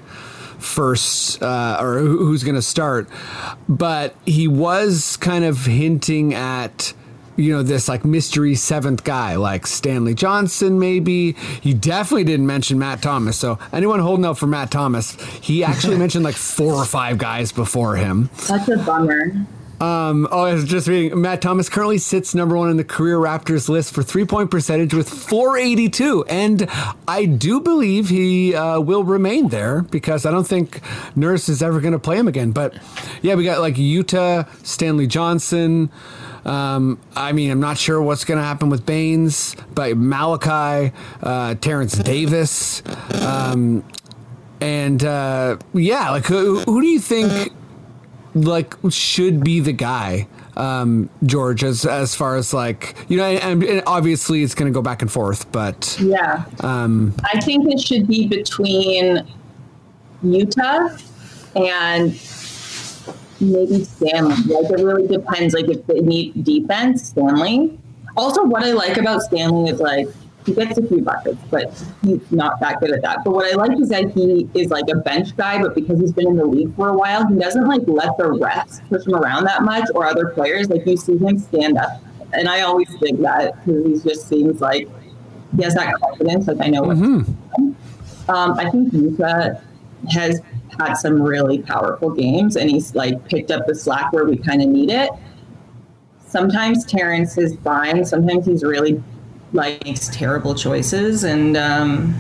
first 0.60 1.42
uh, 1.42 1.80
or 1.80 1.98
who's 1.98 2.44
going 2.44 2.56
to 2.56 2.62
start, 2.62 3.10
but 3.68 4.16
he 4.28 4.48
was 4.48 5.18
kind 5.18 5.46
of 5.46 5.66
hinting 5.66 6.36
at 6.36 6.94
you 7.38 7.54
know 7.54 7.64
this 7.64 7.88
like 7.88 8.04
mystery 8.04 8.56
seventh 8.56 9.04
guy 9.04 9.36
like 9.36 9.68
Stanley 9.68 10.14
Johnson 10.14 10.80
maybe. 10.80 11.34
He 11.62 11.74
definitely 11.74 12.26
didn't 12.26 12.48
mention 12.48 12.80
Matt 12.80 13.02
Thomas. 13.02 13.38
So 13.38 13.60
anyone 13.72 14.00
holding 14.00 14.26
out 14.26 14.38
for 14.38 14.48
Matt 14.48 14.72
Thomas, 14.72 15.16
he 15.42 15.64
actually 15.64 15.98
mentioned 16.04 16.26
like 16.26 16.36
four 16.36 16.74
or 16.74 16.86
five 16.86 17.18
guys 17.18 17.52
before 17.52 17.96
him. 17.96 18.30
That's 18.48 18.68
a 18.68 18.78
bummer. 18.78 19.34
Um, 19.80 20.28
oh, 20.32 20.46
I 20.46 20.54
was 20.54 20.66
just 20.66 20.88
reading. 20.88 21.22
Matt 21.22 21.42
Thomas 21.42 21.70
currently 21.70 22.00
sits 22.00 22.34
number 22.34 22.58
one 22.58 22.72
in 22.72 22.78
the 22.78 22.84
career 22.84 23.18
Raptors 23.18 23.70
list 23.70 23.94
for 23.94 24.02
three 24.02 24.26
point 24.26 24.50
percentage 24.50 24.94
with 24.94 25.08
482. 25.08 26.26
And 26.26 26.68
I 27.08 27.26
do 27.26 27.62
believe 27.62 28.10
he 28.10 28.56
uh, 28.56 28.80
will 28.80 29.04
remain 29.04 29.50
there 29.50 29.84
because 29.84 30.26
I 30.26 30.32
don't 30.32 30.48
think 30.48 30.82
Nurse 31.16 31.48
is 31.48 31.62
ever 31.62 31.80
going 31.80 31.94
to 31.94 32.00
play 32.00 32.18
him 32.18 32.28
again. 32.28 32.52
But 32.52 32.76
yeah, 33.22 33.36
we 33.36 33.44
got 33.44 33.60
like 33.60 33.76
Yuta, 33.76 34.48
Stanley 34.66 35.06
Johnson. 35.06 35.92
Um, 36.48 37.00
I 37.16 37.34
mean, 37.34 37.52
I'm 37.52 37.60
not 37.60 37.78
sure 37.78 38.02
what's 38.02 38.24
going 38.26 38.38
to 38.40 38.44
happen 38.44 38.70
with 38.70 38.86
Baynes, 38.86 39.56
but 39.76 39.98
Malachi, 39.98 40.94
uh, 41.22 41.56
Terrence 41.56 41.98
Davis. 41.98 42.82
Um, 43.22 43.84
and 44.62 45.04
uh, 45.04 45.58
yeah, 45.74 46.10
like 46.12 46.26
who, 46.26 46.60
who 46.62 46.82
do 46.82 46.88
you 46.88 47.00
think 47.00 47.52
like 48.34 48.76
should 48.90 49.44
be 49.44 49.60
the 49.60 49.72
guy 49.74 50.28
um 50.58 51.10
george 51.26 51.64
as 51.64 51.86
as 51.86 52.14
far 52.16 52.36
as 52.36 52.52
like 52.54 52.96
you 53.10 53.18
know 53.18 53.24
and, 53.24 53.64
and 53.64 53.84
obviously 53.88 54.42
it's 54.44 54.56
going 54.56 54.72
to 54.72 54.76
go 54.76 54.82
back 54.82 55.02
and 55.04 55.12
forth 55.12 55.52
but 55.52 55.98
Yeah. 56.02 56.46
um 56.62 57.14
I 57.32 57.40
think 57.42 57.72
it 57.72 57.80
should 57.80 58.08
be 58.08 58.28
between 58.28 59.26
Yuta 60.24 61.02
and 61.56 62.14
maybe 63.40 63.84
Stanley. 63.84 64.36
Like 64.36 64.72
it 64.72 64.84
really 64.84 65.08
depends. 65.08 65.54
Like 65.54 65.70
if 65.70 65.86
they 65.88 66.00
need 66.02 66.44
defense, 66.44 67.10
Stanley. 67.10 67.78
Also, 68.16 68.44
what 68.44 68.64
I 68.64 68.72
like 68.72 68.98
about 68.98 69.22
Stanley 69.22 69.70
is 69.70 69.80
like 69.80 70.08
he 70.46 70.54
gets 70.54 70.78
a 70.78 70.88
few 70.88 71.02
buckets, 71.02 71.40
but 71.52 71.72
he's 72.04 72.32
not 72.32 72.60
that 72.62 72.80
good 72.80 72.92
at 72.92 73.02
that. 73.02 73.24
But 73.24 73.32
what 73.32 73.52
I 73.52 73.56
like 73.56 73.78
is 73.80 73.90
that 73.90 74.12
he 74.12 74.50
is 74.54 74.72
like 74.72 74.86
a 74.90 74.96
bench 74.96 75.36
guy, 75.36 75.62
but 75.62 75.76
because 75.76 76.00
he's 76.00 76.14
been 76.14 76.28
in 76.28 76.38
the 76.38 76.46
league 76.46 76.74
for 76.76 76.90
a 76.90 76.98
while, 76.98 77.28
he 77.28 77.38
doesn't 77.38 77.68
like 77.68 77.82
let 77.86 78.18
the 78.18 78.24
refs 78.24 78.88
push 78.90 79.06
him 79.06 79.16
around 79.16 79.44
that 79.44 79.64
much 79.64 79.90
or 79.94 80.06
other 80.06 80.30
players. 80.30 80.70
Like 80.70 80.86
you 80.86 80.98
see 80.98 81.18
him 81.18 81.38
stand 81.38 81.78
up, 81.78 82.02
and 82.34 82.48
I 82.48 82.62
always 82.62 82.90
think 83.00 83.22
that 83.22 83.64
because 83.66 84.04
he 84.04 84.10
just 84.10 84.28
seems 84.28 84.62
like 84.62 84.88
he 85.56 85.64
has 85.64 85.76
that 85.76 85.94
confidence. 85.96 86.48
Like 86.48 86.62
I 86.62 86.70
know 86.70 86.84
what 86.84 86.98
um, 88.30 88.60
I 88.60 88.70
think 88.70 88.92
Yuta 88.92 89.62
has 90.10 90.42
had 90.80 90.94
some 90.96 91.22
really 91.22 91.62
powerful 91.62 92.12
games, 92.12 92.56
and 92.56 92.70
he's 92.70 92.96
like 92.96 93.28
picked 93.30 93.52
up 93.52 93.66
the 93.68 93.76
slack 93.76 94.14
where 94.14 94.26
we 94.26 94.38
kind 94.38 94.62
of 94.62 94.70
need 94.70 94.90
it. 94.90 95.10
Sometimes 96.26 96.86
Terrence 96.86 97.38
is 97.38 97.56
fine. 97.64 98.04
Sometimes 98.06 98.46
he's 98.46 98.64
really 98.64 99.02
like 99.54 99.84
makes 99.86 100.10
terrible 100.10 100.54
choices. 100.54 101.24
And 101.24 101.56
um, 101.56 102.16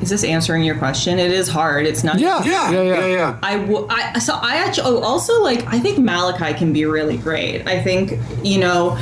is 0.00 0.10
this 0.10 0.24
answering 0.24 0.64
your 0.64 0.76
question? 0.76 1.18
It 1.18 1.30
is 1.30 1.48
hard. 1.48 1.86
It's 1.86 2.04
not. 2.04 2.18
yeah 2.18 2.42
yeah 2.44 2.70
yeah 2.70 2.82
yeah, 2.82 3.06
yeah. 3.06 3.38
I, 3.42 3.58
w- 3.58 3.86
I 3.88 4.18
so 4.18 4.34
I 4.34 4.56
actually 4.56 4.96
oh, 4.96 5.00
also 5.00 5.42
like 5.42 5.66
I 5.66 5.78
think 5.78 5.98
Malachi 5.98 6.54
can 6.58 6.72
be 6.72 6.84
really 6.84 7.16
great. 7.16 7.66
I 7.66 7.82
think 7.82 8.18
you 8.42 8.58
know 8.58 8.98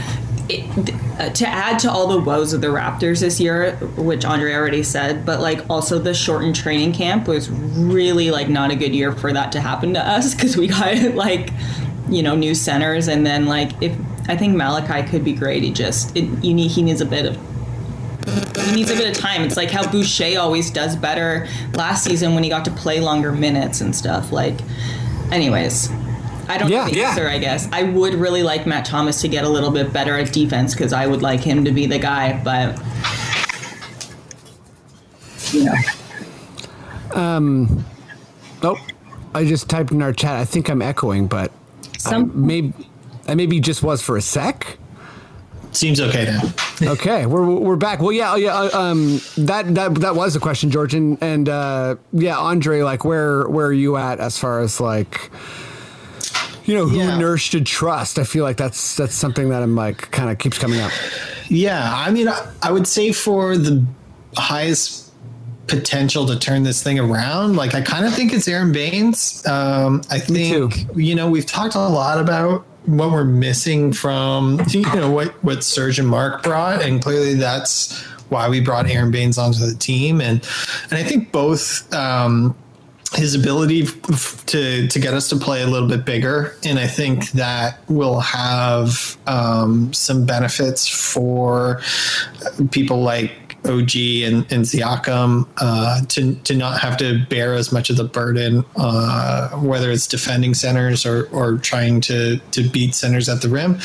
it, 0.54 0.94
uh, 1.18 1.30
to 1.30 1.46
add 1.46 1.78
to 1.80 1.90
all 1.90 2.06
the 2.08 2.20
woes 2.20 2.52
of 2.52 2.60
the 2.60 2.68
Raptors 2.68 3.20
this 3.20 3.40
year, 3.40 3.72
which 3.96 4.24
Andre 4.24 4.54
already 4.54 4.82
said, 4.82 5.24
but 5.24 5.40
like 5.40 5.68
also 5.68 5.98
the 5.98 6.14
shortened 6.14 6.56
training 6.56 6.92
camp 6.92 7.28
was 7.28 7.50
really 7.50 8.30
like 8.30 8.48
not 8.48 8.70
a 8.70 8.76
good 8.76 8.94
year 8.94 9.12
for 9.12 9.32
that 9.32 9.52
to 9.52 9.60
happen 9.60 9.94
to 9.94 10.00
us 10.00 10.34
because 10.34 10.56
we 10.56 10.68
got 10.68 10.96
like 11.14 11.50
you 12.08 12.22
know 12.22 12.34
new 12.34 12.54
centers 12.54 13.06
and 13.08 13.24
then 13.24 13.46
like 13.46 13.70
if 13.80 13.96
I 14.28 14.36
think 14.36 14.56
Malachi 14.56 15.08
could 15.08 15.24
be 15.24 15.32
great. 15.32 15.62
He 15.62 15.72
just 15.72 16.16
it, 16.16 16.22
you 16.44 16.54
need 16.54 16.70
he 16.70 16.82
needs 16.82 17.00
a 17.00 17.06
bit 17.06 17.26
of 17.26 17.36
he 18.66 18.72
needs 18.76 18.90
a 18.90 18.96
bit 18.96 19.10
of 19.10 19.20
time. 19.20 19.42
It's 19.42 19.56
like 19.56 19.70
how 19.70 19.90
Boucher 19.90 20.38
always 20.38 20.70
does 20.70 20.94
better 20.94 21.48
last 21.74 22.04
season 22.04 22.34
when 22.34 22.44
he 22.44 22.48
got 22.48 22.64
to 22.66 22.70
play 22.70 23.00
longer 23.00 23.32
minutes 23.32 23.80
and 23.80 23.94
stuff. 23.94 24.30
Like, 24.30 24.60
anyways, 25.32 25.90
I 26.50 26.58
don't 26.58 26.70
Yeah, 26.70 26.84
know 26.84 26.90
the 26.90 26.96
yeah. 26.98 27.08
answer. 27.10 27.28
I 27.28 27.38
guess 27.38 27.68
I 27.72 27.84
would 27.84 28.14
really 28.14 28.42
like 28.42 28.66
Matt 28.66 28.84
Thomas 28.84 29.20
to 29.22 29.28
get 29.28 29.44
a 29.44 29.48
little 29.48 29.70
bit 29.70 29.92
better 29.92 30.16
at 30.18 30.32
defense 30.32 30.74
because 30.74 30.92
I 30.92 31.06
would 31.06 31.22
like 31.22 31.40
him 31.40 31.64
to 31.64 31.70
be 31.72 31.86
the 31.86 31.98
guy. 31.98 32.40
But 32.42 32.78
you 35.52 35.64
know, 35.64 35.74
nope 38.62 38.78
i 39.34 39.44
just 39.44 39.68
typed 39.68 39.90
in 39.90 40.00
our 40.02 40.12
chat 40.12 40.34
i 40.36 40.44
think 40.44 40.68
i'm 40.68 40.82
echoing 40.82 41.26
but 41.26 41.50
some 41.98 42.46
maybe 42.46 42.72
i 43.26 43.34
maybe 43.34 43.58
just 43.60 43.82
was 43.82 44.02
for 44.02 44.16
a 44.16 44.22
sec 44.22 44.76
Seems 45.72 46.00
okay 46.00 46.24
now. 46.24 46.42
okay 46.92 47.26
we're 47.26 47.44
we're 47.46 47.76
back 47.76 48.00
well 48.00 48.12
yeah 48.12 48.34
yeah 48.36 48.54
uh, 48.54 48.70
um 48.78 49.20
that 49.38 49.72
that 49.74 49.94
that 49.96 50.14
was 50.16 50.34
a 50.36 50.40
question 50.40 50.70
george 50.70 50.94
and 50.94 51.16
and 51.22 51.48
uh 51.48 51.96
yeah 52.12 52.36
andre 52.38 52.82
like 52.82 53.04
where 53.04 53.48
where 53.48 53.66
are 53.66 53.72
you 53.72 53.96
at 53.96 54.18
as 54.20 54.36
far 54.38 54.60
as 54.60 54.80
like 54.80 55.30
you 56.70 56.76
know 56.76 56.86
who 56.86 56.98
Yeah. 56.98 57.18
nurse 57.18 57.40
should 57.42 57.66
trust 57.66 58.18
i 58.18 58.24
feel 58.24 58.44
like 58.44 58.56
that's 58.56 58.94
that's 58.96 59.14
something 59.14 59.48
that 59.48 59.62
i'm 59.62 59.74
like 59.74 60.10
kind 60.12 60.30
of 60.30 60.38
keeps 60.38 60.56
coming 60.58 60.80
up 60.80 60.92
Yeah, 61.48 61.82
I 62.06 62.12
mean, 62.12 62.28
I, 62.28 62.46
I 62.62 62.70
would 62.70 62.86
say 62.86 63.10
for 63.10 63.56
the 63.56 63.84
highest 64.36 65.10
potential 65.66 66.24
to 66.26 66.38
turn 66.38 66.62
this 66.62 66.80
thing 66.82 66.98
around, 67.00 67.56
like 67.56 67.74
I 67.74 67.80
kind 67.80 68.06
of 68.06 68.14
think 68.14 68.32
it's 68.32 68.46
Aaron 68.46 68.70
Baynes. 68.72 69.44
Um, 69.46 70.02
I 70.10 70.20
think 70.20 70.86
you 70.94 71.14
know 71.16 71.28
we've 71.28 71.46
talked 71.46 71.74
a 71.74 71.80
lot 71.88 72.20
about 72.20 72.64
what 72.86 73.10
we're 73.10 73.24
missing 73.24 73.92
from 73.92 74.60
you 74.68 74.82
know 74.94 75.10
what 75.10 75.28
what 75.42 75.64
Serge 75.64 75.98
and 75.98 76.06
Mark 76.08 76.44
brought, 76.44 76.82
and 76.82 77.02
clearly 77.02 77.34
that's 77.34 78.00
why 78.30 78.48
we 78.48 78.60
brought 78.60 78.86
Aaron 78.88 79.10
Baynes 79.10 79.36
onto 79.38 79.58
the 79.66 79.74
team, 79.74 80.20
and 80.20 80.46
and 80.90 80.94
I 80.98 81.02
think 81.02 81.32
both. 81.32 81.92
Um, 81.92 82.54
his 83.14 83.34
ability 83.34 83.86
to 84.46 84.86
to 84.86 84.98
get 84.98 85.14
us 85.14 85.28
to 85.30 85.36
play 85.36 85.62
a 85.62 85.66
little 85.66 85.88
bit 85.88 86.04
bigger, 86.04 86.56
and 86.64 86.78
I 86.78 86.86
think 86.86 87.30
that 87.32 87.78
will 87.88 88.20
have 88.20 89.16
um, 89.26 89.92
some 89.92 90.26
benefits 90.26 90.86
for 90.86 91.80
people 92.70 93.02
like 93.02 93.32
OG 93.64 93.96
and, 94.24 94.50
and 94.50 94.64
Siakam 94.64 95.46
uh, 95.58 96.02
to 96.06 96.34
to 96.34 96.56
not 96.56 96.80
have 96.80 96.96
to 96.98 97.24
bear 97.26 97.54
as 97.54 97.72
much 97.72 97.90
of 97.90 97.96
the 97.96 98.04
burden, 98.04 98.64
uh, 98.76 99.50
whether 99.58 99.90
it's 99.90 100.06
defending 100.06 100.54
centers 100.54 101.04
or 101.04 101.28
or 101.30 101.58
trying 101.58 102.00
to 102.02 102.38
to 102.52 102.68
beat 102.68 102.94
centers 102.94 103.28
at 103.28 103.42
the 103.42 103.48
rim. 103.48 103.78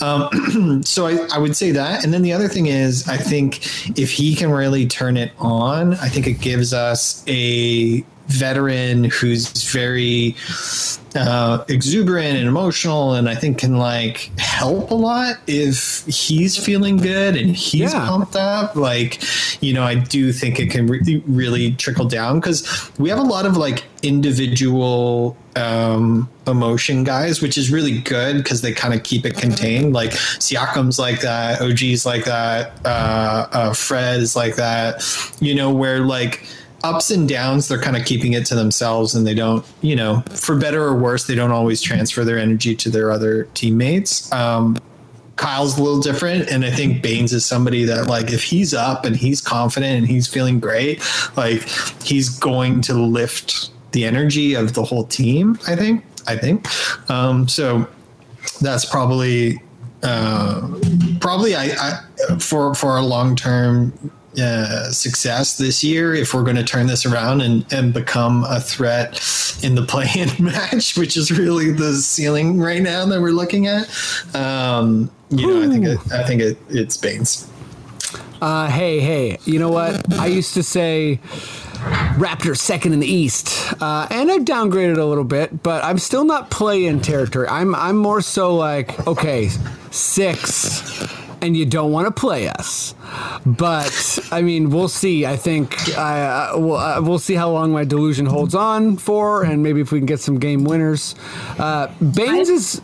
Um, 0.00 0.82
so 0.84 1.06
I, 1.06 1.26
I 1.32 1.38
would 1.38 1.56
say 1.56 1.72
that, 1.72 2.04
and 2.04 2.12
then 2.12 2.22
the 2.22 2.32
other 2.32 2.48
thing 2.48 2.66
is 2.66 3.08
I 3.08 3.16
think 3.16 3.66
if 3.98 4.12
he 4.12 4.34
can 4.36 4.50
really 4.50 4.86
turn 4.86 5.16
it 5.16 5.32
on, 5.38 5.94
I 5.94 6.08
think 6.08 6.26
it 6.26 6.40
gives 6.40 6.72
us 6.72 7.24
a 7.26 8.04
veteran 8.28 9.04
who's 9.04 9.48
very 9.70 10.34
uh, 11.14 11.64
exuberant 11.68 12.36
and 12.36 12.46
emotional 12.48 13.14
and 13.14 13.28
I 13.28 13.34
think 13.34 13.58
can 13.58 13.78
like 13.78 14.30
help 14.38 14.90
a 14.90 14.94
lot 14.94 15.36
if 15.46 16.04
he's 16.06 16.56
feeling 16.56 16.96
good 16.98 17.36
and 17.36 17.56
he's 17.56 17.92
Yeah. 17.92 18.06
pumped 18.06 18.36
up. 18.36 18.76
Like, 18.76 19.22
you 19.62 19.72
know, 19.72 19.82
I 19.84 19.94
do 19.94 20.32
think 20.32 20.58
it 20.60 20.70
can 20.70 20.86
really, 20.86 21.22
really 21.26 21.72
trickle 21.72 22.06
down 22.06 22.40
because 22.40 22.90
we 22.98 23.08
have 23.08 23.18
a 23.18 23.22
lot 23.22 23.46
of 23.46 23.56
like 23.56 23.84
individual 24.02 25.36
um, 25.56 26.28
emotion 26.46 27.02
guys, 27.04 27.40
which 27.40 27.56
is 27.56 27.70
really 27.70 27.98
good 28.00 28.36
because 28.36 28.60
they 28.60 28.72
kind 28.72 28.92
of 28.92 29.02
keep 29.02 29.24
it 29.24 29.36
contained. 29.38 29.94
Like 29.94 30.10
Siakam's 30.10 30.98
like 30.98 31.20
that, 31.22 31.62
OG's 31.62 32.04
like 32.04 32.24
that, 32.26 32.72
uh, 32.84 33.46
uh, 33.52 33.72
Fred 33.72 34.20
is 34.20 34.36
like 34.36 34.56
that, 34.56 35.02
you 35.40 35.54
know, 35.54 35.70
where 35.70 36.00
like 36.00 36.44
ups 36.84 37.10
and 37.10 37.28
downs, 37.28 37.68
they're 37.68 37.80
kind 37.80 37.96
of 37.96 38.04
keeping 38.04 38.34
it 38.34 38.46
to 38.46 38.54
themselves 38.54 39.14
and 39.14 39.26
they 39.26 39.34
don't, 39.34 39.64
you 39.80 39.96
know, 39.96 40.22
for 40.30 40.56
better 40.56 40.82
or 40.82 40.96
worse, 40.96 41.26
they 41.26 41.34
don't 41.34 41.50
always 41.50 41.80
transfer 41.80 42.24
their 42.24 42.38
energy 42.38 42.74
to 42.76 42.90
their 42.90 43.10
other 43.10 43.44
teammates. 43.54 44.30
Um, 44.32 44.78
Kyle's 45.36 45.78
a 45.78 45.82
little 45.82 46.00
different, 46.00 46.48
and 46.50 46.64
I 46.64 46.70
think 46.70 47.02
Baynes 47.02 47.32
is 47.34 47.44
somebody 47.44 47.84
that 47.84 48.06
like 48.06 48.32
if 48.32 48.42
he's 48.42 48.72
up 48.72 49.04
and 49.04 49.14
he's 49.14 49.42
confident 49.42 49.98
and 49.98 50.08
he's 50.08 50.26
feeling 50.26 50.60
great, 50.60 51.02
like 51.36 51.62
he's 52.02 52.30
going 52.30 52.80
to 52.82 52.94
lift 52.94 53.70
the 53.92 54.06
energy 54.06 54.54
of 54.54 54.72
the 54.72 54.82
whole 54.82 55.04
team. 55.04 55.58
I 55.68 55.76
think. 55.76 56.04
I 56.26 56.36
think. 56.36 56.66
Um, 57.10 57.48
so 57.48 57.86
that's 58.62 58.86
probably 58.86 59.60
uh, 60.02 60.68
probably 61.20 61.54
I, 61.54 61.68
I 61.78 62.38
for 62.38 62.74
for 62.74 62.96
a 62.96 63.02
long 63.02 63.36
term 63.36 63.92
uh, 64.38 64.90
success 64.90 65.58
this 65.58 65.82
year 65.82 66.14
if 66.14 66.34
we're 66.34 66.42
going 66.42 66.56
to 66.56 66.64
turn 66.64 66.86
this 66.86 67.06
around 67.06 67.40
and, 67.40 67.70
and 67.72 67.92
become 67.92 68.44
a 68.44 68.60
threat 68.60 69.20
in 69.62 69.74
the 69.74 69.82
play-in 69.88 70.30
match, 70.42 70.96
which 70.96 71.16
is 71.16 71.30
really 71.30 71.72
the 71.72 71.94
ceiling 71.94 72.60
right 72.60 72.82
now 72.82 73.04
that 73.06 73.20
we're 73.20 73.30
looking 73.30 73.66
at. 73.66 73.88
Um, 74.34 75.10
you 75.30 75.46
know, 75.46 75.62
I 75.62 75.68
think 75.68 75.84
it, 75.86 76.12
I 76.12 76.22
think 76.22 76.42
it, 76.42 76.58
it's 76.68 76.96
Baynes. 76.96 77.50
Uh, 78.40 78.68
hey, 78.68 79.00
hey, 79.00 79.38
you 79.44 79.58
know 79.58 79.70
what? 79.70 80.12
I 80.14 80.26
used 80.26 80.54
to 80.54 80.62
say 80.62 81.20
Raptors 82.16 82.58
second 82.58 82.92
in 82.92 83.00
the 83.00 83.06
East, 83.06 83.74
uh, 83.80 84.06
and 84.10 84.30
I've 84.30 84.42
downgraded 84.42 84.98
a 84.98 85.04
little 85.04 85.24
bit, 85.24 85.62
but 85.62 85.82
I'm 85.82 85.98
still 85.98 86.24
not 86.24 86.50
play-in 86.50 87.00
territory. 87.00 87.48
I'm 87.48 87.74
I'm 87.74 87.96
more 87.96 88.20
so 88.20 88.54
like 88.54 89.06
okay, 89.06 89.48
six, 89.90 90.82
and 91.42 91.56
you 91.56 91.66
don't 91.66 91.92
want 91.92 92.06
to 92.06 92.20
play 92.20 92.48
us. 92.48 92.94
But 93.44 94.18
I 94.30 94.42
mean, 94.42 94.70
we'll 94.70 94.88
see. 94.88 95.26
I 95.26 95.36
think 95.36 95.96
I 95.96 96.22
uh, 96.22 96.58
we'll, 96.58 96.76
uh, 96.76 97.00
we'll 97.02 97.18
see 97.18 97.34
how 97.34 97.50
long 97.50 97.72
my 97.72 97.84
delusion 97.84 98.26
holds 98.26 98.54
on 98.54 98.96
for, 98.96 99.44
and 99.44 99.62
maybe 99.62 99.80
if 99.80 99.92
we 99.92 99.98
can 99.98 100.06
get 100.06 100.20
some 100.20 100.38
game 100.38 100.64
winners. 100.64 101.14
Uh, 101.58 101.88
Baynes 102.14 102.48
is. 102.48 102.82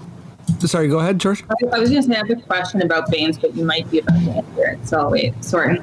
Sorry, 0.58 0.88
go 0.88 0.98
ahead, 0.98 1.18
George. 1.18 1.44
I 1.72 1.78
was 1.78 1.90
going 1.90 2.02
to 2.02 2.08
say 2.08 2.14
I 2.14 2.18
have 2.18 2.30
a 2.30 2.36
question 2.36 2.82
about 2.82 3.10
Baynes, 3.10 3.38
but 3.38 3.54
you 3.54 3.64
might 3.64 3.88
be 3.90 4.00
about 4.00 4.20
to 4.24 4.30
answer 4.30 4.66
it. 4.66 4.86
So 4.86 4.98
I'll 5.00 5.10
wait. 5.10 5.42
Sorry. 5.42 5.78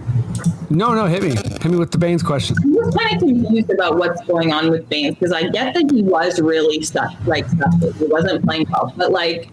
No, 0.69 0.93
no, 0.93 1.05
hit 1.07 1.23
me. 1.23 1.29
Hit 1.29 1.65
me 1.65 1.77
with 1.77 1.91
the 1.91 1.97
Baynes 1.97 2.21
question. 2.21 2.55
I'm 2.61 2.75
just 2.75 2.97
kind 2.97 3.15
of 3.15 3.19
confused 3.19 3.71
about 3.71 3.97
what's 3.97 4.23
going 4.25 4.53
on 4.53 4.69
with 4.69 4.87
Baynes 4.87 5.15
because 5.15 5.31
I 5.31 5.49
get 5.49 5.73
that 5.73 5.89
he 5.91 6.03
was 6.03 6.39
really 6.39 6.81
stuck, 6.83 7.11
like 7.25 7.47
stuck. 7.47 7.73
He 7.95 8.05
wasn't 8.05 8.45
playing 8.45 8.67
well, 8.69 8.93
but 8.95 9.11
like 9.11 9.49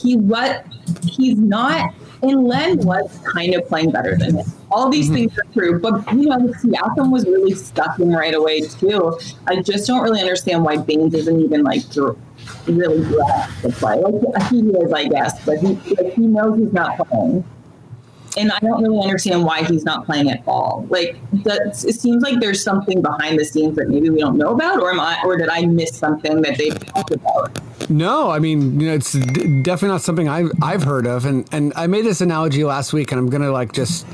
he 0.00 0.16
what 0.16 0.66
he's 1.02 1.38
not. 1.38 1.94
And 2.22 2.44
Len 2.44 2.78
was 2.80 3.18
kind 3.24 3.54
of 3.54 3.66
playing 3.66 3.92
better 3.92 4.14
than 4.14 4.36
him. 4.36 4.46
All 4.70 4.90
these 4.90 5.06
mm-hmm. 5.06 5.14
things 5.14 5.38
are 5.38 5.52
true, 5.54 5.80
but 5.80 6.12
you 6.12 6.26
know, 6.28 6.38
Siakam 6.38 7.10
was 7.10 7.24
really 7.24 7.54
stuck 7.54 7.98
in 7.98 8.12
right 8.12 8.34
away 8.34 8.60
too. 8.60 9.18
I 9.46 9.62
just 9.62 9.86
don't 9.86 10.02
really 10.02 10.20
understand 10.20 10.62
why 10.62 10.76
Baynes 10.76 11.14
isn't 11.14 11.40
even 11.40 11.62
like 11.62 11.82
really 12.66 13.00
to 13.62 13.68
play. 13.72 13.96
Like 13.96 14.50
he 14.50 14.60
is, 14.60 14.92
I 14.92 15.08
guess, 15.08 15.44
but 15.46 15.58
he 15.58 15.68
like, 15.94 16.12
he 16.12 16.26
knows 16.26 16.58
he's 16.58 16.72
not 16.74 16.98
playing 16.98 17.44
and 18.36 18.52
I 18.52 18.58
don't 18.60 18.82
really 18.82 19.00
understand 19.02 19.44
why 19.44 19.64
he's 19.64 19.84
not 19.84 20.06
playing 20.06 20.30
at 20.30 20.42
all. 20.46 20.86
Like, 20.88 21.16
that, 21.44 21.84
it 21.86 21.94
seems 21.94 22.22
like 22.22 22.40
there's 22.40 22.62
something 22.62 23.02
behind 23.02 23.38
the 23.38 23.44
scenes 23.44 23.76
that 23.76 23.88
maybe 23.88 24.10
we 24.10 24.20
don't 24.20 24.36
know 24.36 24.54
about, 24.54 24.80
or 24.80 24.90
am 24.90 25.00
I, 25.00 25.20
or 25.24 25.36
did 25.36 25.48
I 25.48 25.66
miss 25.66 25.96
something 25.96 26.42
that 26.42 26.58
they've 26.58 26.78
talked 26.86 27.10
about? 27.10 27.60
No, 27.90 28.30
I 28.30 28.38
mean, 28.38 28.80
you 28.80 28.88
know, 28.88 28.94
it's 28.94 29.12
d- 29.12 29.62
definitely 29.62 29.88
not 29.88 30.02
something 30.02 30.28
I've 30.28 30.52
I've 30.62 30.84
heard 30.84 31.06
of, 31.06 31.24
and 31.24 31.48
and 31.50 31.72
I 31.74 31.88
made 31.88 32.04
this 32.04 32.20
analogy 32.20 32.62
last 32.62 32.92
week, 32.92 33.10
and 33.10 33.18
I'm 33.18 33.28
gonna 33.28 33.50
like 33.50 33.72
just 33.72 34.06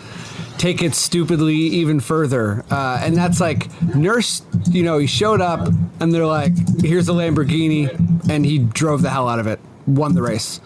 take 0.57 0.83
it 0.83 0.95
stupidly 0.95 1.55
even 1.55 2.01
further, 2.01 2.65
uh, 2.71 3.01
and 3.03 3.15
that's 3.15 3.39
like 3.39 3.69
Nurse. 3.95 4.43
You 4.71 4.83
know, 4.83 4.99
he 4.99 5.07
showed 5.07 5.43
up, 5.43 5.69
and 6.01 6.15
they're 6.15 6.25
like, 6.25 6.53
"Here's 6.81 7.09
a 7.11 7.13
Lamborghini," 7.13 7.91
and 8.31 8.47
he 8.47 8.59
drove 8.59 9.03
the 9.03 9.11
hell 9.11 9.29
out 9.29 9.41
of 9.41 9.47
it, 9.47 9.61
won 9.87 10.15
the 10.15 10.23
race. 10.23 10.61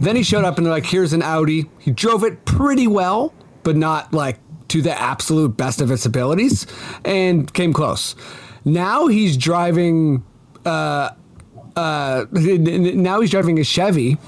Then 0.00 0.16
he 0.16 0.22
showed 0.22 0.44
up, 0.44 0.56
and 0.56 0.66
they're 0.66 0.72
like, 0.72 0.86
"Here's 0.86 1.12
an 1.12 1.22
Audi." 1.22 1.70
He 1.78 1.90
drove 1.90 2.24
it 2.24 2.44
pretty 2.44 2.86
well, 2.86 3.32
but 3.62 3.76
not 3.76 4.12
like 4.12 4.38
to 4.68 4.82
the 4.82 4.98
absolute 4.98 5.56
best 5.56 5.80
of 5.80 5.90
its 5.90 6.06
abilities, 6.06 6.66
and 7.04 7.52
came 7.52 7.72
close. 7.72 8.16
Now 8.64 9.06
he's 9.08 9.36
driving 9.36 10.24
uh, 10.64 11.10
now 11.74 13.20
he's 13.20 13.30
driving 13.30 13.58
a 13.58 13.64
Chevy, 13.64 14.18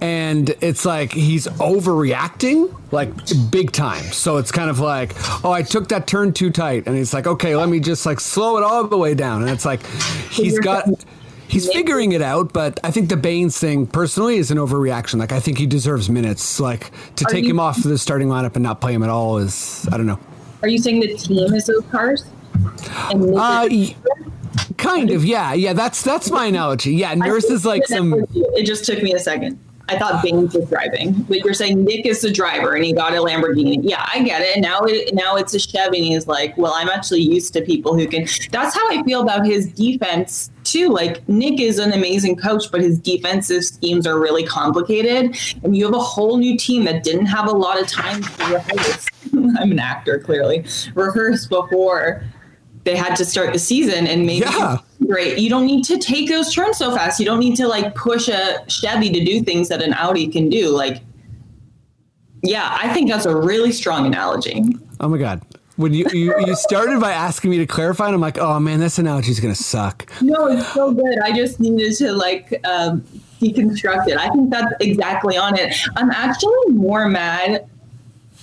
and 0.00 0.50
it's 0.60 0.84
like 0.84 1.12
he's 1.12 1.46
overreacting 1.46 2.74
like 2.92 3.10
big 3.50 3.72
time. 3.72 4.02
So 4.04 4.38
it's 4.38 4.50
kind 4.50 4.70
of 4.70 4.80
like, 4.80 5.12
oh, 5.44 5.52
I 5.52 5.62
took 5.62 5.88
that 5.88 6.06
turn 6.06 6.32
too 6.32 6.50
tight, 6.50 6.86
and 6.86 6.96
he's 6.96 7.14
like, 7.14 7.26
okay, 7.26 7.56
let 7.56 7.68
me 7.68 7.80
just 7.80 8.06
like 8.06 8.20
slow 8.20 8.56
it 8.58 8.64
all 8.64 8.86
the 8.86 8.98
way 8.98 9.14
down. 9.14 9.42
And 9.42 9.50
it's 9.50 9.64
like 9.64 9.84
he's 10.30 10.58
got. 10.58 10.88
He's 11.50 11.68
figuring 11.72 12.12
it 12.12 12.22
out, 12.22 12.52
but 12.52 12.78
I 12.84 12.90
think 12.92 13.08
the 13.08 13.16
Baynes 13.16 13.58
thing 13.58 13.86
personally 13.86 14.36
is 14.36 14.50
an 14.52 14.58
overreaction. 14.58 15.18
Like 15.18 15.32
I 15.32 15.40
think 15.40 15.58
he 15.58 15.66
deserves 15.66 16.08
minutes. 16.08 16.60
Like 16.60 16.92
to 17.16 17.24
Are 17.24 17.30
take 17.30 17.44
you- 17.44 17.50
him 17.50 17.58
off 17.60 17.82
the 17.82 17.98
starting 17.98 18.28
lineup 18.28 18.54
and 18.54 18.62
not 18.62 18.80
play 18.80 18.92
him 18.94 19.02
at 19.02 19.10
all 19.10 19.38
is 19.38 19.86
I 19.90 19.96
don't 19.96 20.06
know. 20.06 20.18
Are 20.62 20.68
you 20.68 20.78
saying 20.78 21.00
the 21.00 21.14
team 21.16 21.52
is 21.52 21.66
those 21.66 21.84
cars? 21.90 22.24
Uh, 23.12 23.68
kind 24.76 25.10
of, 25.10 25.24
yeah, 25.24 25.52
yeah. 25.54 25.72
That's 25.72 26.02
that's 26.02 26.30
my 26.30 26.46
analogy. 26.46 26.92
Yeah, 26.94 27.14
Nurse 27.14 27.44
is 27.44 27.64
like 27.64 27.86
some. 27.86 28.14
It 28.34 28.64
just 28.66 28.84
took 28.84 29.02
me 29.02 29.12
a 29.14 29.18
second. 29.18 29.58
I 29.90 29.98
thought 29.98 30.22
Baynes 30.22 30.54
was 30.54 30.68
driving, 30.68 31.12
but 31.22 31.38
you're 31.38 31.52
saying 31.52 31.82
Nick 31.82 32.06
is 32.06 32.20
the 32.20 32.30
driver 32.30 32.74
and 32.74 32.84
he 32.84 32.92
got 32.92 33.12
a 33.12 33.16
Lamborghini. 33.16 33.80
Yeah, 33.82 34.06
I 34.12 34.22
get 34.22 34.40
it. 34.40 34.60
Now 34.60 34.82
it 34.82 35.12
now 35.12 35.34
it's 35.34 35.52
a 35.52 35.58
Chevy, 35.58 35.98
and 35.98 36.06
he's 36.06 36.28
like, 36.28 36.56
well, 36.56 36.72
I'm 36.76 36.88
actually 36.88 37.22
used 37.22 37.52
to 37.54 37.60
people 37.62 37.96
who 37.96 38.06
can. 38.06 38.26
That's 38.52 38.74
how 38.74 38.88
I 38.88 39.02
feel 39.02 39.20
about 39.20 39.44
his 39.44 39.66
defense 39.72 40.50
too. 40.62 40.90
Like 40.90 41.28
Nick 41.28 41.60
is 41.60 41.80
an 41.80 41.92
amazing 41.92 42.36
coach, 42.36 42.70
but 42.70 42.80
his 42.80 43.00
defensive 43.00 43.64
schemes 43.64 44.06
are 44.06 44.18
really 44.18 44.44
complicated, 44.44 45.36
and 45.64 45.76
you 45.76 45.84
have 45.86 45.94
a 45.94 45.98
whole 45.98 46.36
new 46.36 46.56
team 46.56 46.84
that 46.84 47.02
didn't 47.02 47.26
have 47.26 47.48
a 47.48 47.52
lot 47.52 47.80
of 47.80 47.88
time 47.88 48.22
to 48.22 48.44
rehearse. 48.44 49.06
I'm 49.32 49.72
an 49.72 49.80
actor, 49.80 50.20
clearly. 50.20 50.64
Rehearse 50.94 51.46
before 51.46 52.22
they 52.84 52.96
had 52.96 53.16
to 53.16 53.24
start 53.24 53.52
the 53.52 53.58
season, 53.58 54.06
and 54.06 54.24
maybe 54.24 54.46
Yeah. 54.46 54.78
Great. 55.10 55.38
You 55.38 55.50
don't 55.50 55.66
need 55.66 55.84
to 55.84 55.98
take 55.98 56.28
those 56.28 56.54
turns 56.54 56.78
so 56.78 56.94
fast. 56.94 57.18
You 57.18 57.26
don't 57.26 57.40
need 57.40 57.56
to 57.56 57.66
like 57.66 57.94
push 57.94 58.28
a 58.28 58.64
Chevy 58.68 59.10
to 59.10 59.24
do 59.24 59.42
things 59.42 59.68
that 59.68 59.82
an 59.82 59.92
Audi 59.94 60.28
can 60.28 60.48
do. 60.48 60.68
Like, 60.68 61.02
yeah, 62.42 62.76
I 62.80 62.92
think 62.94 63.10
that's 63.10 63.26
a 63.26 63.36
really 63.36 63.72
strong 63.72 64.06
analogy. 64.06 64.64
Oh 65.00 65.08
my 65.08 65.18
god. 65.18 65.42
When 65.76 65.94
you, 65.94 66.06
you, 66.12 66.34
you 66.46 66.54
started 66.56 67.00
by 67.00 67.12
asking 67.12 67.50
me 67.50 67.58
to 67.58 67.66
clarify, 67.66 68.06
and 68.06 68.14
I'm 68.14 68.20
like, 68.20 68.36
oh 68.36 68.60
man, 68.60 68.80
this 68.80 68.98
analogy 68.98 69.30
is 69.30 69.40
gonna 69.40 69.54
suck. 69.54 70.10
No, 70.20 70.46
it's 70.46 70.70
so 70.72 70.92
good. 70.92 71.18
I 71.20 71.32
just 71.32 71.58
needed 71.58 71.96
to 71.96 72.12
like 72.12 72.60
um, 72.66 73.00
deconstruct 73.40 74.08
it. 74.08 74.18
I 74.18 74.28
think 74.28 74.50
that's 74.50 74.72
exactly 74.80 75.38
on 75.38 75.58
it. 75.58 75.74
I'm 75.96 76.10
actually 76.10 76.68
more 76.68 77.08
mad 77.08 77.66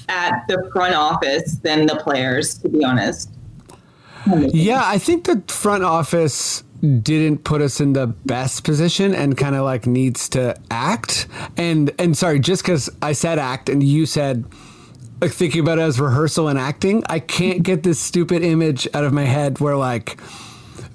at 0.09 0.43
the 0.47 0.69
front 0.73 0.95
office 0.95 1.57
than 1.57 1.85
the 1.85 1.97
players, 1.97 2.57
to 2.59 2.69
be 2.69 2.83
honest. 2.83 3.29
Yeah, 4.25 4.81
I 4.83 4.97
think 4.97 5.25
the 5.25 5.43
front 5.47 5.83
office 5.83 6.63
didn't 6.81 7.43
put 7.43 7.61
us 7.61 7.79
in 7.79 7.93
the 7.93 8.07
best 8.07 8.63
position 8.63 9.15
and 9.15 9.35
kind 9.35 9.55
of 9.55 9.63
like 9.63 9.87
needs 9.87 10.29
to 10.29 10.55
act. 10.69 11.27
And 11.55 11.91
and 11.99 12.17
sorry, 12.17 12.39
just 12.39 12.63
because 12.63 12.89
I 13.01 13.13
said 13.13 13.39
act 13.39 13.69
and 13.69 13.81
you 13.83 14.05
said 14.05 14.45
like 15.21 15.31
thinking 15.31 15.61
about 15.61 15.79
it 15.79 15.81
as 15.81 15.99
rehearsal 15.99 16.47
and 16.47 16.59
acting, 16.59 17.03
I 17.07 17.19
can't 17.19 17.63
get 17.63 17.83
this 17.83 17.99
stupid 17.99 18.43
image 18.43 18.87
out 18.93 19.03
of 19.03 19.13
my 19.13 19.23
head 19.23 19.59
where 19.59 19.75
like 19.75 20.19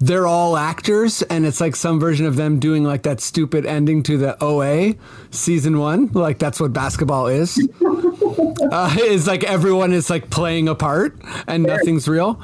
they're 0.05 0.27
all 0.27 0.57
actors, 0.57 1.21
and 1.23 1.45
it's 1.45 1.61
like 1.61 1.77
some 1.77 1.97
version 1.97 2.25
of 2.25 2.35
them 2.35 2.59
doing 2.59 2.83
like 2.83 3.03
that 3.03 3.21
stupid 3.21 3.65
ending 3.65 4.03
to 4.03 4.17
the 4.17 4.41
OA 4.43 4.95
season 5.31 5.79
one. 5.79 6.07
Like 6.07 6.39
that's 6.39 6.59
what 6.59 6.73
basketball 6.73 7.27
is. 7.27 7.57
uh, 8.71 8.95
is 8.99 9.27
like 9.27 9.45
everyone 9.45 9.93
is 9.93 10.09
like 10.09 10.29
playing 10.29 10.67
a 10.67 10.75
part 10.75 11.15
and 11.47 11.63
nothing's 11.63 12.07
real. 12.09 12.41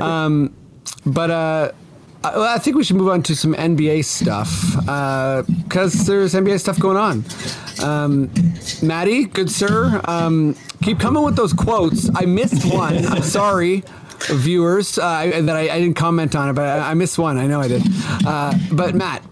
Um, 0.00 0.52
but 1.04 1.30
uh, 1.30 1.72
I, 2.24 2.54
I 2.54 2.58
think 2.58 2.76
we 2.76 2.82
should 2.82 2.96
move 2.96 3.08
on 3.08 3.22
to 3.24 3.36
some 3.36 3.54
NBA 3.54 4.04
stuff 4.04 4.50
because 5.64 6.06
there's 6.06 6.34
NBA 6.34 6.58
stuff 6.58 6.80
going 6.80 6.96
on. 6.96 7.24
Um, 7.82 8.32
Maddie, 8.82 9.26
good 9.26 9.50
sir, 9.50 10.00
um, 10.06 10.56
keep 10.82 10.98
coming 10.98 11.22
with 11.22 11.36
those 11.36 11.52
quotes. 11.52 12.10
I 12.16 12.24
missed 12.24 12.64
one. 12.72 13.06
I'm 13.06 13.22
sorry, 13.22 13.84
viewers, 14.28 14.98
uh, 14.98 15.40
that 15.42 15.56
I, 15.56 15.68
I 15.74 15.80
didn't 15.80 15.96
comment 15.96 16.34
on 16.34 16.48
it, 16.48 16.52
but 16.54 16.66
I, 16.66 16.90
I 16.90 16.94
missed 16.94 17.18
one. 17.18 17.38
I 17.38 17.46
know 17.46 17.60
I 17.60 17.68
did. 17.68 17.82
Uh, 18.26 18.52
but 18.72 18.94
Matt, 18.94 19.22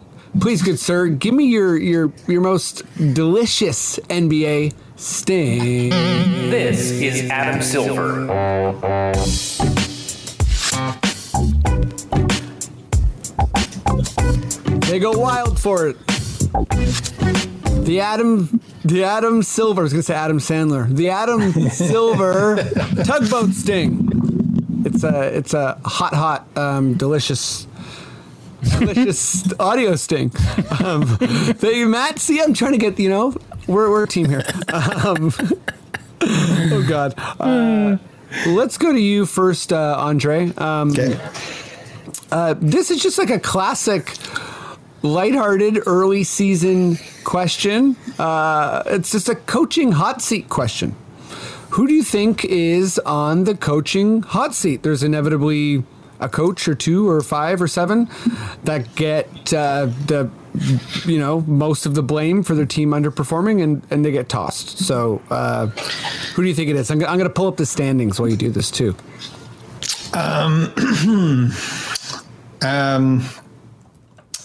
please, 0.40 0.62
good 0.62 0.78
sir, 0.78 1.08
give 1.08 1.34
me 1.34 1.46
your 1.46 1.76
your 1.76 2.12
your 2.26 2.40
most 2.40 2.82
delicious 3.14 3.98
NBA 4.08 4.74
sting. 4.96 5.90
This 5.90 6.90
is 6.90 7.28
Adam 7.30 7.62
Silver. 7.62 8.26
They 14.88 14.98
go 15.00 15.12
wild 15.12 15.58
for 15.58 15.88
it. 15.88 16.06
The 17.84 18.00
Adam, 18.00 18.60
the 18.84 19.04
Adam 19.04 19.42
Silver. 19.42 19.80
I 19.80 19.84
was 19.84 19.92
gonna 19.92 20.02
say 20.02 20.14
Adam 20.14 20.38
Sandler. 20.38 20.88
The 20.88 21.10
Adam 21.10 21.52
Silver 21.70 22.56
tugboat 23.04 23.50
sting. 23.50 24.08
It's 25.04 25.14
a, 25.14 25.36
it's 25.38 25.54
a 25.54 25.80
hot, 25.84 26.14
hot, 26.14 26.46
um, 26.56 26.94
delicious, 26.94 27.66
delicious 28.78 29.52
audio 29.60 29.96
sting. 29.96 30.32
Um, 30.82 31.06
thank 31.06 31.76
you, 31.76 31.88
Matt. 31.88 32.18
See, 32.18 32.40
I'm 32.40 32.54
trying 32.54 32.72
to 32.72 32.78
get 32.78 32.98
you 32.98 33.08
know, 33.10 33.34
we're 33.66 33.90
we're 33.90 34.04
a 34.04 34.08
team 34.08 34.28
here. 34.28 34.44
Um, 34.72 35.32
oh 36.22 36.84
God. 36.88 37.14
Uh, 37.40 37.98
let's 38.46 38.78
go 38.78 38.92
to 38.92 39.00
you 39.00 39.26
first, 39.26 39.72
uh, 39.72 39.96
Andre. 39.98 40.52
Um, 40.56 40.90
Okay. 40.92 41.18
this 42.60 42.90
is 42.90 43.02
just 43.02 43.18
like 43.18 43.30
a 43.30 43.38
classic 43.38 44.12
lighthearted 45.02 45.80
early 45.86 46.24
season 46.24 46.98
question. 47.24 47.96
Uh, 48.18 48.82
it's 48.86 49.12
just 49.12 49.28
a 49.28 49.34
coaching 49.34 49.92
hot 49.92 50.22
seat 50.22 50.48
question. 50.48 50.96
Who 51.74 51.86
do 51.88 51.94
you 51.94 52.04
think 52.04 52.44
is 52.44 52.98
on 53.00 53.44
the 53.44 53.56
coaching 53.56 54.22
hot 54.22 54.54
seat? 54.54 54.82
There's 54.84 55.02
inevitably 55.02 55.82
a 56.20 56.28
coach 56.28 56.68
or 56.68 56.74
two 56.76 57.08
or 57.08 57.20
five 57.20 57.60
or 57.60 57.66
seven 57.66 58.08
that 58.62 58.94
get 58.94 59.52
uh, 59.52 59.86
the 60.06 60.30
you 61.04 61.18
know 61.18 61.40
most 61.42 61.84
of 61.84 61.96
the 61.96 62.02
blame 62.02 62.44
for 62.44 62.54
their 62.54 62.64
team 62.64 62.90
underperforming 62.90 63.60
and, 63.60 63.82
and 63.90 64.04
they 64.04 64.12
get 64.12 64.28
tossed. 64.28 64.78
So 64.78 65.20
uh, 65.30 65.66
who 66.34 66.42
do 66.42 66.48
you 66.48 66.54
think 66.54 66.70
it 66.70 66.76
is? 66.76 66.90
I'm, 66.92 67.00
I'm 67.00 67.18
going 67.18 67.20
to 67.24 67.30
pull 67.30 67.48
up 67.48 67.56
the 67.56 67.66
standings 67.66 68.20
while 68.20 68.28
you 68.28 68.36
do 68.36 68.50
this 68.50 68.70
too. 68.70 68.94
um, 70.14 71.50
Um, 72.64 73.24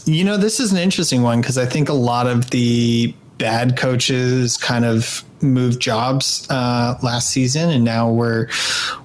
you 0.06 0.24
know, 0.24 0.38
this 0.38 0.60
is 0.60 0.72
an 0.72 0.78
interesting 0.78 1.24
one 1.24 1.42
because 1.42 1.58
I 1.58 1.66
think 1.66 1.90
a 1.90 1.94
lot 1.94 2.28
of 2.28 2.50
the 2.50 3.14
bad 3.38 3.78
coaches 3.78 4.58
kind 4.58 4.84
of 4.84 5.24
moved 5.42 5.80
jobs 5.82 6.46
uh, 6.50 6.98
last 7.02 7.30
season, 7.30 7.70
and 7.70 7.84
now 7.84 8.10
we're 8.12 8.48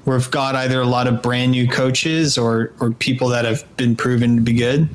we've 0.04 0.30
got 0.30 0.54
either 0.54 0.80
a 0.80 0.86
lot 0.86 1.06
of 1.06 1.22
brand 1.22 1.52
new 1.52 1.68
coaches 1.68 2.36
or 2.38 2.72
or 2.80 2.90
people 2.92 3.28
that 3.28 3.44
have 3.44 3.64
been 3.76 3.96
proven 3.96 4.36
to 4.36 4.42
be 4.42 4.52
good. 4.54 4.88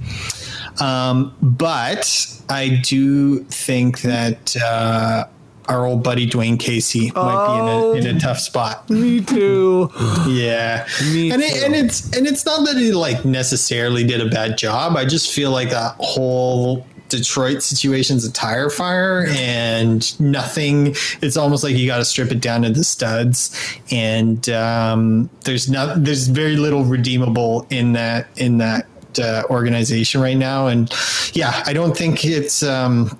Um, 0.80 1.36
but 1.42 2.36
I 2.48 2.70
do 2.84 3.40
think 3.46 4.02
that 4.02 4.56
uh, 4.64 5.26
our 5.68 5.86
old 5.86 6.04
buddy 6.04 6.26
Dwane 6.28 6.60
Casey 6.60 7.12
might 7.12 7.48
be 7.48 8.02
in 8.02 8.06
a, 8.08 8.10
in 8.10 8.16
a 8.16 8.20
tough 8.20 8.40
spot. 8.40 8.90
Me 8.90 9.22
too. 9.22 9.92
Yeah, 10.28 10.88
Me 11.12 11.32
and 11.32 11.42
it, 11.42 11.54
too. 11.60 11.66
and 11.66 11.76
it's 11.76 12.16
and 12.18 12.28
it's 12.28 12.46
not 12.46 12.66
that 12.66 12.78
he 12.78 12.92
like 12.92 13.26
necessarily 13.26 14.04
did 14.04 14.22
a 14.22 14.30
bad 14.30 14.58
job. 14.58 14.96
I 14.96 15.06
just 15.06 15.32
feel 15.32 15.52
like 15.52 15.70
that 15.72 15.96
whole 16.00 16.86
Detroit 17.10 17.62
situation's 17.62 18.26
a 18.26 18.32
tire 18.32 18.70
fire, 18.70 19.26
and 19.30 20.20
nothing. 20.20 20.96
It's 21.22 21.38
almost 21.38 21.64
like 21.64 21.76
you 21.76 21.88
got 21.88 21.98
to 21.98 22.06
strip 22.06 22.32
it 22.32 22.42
down 22.42 22.62
to 22.62 22.70
the 22.70 22.84
studs, 22.84 23.56
and 23.92 24.48
um, 24.50 25.30
there's 25.46 25.70
not 25.70 26.04
there's 26.04 26.28
very 26.28 26.56
little 26.56 26.84
redeemable 26.84 27.68
in 27.70 27.94
that 27.94 28.28
in 28.38 28.60
that 28.60 28.88
uh, 29.20 29.44
organization 29.50 30.22
right 30.22 30.38
now. 30.38 30.68
And 30.68 30.94
yeah, 31.34 31.64
I 31.66 31.74
don't 31.74 31.96
think 31.98 32.24
it's. 32.26 32.64
Um, 32.64 33.20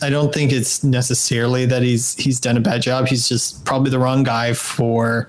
I 0.00 0.10
don't 0.10 0.32
think 0.32 0.52
it's 0.52 0.82
necessarily 0.82 1.66
that 1.66 1.82
he's 1.82 2.14
he's 2.16 2.40
done 2.40 2.56
a 2.56 2.60
bad 2.60 2.82
job. 2.82 3.06
He's 3.06 3.28
just 3.28 3.64
probably 3.64 3.90
the 3.90 3.98
wrong 3.98 4.22
guy 4.22 4.52
for 4.54 5.28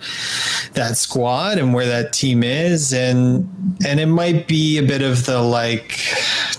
that 0.74 0.98
squad 0.98 1.58
and 1.58 1.74
where 1.74 1.86
that 1.86 2.14
team 2.14 2.44
is, 2.44 2.94
and 2.94 3.50
and 3.86 4.00
it 4.00 4.08
might 4.08 4.48
be 4.48 4.78
a 4.78 4.84
bit 4.84 5.02
of 5.02 5.26
the 5.26 5.42
like 5.42 6.00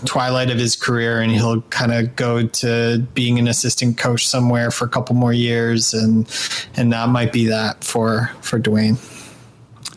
twilight 0.04 0.50
of 0.50 0.58
his 0.58 0.76
career, 0.76 1.20
and 1.20 1.32
he'll 1.32 1.62
kind 1.62 1.92
of 1.92 2.14
go 2.16 2.46
to 2.46 2.98
being 3.14 3.38
an 3.38 3.48
assistant 3.48 3.98
coach 3.98 4.26
somewhere 4.26 4.70
for 4.70 4.84
a 4.84 4.88
couple 4.88 5.16
more 5.16 5.32
years, 5.32 5.94
and 5.94 6.28
and 6.76 6.92
that 6.92 7.08
might 7.08 7.32
be 7.32 7.46
that 7.46 7.82
for 7.82 8.30
for 8.40 8.60
Dwane. 8.60 8.98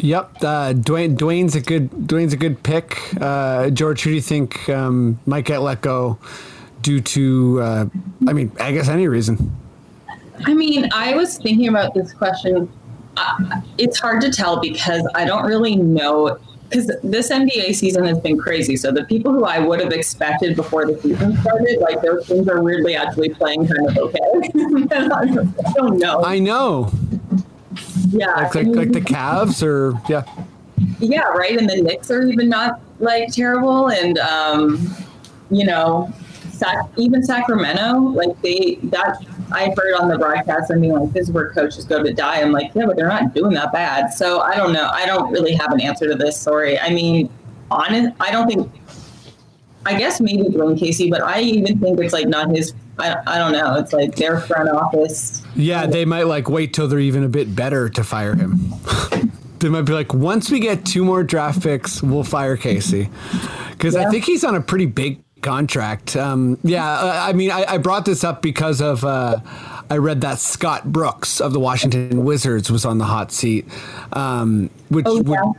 Yep, 0.02 0.38
uh, 0.38 0.74
Dwane. 0.74 1.18
Dwane's 1.18 1.56
a 1.56 1.62
good. 1.62 1.90
Dwane's 1.92 2.34
a 2.34 2.38
good 2.38 2.64
pick. 2.64 2.98
Uh, 3.20 3.70
George, 3.70 4.04
who 4.04 4.12
do 4.12 4.16
you 4.16 4.22
think 4.22 4.70
um, 4.70 5.20
might 5.26 5.44
get 5.44 5.62
let 5.62 5.82
go 5.82 6.18
due 6.82 7.02
to? 7.02 7.62
Uh, 7.62 7.86
I 8.28 8.34
mean, 8.34 8.52
I 8.60 8.72
guess 8.72 8.90
any 8.90 9.08
reason. 9.08 9.56
I 10.46 10.54
mean, 10.54 10.90
I 10.94 11.16
was 11.16 11.38
thinking 11.38 11.68
about 11.68 11.94
this 11.94 12.14
question. 12.14 12.72
Uh, 13.18 13.62
it's 13.78 14.00
hard 14.00 14.22
to 14.22 14.32
tell 14.32 14.60
because 14.60 15.08
I 15.16 15.26
don't 15.26 15.46
really 15.46 15.76
know. 15.76 16.38
Because 16.70 16.92
this 17.04 17.32
NBA 17.32 17.74
season 17.74 18.06
has 18.06 18.20
been 18.20 18.38
crazy. 18.38 18.78
So 18.78 18.92
the 18.92 19.04
people 19.06 19.34
who 19.34 19.44
I 19.44 19.58
would 19.58 19.80
have 19.80 19.92
expected 19.92 20.56
before 20.56 20.86
the 20.86 21.02
season 21.02 21.36
started, 21.38 21.80
like 21.80 22.02
those 22.04 22.28
teams 22.28 22.48
are 22.48 22.62
weirdly 22.62 22.96
actually 22.96 23.30
playing 23.30 23.68
kind 23.68 23.88
of 23.88 23.98
okay. 23.98 24.20
I 24.92 25.74
don't 25.74 25.98
know. 25.98 26.24
I 26.24 26.38
know, 26.38 26.92
yeah, 28.12 28.34
like 28.34 28.56
like, 28.56 28.68
like 28.68 28.92
the 28.92 29.02
Cavs 29.02 29.64
or 29.64 30.00
yeah. 30.08 30.24
yeah, 31.00 31.24
right. 31.24 31.58
And 31.58 31.68
the 31.68 31.82
Knicks 31.82 32.12
are 32.12 32.22
even 32.24 32.50
not 32.50 32.82
like 33.00 33.32
terrible, 33.32 33.90
and 33.90 34.18
um, 34.20 34.96
you 35.50 35.66
know, 35.66 36.14
Sac- 36.60 36.90
even 36.98 37.24
Sacramento, 37.24 38.00
like 38.00 38.40
they 38.42 38.78
that 38.84 39.18
I 39.52 39.74
heard 39.78 39.96
on 40.00 40.10
the 40.10 40.18
broadcast. 40.18 40.72
I 40.72 40.76
mean, 40.76 40.92
like 40.92 41.12
this 41.14 41.28
is 41.28 41.32
where 41.32 41.52
coaches 41.52 41.86
go 41.86 42.04
to 42.04 42.14
die. 42.14 42.42
I'm 42.42 42.52
like, 42.52 42.72
yeah, 42.76 42.86
but 42.86 42.98
they're 42.98 43.08
not 43.08 43.34
doing 43.34 43.54
that 43.54 43.72
bad. 43.72 44.14
So 44.14 44.42
I 44.42 44.56
don't 44.56 44.74
know. 44.74 44.90
I 44.92 45.06
don't 45.06 45.32
really 45.32 45.54
have 45.54 45.72
an 45.72 45.82
answer 45.82 46.08
to 46.10 46.16
this 46.16 46.40
Sorry. 46.40 46.80
I 46.80 46.90
mean, 46.90 47.30
honest, 47.72 48.16
I 48.20 48.32
don't 48.32 48.48
think. 48.48 48.72
I 49.86 49.98
guess 49.98 50.20
maybe 50.20 50.44
Dwane 50.44 50.78
Casey, 50.78 51.10
but 51.10 51.22
I 51.22 51.40
even 51.40 51.80
think 51.80 52.00
it's 52.00 52.14
like 52.14 52.28
not 52.28 52.50
his. 52.50 52.74
I, 53.00 53.16
I 53.26 53.38
don't 53.38 53.54
know. 53.54 53.76
It's 53.76 53.94
like 53.94 54.16
their 54.18 54.42
front 54.42 54.70
office. 54.70 55.42
Yeah, 55.56 55.86
they 55.86 56.04
might 56.04 56.28
like 56.28 56.50
wait 56.50 56.74
till 56.74 56.90
they're 56.90 57.00
even 57.00 57.24
a 57.24 57.30
bit 57.30 57.56
better 57.56 57.88
to 57.88 58.04
fire 58.04 58.36
him. 58.36 58.74
they 59.60 59.70
might 59.70 59.84
be 59.84 59.94
like, 59.94 60.14
once 60.14 60.52
we 60.52 60.60
get 60.60 60.86
two 60.86 61.06
more 61.06 61.24
draft 61.24 61.64
picks, 61.64 62.04
we'll 62.04 62.26
fire 62.26 62.58
Casey, 62.58 63.10
because 63.72 63.96
I 63.96 64.10
think 64.10 64.26
he's 64.26 64.44
on 64.44 64.56
a 64.56 64.62
pretty 64.62 64.86
big 64.86 65.24
contract. 65.42 66.16
Um, 66.16 66.58
yeah, 66.64 66.90
uh, 66.90 67.20
I 67.30 67.34
mean, 67.34 67.52
I, 67.52 67.66
I 67.68 67.78
brought 67.78 68.06
this 68.06 68.24
up 68.24 68.42
because 68.42 68.82
of 68.82 69.04
uh, 69.06 69.40
I 69.90 69.98
read 69.98 70.22
that 70.22 70.40
Scott 70.40 70.92
Brooks 70.92 71.40
of 71.42 71.54
the 71.54 71.60
Washington 71.60 72.24
Wizards 72.24 72.72
was 72.72 72.86
on 72.86 72.98
the 72.98 73.06
hot 73.06 73.32
seat, 73.32 73.66
um, 74.14 74.70
which 74.90 75.06
Oh, 75.08 75.18
would 75.18 75.28
yeah. 75.28 75.52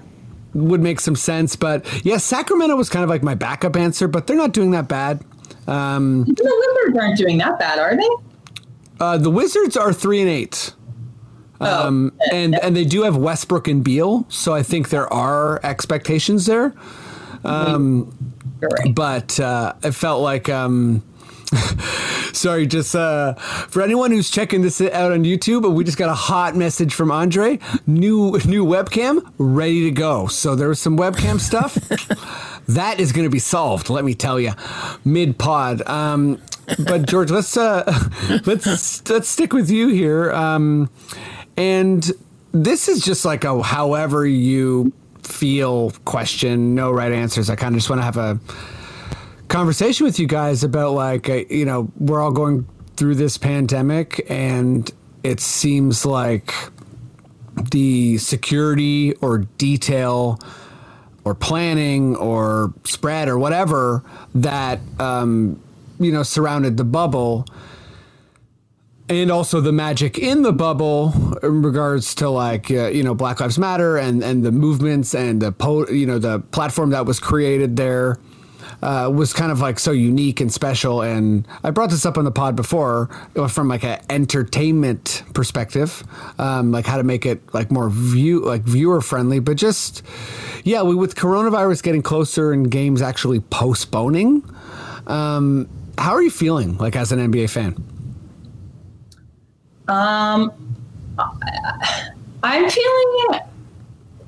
would 0.54 0.80
make 0.80 1.00
some 1.00 1.16
sense. 1.16 1.56
But 1.56 1.86
yeah, 2.04 2.16
Sacramento 2.18 2.76
was 2.76 2.88
kind 2.88 3.02
of 3.04 3.10
like 3.10 3.22
my 3.22 3.34
backup 3.34 3.76
answer, 3.76 4.08
but 4.08 4.26
they're 4.26 4.36
not 4.36 4.52
doing 4.52 4.70
that 4.72 4.88
bad. 4.88 5.22
Um, 5.66 6.24
the 6.24 6.82
Wizards 6.84 6.98
aren't 6.98 7.18
doing 7.18 7.38
that 7.38 7.58
bad, 7.58 7.78
are 7.78 7.96
they? 7.96 8.08
uh, 9.00 9.16
the 9.18 9.30
Wizards 9.30 9.76
are 9.76 9.92
three 9.92 10.20
and 10.20 10.28
eight. 10.30 10.72
Um, 11.62 12.12
and 12.32 12.58
and 12.62 12.74
they 12.74 12.86
do 12.86 13.02
have 13.02 13.18
Westbrook 13.18 13.68
and 13.68 13.84
Beal, 13.84 14.24
so 14.30 14.54
I 14.54 14.62
think 14.62 14.88
there 14.88 15.12
are 15.12 15.60
expectations 15.62 16.46
there. 16.46 16.72
You're 17.44 18.08
But 18.92 19.38
uh, 19.40 19.74
it 19.82 19.92
felt 19.92 20.22
like, 20.22 20.48
um, 20.48 21.02
sorry, 22.32 22.66
just 22.66 22.94
uh, 22.94 23.34
for 23.34 23.82
anyone 23.82 24.10
who's 24.10 24.30
checking 24.30 24.62
this 24.62 24.80
out 24.80 25.12
on 25.12 25.24
YouTube, 25.24 25.72
we 25.72 25.84
just 25.84 25.98
got 25.98 26.08
a 26.08 26.14
hot 26.14 26.56
message 26.56 26.94
from 26.94 27.10
Andre. 27.10 27.58
New 27.86 28.38
new 28.46 28.64
webcam 28.64 29.32
ready 29.38 29.84
to 29.84 29.90
go. 29.90 30.26
So 30.26 30.54
there 30.54 30.68
was 30.68 30.78
some 30.78 30.96
webcam 30.96 31.40
stuff 31.50 31.74
that 32.68 33.00
is 33.00 33.12
going 33.12 33.24
to 33.26 33.30
be 33.30 33.38
solved. 33.38 33.90
Let 33.90 34.04
me 34.04 34.14
tell 34.14 34.38
you, 34.38 34.52
mid 35.04 35.38
pod. 35.38 35.82
Um, 35.88 36.40
but 36.78 37.06
George, 37.06 37.30
let's 37.30 37.56
uh, 37.56 37.84
let's 38.46 39.08
let's 39.08 39.28
stick 39.28 39.52
with 39.52 39.70
you 39.70 39.88
here. 39.88 40.30
Um, 40.32 40.90
and 41.56 42.10
this 42.52 42.88
is 42.88 43.04
just 43.04 43.24
like 43.24 43.44
a 43.44 43.62
however 43.62 44.26
you 44.26 44.92
feel 45.30 45.90
question, 46.04 46.74
no 46.74 46.90
right 46.90 47.12
answers. 47.12 47.50
I 47.50 47.56
kind 47.56 47.74
of 47.74 47.78
just 47.78 47.90
want 47.90 48.00
to 48.00 48.04
have 48.04 48.16
a 48.16 48.38
conversation 49.48 50.06
with 50.06 50.18
you 50.18 50.28
guys 50.28 50.62
about 50.62 50.92
like 50.92 51.28
uh, 51.28 51.42
you 51.50 51.64
know 51.64 51.90
we're 51.98 52.20
all 52.20 52.30
going 52.30 52.66
through 52.96 53.16
this 53.16 53.36
pandemic 53.36 54.24
and 54.30 54.92
it 55.24 55.40
seems 55.40 56.06
like 56.06 56.54
the 57.72 58.16
security 58.18 59.12
or 59.14 59.38
detail 59.38 60.38
or 61.24 61.34
planning 61.34 62.14
or 62.16 62.72
spread 62.84 63.28
or 63.28 63.38
whatever 63.38 64.04
that 64.34 64.78
um, 64.98 65.60
you 65.98 66.12
know 66.12 66.22
surrounded 66.22 66.76
the 66.76 66.84
bubble 66.84 67.44
and 69.10 69.30
also 69.30 69.60
the 69.60 69.72
magic 69.72 70.18
in 70.18 70.42
the 70.42 70.52
bubble 70.52 71.36
in 71.42 71.62
regards 71.62 72.14
to 72.14 72.30
like 72.30 72.70
uh, 72.70 72.86
you 72.88 73.02
know 73.02 73.14
Black 73.14 73.40
Lives 73.40 73.58
Matter 73.58 73.96
and 73.96 74.22
and 74.22 74.44
the 74.44 74.52
movements 74.52 75.14
and 75.14 75.42
the 75.42 75.50
po- 75.50 75.88
you 75.88 76.06
know 76.06 76.18
the 76.18 76.38
platform 76.38 76.90
that 76.90 77.06
was 77.06 77.18
created 77.18 77.76
there 77.76 78.20
uh, 78.82 79.10
was 79.12 79.32
kind 79.32 79.50
of 79.50 79.60
like 79.60 79.80
so 79.80 79.90
unique 79.90 80.40
and 80.40 80.52
special. 80.52 81.02
And 81.02 81.46
I 81.64 81.70
brought 81.70 81.90
this 81.90 82.06
up 82.06 82.16
on 82.16 82.24
the 82.24 82.30
pod 82.30 82.54
before 82.54 83.10
uh, 83.36 83.48
from 83.48 83.66
like 83.66 83.84
an 83.84 84.00
entertainment 84.08 85.24
perspective, 85.34 86.04
um, 86.38 86.70
like 86.70 86.86
how 86.86 86.96
to 86.96 87.02
make 87.02 87.26
it 87.26 87.52
like 87.52 87.70
more 87.72 87.90
view 87.90 88.44
like 88.44 88.62
viewer 88.62 89.00
friendly. 89.00 89.40
But 89.40 89.56
just 89.56 90.04
yeah, 90.62 90.82
we, 90.82 90.94
with 90.94 91.16
coronavirus 91.16 91.82
getting 91.82 92.02
closer 92.02 92.52
and 92.52 92.70
games 92.70 93.02
actually 93.02 93.40
postponing. 93.40 94.44
Um, 95.08 95.68
how 95.98 96.12
are 96.12 96.22
you 96.22 96.30
feeling 96.30 96.78
like 96.78 96.94
as 96.94 97.10
an 97.10 97.18
NBA 97.18 97.50
fan? 97.50 97.99
Um, 99.90 100.52
I'm 102.42 102.70
feeling 102.70 103.40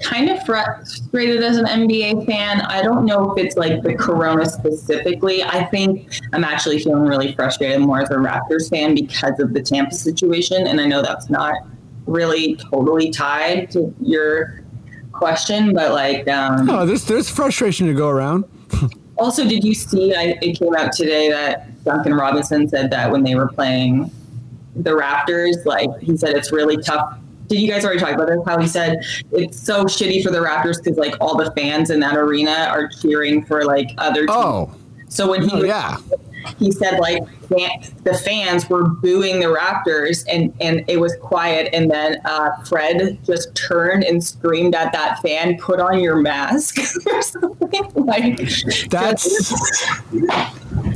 kind 0.00 0.28
of 0.28 0.44
frustrated 0.44 1.42
as 1.42 1.56
an 1.56 1.66
NBA 1.66 2.26
fan. 2.26 2.60
I 2.62 2.82
don't 2.82 3.04
know 3.04 3.32
if 3.32 3.44
it's 3.44 3.56
like 3.56 3.82
the 3.82 3.94
Corona 3.94 4.44
specifically. 4.44 5.42
I 5.44 5.64
think 5.64 6.12
I'm 6.32 6.44
actually 6.44 6.80
feeling 6.80 7.04
really 7.04 7.34
frustrated 7.34 7.80
more 7.80 8.02
as 8.02 8.10
a 8.10 8.14
Raptors 8.14 8.68
fan 8.68 8.94
because 8.94 9.38
of 9.38 9.54
the 9.54 9.62
Tampa 9.62 9.94
situation. 9.94 10.66
And 10.66 10.80
I 10.80 10.86
know 10.86 11.02
that's 11.02 11.30
not 11.30 11.54
really 12.06 12.56
totally 12.56 13.10
tied 13.10 13.70
to 13.70 13.94
your 14.00 14.62
question, 15.12 15.72
but 15.72 15.92
like, 15.92 16.26
um, 16.28 16.68
oh, 16.68 16.84
there's 16.84 17.04
there's 17.04 17.30
frustration 17.30 17.86
to 17.86 17.94
go 17.94 18.08
around. 18.08 18.44
also, 19.18 19.46
did 19.46 19.62
you 19.62 19.74
see? 19.74 20.14
I, 20.14 20.36
it 20.42 20.58
came 20.58 20.74
out 20.74 20.92
today 20.92 21.30
that 21.30 21.84
Duncan 21.84 22.14
Robinson 22.14 22.68
said 22.68 22.90
that 22.90 23.10
when 23.10 23.22
they 23.22 23.36
were 23.36 23.48
playing 23.48 24.10
the 24.76 24.90
Raptors, 24.90 25.64
like 25.64 25.90
he 26.00 26.16
said, 26.16 26.36
it's 26.36 26.52
really 26.52 26.76
tough 26.78 27.18
did 27.52 27.60
you 27.60 27.68
guys 27.68 27.84
already 27.84 28.00
talk 28.00 28.12
about 28.14 28.28
this? 28.28 28.40
How 28.46 28.58
he 28.58 28.66
said 28.66 29.04
it's 29.30 29.60
so 29.60 29.84
shitty 29.84 30.22
for 30.22 30.30
the 30.30 30.38
Raptors 30.38 30.82
because 30.82 30.96
like 30.96 31.14
all 31.20 31.36
the 31.36 31.50
fans 31.52 31.90
in 31.90 32.00
that 32.00 32.16
arena 32.16 32.68
are 32.70 32.88
cheering 32.88 33.44
for 33.44 33.64
like 33.64 33.90
other 33.98 34.26
teams. 34.26 34.30
Oh, 34.32 34.74
so 35.08 35.30
when 35.30 35.42
he 35.42 35.50
oh, 35.52 35.62
yeah. 35.62 35.98
he 36.58 36.72
said 36.72 36.98
like 36.98 37.22
the 37.50 38.18
fans 38.24 38.70
were 38.70 38.88
booing 38.88 39.40
the 39.40 39.46
Raptors 39.46 40.24
and 40.30 40.54
and 40.62 40.82
it 40.88 40.98
was 40.98 41.14
quiet 41.20 41.68
and 41.74 41.90
then 41.90 42.22
uh, 42.24 42.56
Fred 42.64 43.18
just 43.26 43.54
turned 43.54 44.04
and 44.04 44.24
screamed 44.24 44.74
at 44.74 44.90
that 44.94 45.20
fan, 45.20 45.58
"Put 45.58 45.78
on 45.78 46.00
your 46.00 46.16
mask" 46.16 46.78
or 47.06 47.20
something 47.20 47.92
like. 47.94 48.40
That's 48.88 49.52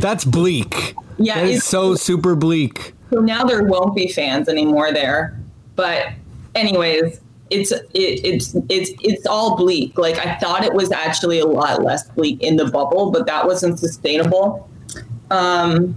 that's 0.01 0.25
bleak. 0.25 0.95
Yeah, 1.19 1.41
it's 1.41 1.65
so 1.67 1.95
super 1.95 2.35
bleak. 2.35 2.95
So 3.11 3.21
now 3.21 3.45
there 3.45 3.65
won't 3.65 3.95
be 3.95 4.09
fans 4.09 4.49
anymore 4.49 4.93
there, 4.93 5.39
but 5.77 6.09
anyways, 6.55 7.21
it's 7.51 7.71
it, 7.71 7.85
it's 7.95 8.57
it's 8.69 8.91
it's 9.01 9.27
all 9.27 9.57
bleak. 9.57 9.97
Like 9.97 10.19
I 10.19 10.37
thought 10.37 10.65
it 10.65 10.73
was 10.73 10.91
actually 10.91 11.39
a 11.39 11.47
lot 11.47 11.83
less 11.83 12.09
bleak 12.11 12.43
in 12.43 12.57
the 12.57 12.65
bubble, 12.65 13.11
but 13.11 13.27
that 13.27 13.47
wasn't 13.47 13.79
sustainable. 13.79 14.69
Um, 15.31 15.97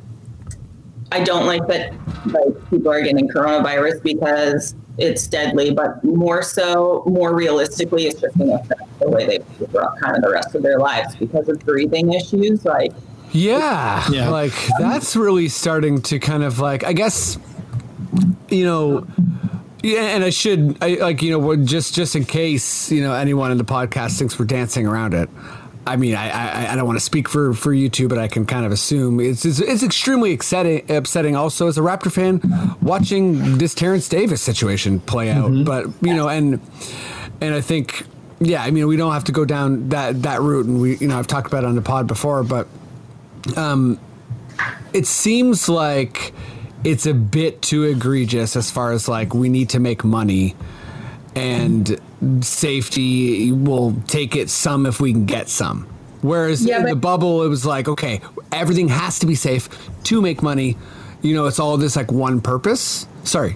I 1.12 1.24
don't 1.24 1.47
like 1.47 1.68
that 1.68 1.93
like 2.28 2.70
people 2.70 2.91
are 2.91 3.01
getting 3.01 3.28
coronavirus 3.28 4.03
because 4.03 4.76
it's 4.99 5.28
deadly, 5.28 5.72
but 5.72 6.03
more 6.03 6.43
so, 6.43 7.03
more 7.07 7.34
realistically, 7.34 8.05
it's 8.05 8.20
just 8.20 8.38
going 8.38 8.49
to 8.49 8.60
affect 8.60 8.99
the 8.99 9.10
way 9.10 9.26
they 9.26 9.39
kind 10.01 10.16
of 10.16 10.22
the 10.22 10.30
rest 10.30 10.53
of 10.55 10.62
their 10.62 10.78
lives 10.78 11.16
because 11.16 11.47
of 11.47 11.60
breathing 11.62 12.14
issues. 12.14 12.66
Like, 12.66 12.91
yeah, 13.32 14.09
yeah, 14.11 14.30
like 14.30 14.53
that's 14.80 15.15
really 15.15 15.49
starting 15.49 16.01
to 16.03 16.19
kind 16.19 16.43
of 16.43 16.59
like 16.59 16.84
I 16.84 16.93
guess 16.93 17.38
you 18.49 18.65
know 18.65 19.07
yeah, 19.82 20.01
and 20.07 20.23
I 20.23 20.30
should, 20.30 20.77
I, 20.82 20.95
like 20.95 21.21
you 21.21 21.32
know, 21.32 21.55
just 21.55 21.93
just 21.93 22.15
in 22.15 22.25
case 22.25 22.91
you 22.91 23.01
know 23.01 23.13
anyone 23.13 23.51
in 23.51 23.57
the 23.57 23.63
podcast 23.63 24.17
thinks 24.17 24.38
we're 24.38 24.45
dancing 24.45 24.86
around 24.86 25.13
it. 25.13 25.30
I 25.88 25.95
mean, 25.95 26.13
I, 26.13 26.30
I, 26.30 26.73
I 26.73 26.75
don't 26.75 26.86
want 26.86 26.97
to 26.99 27.03
speak 27.03 27.27
for, 27.27 27.53
for 27.53 27.73
you 27.73 27.89
two, 27.89 28.07
but 28.07 28.19
I 28.19 28.27
can 28.27 28.45
kind 28.45 28.63
of 28.63 28.71
assume 28.71 29.19
it's, 29.19 29.43
it's, 29.43 29.59
it's 29.59 29.82
extremely 29.82 30.34
upsetting, 30.34 30.86
upsetting 30.91 31.36
also 31.36 31.67
as 31.67 31.80
a 31.80 31.82
Raptor 31.82 32.11
fan 32.11 32.77
watching 32.80 33.57
this 33.57 33.73
Terrence 33.73 34.07
Davis 34.07 34.39
situation 34.39 34.99
play 34.99 35.32
out. 35.32 35.49
Mm-hmm. 35.49 35.63
But, 35.63 35.88
you 36.01 36.13
know, 36.13 36.30
and, 36.30 36.61
and 37.41 37.55
I 37.55 37.61
think, 37.61 38.05
yeah, 38.39 38.61
I 38.61 38.69
mean, 38.69 38.86
we 38.86 38.97
don't 38.97 39.13
have 39.13 39.23
to 39.23 39.32
go 39.32 39.45
down 39.45 39.89
that, 39.89 40.21
that 40.21 40.41
route. 40.41 40.67
And 40.67 40.80
we, 40.80 40.97
you 40.97 41.07
know, 41.07 41.17
I've 41.17 41.27
talked 41.27 41.47
about 41.47 41.63
it 41.63 41.67
on 41.67 41.75
the 41.75 41.82
pod 41.82 42.05
before, 42.05 42.43
but, 42.43 42.67
um, 43.56 44.00
it 44.94 45.06
seems 45.08 45.70
like, 45.70 46.34
it's 46.84 47.06
a 47.06 47.14
bit 47.14 47.62
too 47.62 47.84
egregious 47.84 48.56
as 48.56 48.72
far 48.72 48.92
as 48.92 49.10
like 49.10 49.34
we 49.34 49.50
need 49.50 49.70
to 49.70 49.80
make 49.80 50.04
money 50.04 50.56
and 51.36 52.00
safety 52.42 53.52
will 53.52 53.96
take 54.08 54.36
it 54.36 54.50
some 54.50 54.86
if 54.86 55.00
we 55.00 55.12
can 55.12 55.26
get 55.26 55.50
some. 55.50 55.88
Whereas 56.22 56.66
yeah, 56.66 56.80
in 56.80 56.86
the 56.86 56.96
bubble, 56.96 57.44
it 57.44 57.48
was 57.48 57.66
like, 57.66 57.88
okay, 57.88 58.22
everything 58.52 58.90
has 58.90 59.20
to 59.20 59.26
be 59.26 59.36
safe 59.36 59.70
to 60.06 60.22
make 60.22 60.44
money. 60.44 60.78
You 61.22 61.34
know, 61.34 61.46
it's 61.46 61.60
all 61.60 61.78
this 61.78 61.96
like 61.96 62.12
one 62.12 62.42
purpose. 62.42 63.08
Sorry. 63.24 63.56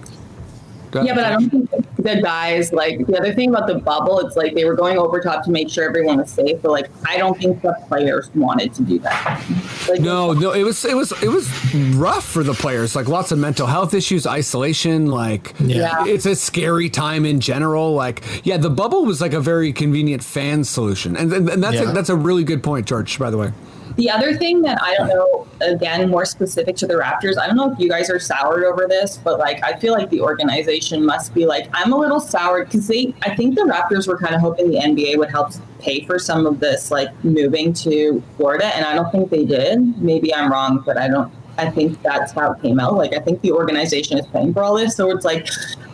Yeah, 1.02 1.14
but 1.14 1.24
I 1.24 1.30
don't 1.30 1.50
think 1.50 1.70
the 1.96 2.20
guys 2.22 2.72
like 2.72 3.06
the 3.06 3.18
other 3.18 3.34
thing 3.34 3.48
about 3.50 3.66
the 3.66 3.76
bubble. 3.76 4.20
It's 4.20 4.36
like 4.36 4.54
they 4.54 4.64
were 4.64 4.74
going 4.74 4.98
over 4.98 5.20
top 5.20 5.44
to 5.44 5.50
make 5.50 5.70
sure 5.70 5.84
everyone 5.84 6.18
was 6.18 6.30
safe, 6.30 6.60
but 6.62 6.70
like 6.70 6.90
I 7.08 7.18
don't 7.18 7.38
think 7.38 7.62
the 7.62 7.74
players 7.88 8.30
wanted 8.34 8.74
to 8.74 8.82
do 8.82 8.98
that. 9.00 9.44
Like, 9.88 10.00
no, 10.00 10.32
no, 10.32 10.52
it 10.52 10.62
was 10.62 10.84
it 10.84 10.96
was 10.96 11.12
it 11.22 11.28
was 11.28 11.48
rough 11.94 12.24
for 12.24 12.42
the 12.42 12.54
players. 12.54 12.94
Like 12.94 13.08
lots 13.08 13.32
of 13.32 13.38
mental 13.38 13.66
health 13.66 13.94
issues, 13.94 14.26
isolation. 14.26 15.06
Like 15.06 15.54
yeah. 15.60 16.04
it's 16.06 16.26
a 16.26 16.36
scary 16.36 16.90
time 16.90 17.24
in 17.24 17.40
general. 17.40 17.94
Like 17.94 18.22
yeah, 18.44 18.56
the 18.56 18.70
bubble 18.70 19.04
was 19.04 19.20
like 19.20 19.32
a 19.32 19.40
very 19.40 19.72
convenient 19.72 20.22
fan 20.22 20.64
solution, 20.64 21.16
and 21.16 21.32
and, 21.32 21.48
and 21.48 21.62
that's 21.62 21.76
yeah. 21.76 21.90
a, 21.90 21.92
that's 21.92 22.10
a 22.10 22.16
really 22.16 22.44
good 22.44 22.62
point, 22.62 22.86
George. 22.86 23.18
By 23.18 23.30
the 23.30 23.38
way. 23.38 23.52
The 23.96 24.10
other 24.10 24.36
thing 24.36 24.62
that 24.62 24.82
I 24.82 24.94
don't 24.96 25.08
know, 25.08 25.46
again, 25.60 26.08
more 26.08 26.24
specific 26.24 26.76
to 26.76 26.86
the 26.86 26.94
Raptors, 26.94 27.38
I 27.38 27.46
don't 27.46 27.56
know 27.56 27.72
if 27.72 27.78
you 27.78 27.88
guys 27.88 28.10
are 28.10 28.18
soured 28.18 28.64
over 28.64 28.86
this, 28.88 29.18
but 29.18 29.38
like 29.38 29.62
I 29.62 29.78
feel 29.78 29.92
like 29.92 30.10
the 30.10 30.20
organization 30.20 31.04
must 31.04 31.32
be 31.34 31.46
like, 31.46 31.68
I'm 31.72 31.92
a 31.92 31.96
little 31.96 32.20
soured 32.20 32.68
because 32.68 32.88
they, 32.88 33.14
I 33.22 33.34
think 33.36 33.54
the 33.54 33.62
Raptors 33.62 34.08
were 34.08 34.18
kind 34.18 34.34
of 34.34 34.40
hoping 34.40 34.70
the 34.70 34.78
NBA 34.78 35.18
would 35.18 35.30
help 35.30 35.52
pay 35.78 36.04
for 36.06 36.18
some 36.18 36.46
of 36.46 36.60
this, 36.60 36.90
like 36.90 37.08
moving 37.24 37.72
to 37.74 38.22
Florida, 38.36 38.74
and 38.74 38.84
I 38.84 38.94
don't 38.94 39.10
think 39.12 39.30
they 39.30 39.44
did. 39.44 40.02
Maybe 40.02 40.34
I'm 40.34 40.50
wrong, 40.50 40.82
but 40.84 40.96
I 40.96 41.08
don't 41.08 41.32
I 41.58 41.70
think 41.70 42.00
that's 42.02 42.32
how 42.32 42.52
it 42.52 42.62
came 42.62 42.80
out. 42.80 42.94
Like, 42.94 43.14
I 43.14 43.20
think 43.20 43.40
the 43.40 43.52
organization 43.52 44.18
is 44.18 44.26
paying 44.26 44.52
for 44.52 44.62
all 44.62 44.74
this. 44.76 44.96
So 44.96 45.10
it's 45.10 45.24
like 45.24 45.48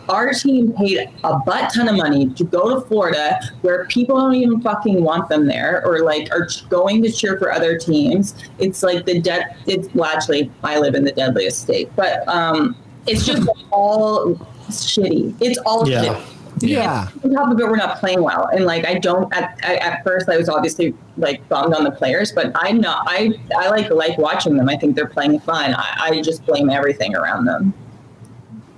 our 0.09 0.33
team 0.33 0.73
paid 0.73 1.09
a 1.23 1.37
butt 1.39 1.73
ton 1.73 1.87
of 1.87 1.95
money 1.95 2.29
to 2.33 2.43
go 2.43 2.75
to 2.75 2.85
Florida 2.87 3.39
where 3.61 3.85
people 3.85 4.17
don't 4.17 4.35
even 4.35 4.61
fucking 4.61 5.03
want 5.03 5.29
them 5.29 5.45
there 5.45 5.85
or 5.85 5.99
like 5.99 6.31
are 6.31 6.47
going 6.69 7.01
to 7.03 7.11
cheer 7.11 7.37
for 7.37 7.51
other 7.51 7.77
teams. 7.77 8.35
It's 8.59 8.83
like 8.83 9.05
the 9.05 9.21
dead, 9.21 9.55
it's 9.67 9.93
well, 9.93 10.09
actually, 10.09 10.51
I 10.63 10.79
live 10.79 10.95
in 10.95 11.03
the 11.03 11.11
deadliest 11.11 11.61
state, 11.61 11.89
but 11.95 12.27
um, 12.27 12.75
it's 13.07 13.25
just 13.25 13.47
all 13.71 14.35
shitty. 14.69 15.35
It's 15.39 15.59
all 15.59 15.87
yeah. 15.87 16.05
shitty. 16.05 16.40
Yeah. 16.69 17.07
On 17.23 17.31
top 17.31 17.51
of 17.51 17.59
it, 17.59 17.67
we're 17.67 17.75
not 17.75 17.99
playing 17.99 18.21
well, 18.21 18.47
and 18.47 18.65
like 18.65 18.85
I 18.85 18.95
don't. 18.95 19.33
At, 19.33 19.63
at 19.63 20.03
first, 20.03 20.29
I 20.29 20.37
was 20.37 20.49
obviously 20.49 20.93
like 21.17 21.47
bummed 21.49 21.73
on 21.73 21.83
the 21.83 21.91
players, 21.91 22.31
but 22.31 22.51
I'm 22.55 22.79
not. 22.79 23.05
I 23.07 23.33
I 23.57 23.69
like 23.69 23.89
like 23.89 24.17
watching 24.17 24.57
them. 24.57 24.69
I 24.69 24.77
think 24.77 24.95
they're 24.95 25.07
playing 25.07 25.39
fun. 25.39 25.73
I, 25.73 25.97
I 25.99 26.21
just 26.21 26.45
blame 26.45 26.69
everything 26.69 27.15
around 27.15 27.45
them. 27.45 27.73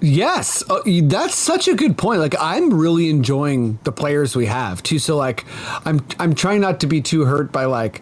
Yes, 0.01 0.69
uh, 0.69 0.81
that's 1.03 1.35
such 1.35 1.69
a 1.69 1.75
good 1.75 1.97
point. 1.97 2.19
Like 2.19 2.35
I'm 2.37 2.73
really 2.73 3.09
enjoying 3.09 3.79
the 3.85 3.91
players 3.93 4.35
we 4.35 4.47
have 4.47 4.83
too. 4.83 4.99
So 4.99 5.15
like, 5.15 5.45
I'm 5.85 6.05
I'm 6.19 6.35
trying 6.35 6.59
not 6.59 6.81
to 6.81 6.87
be 6.87 7.01
too 7.01 7.23
hurt 7.23 7.53
by 7.53 7.65
like 7.65 8.01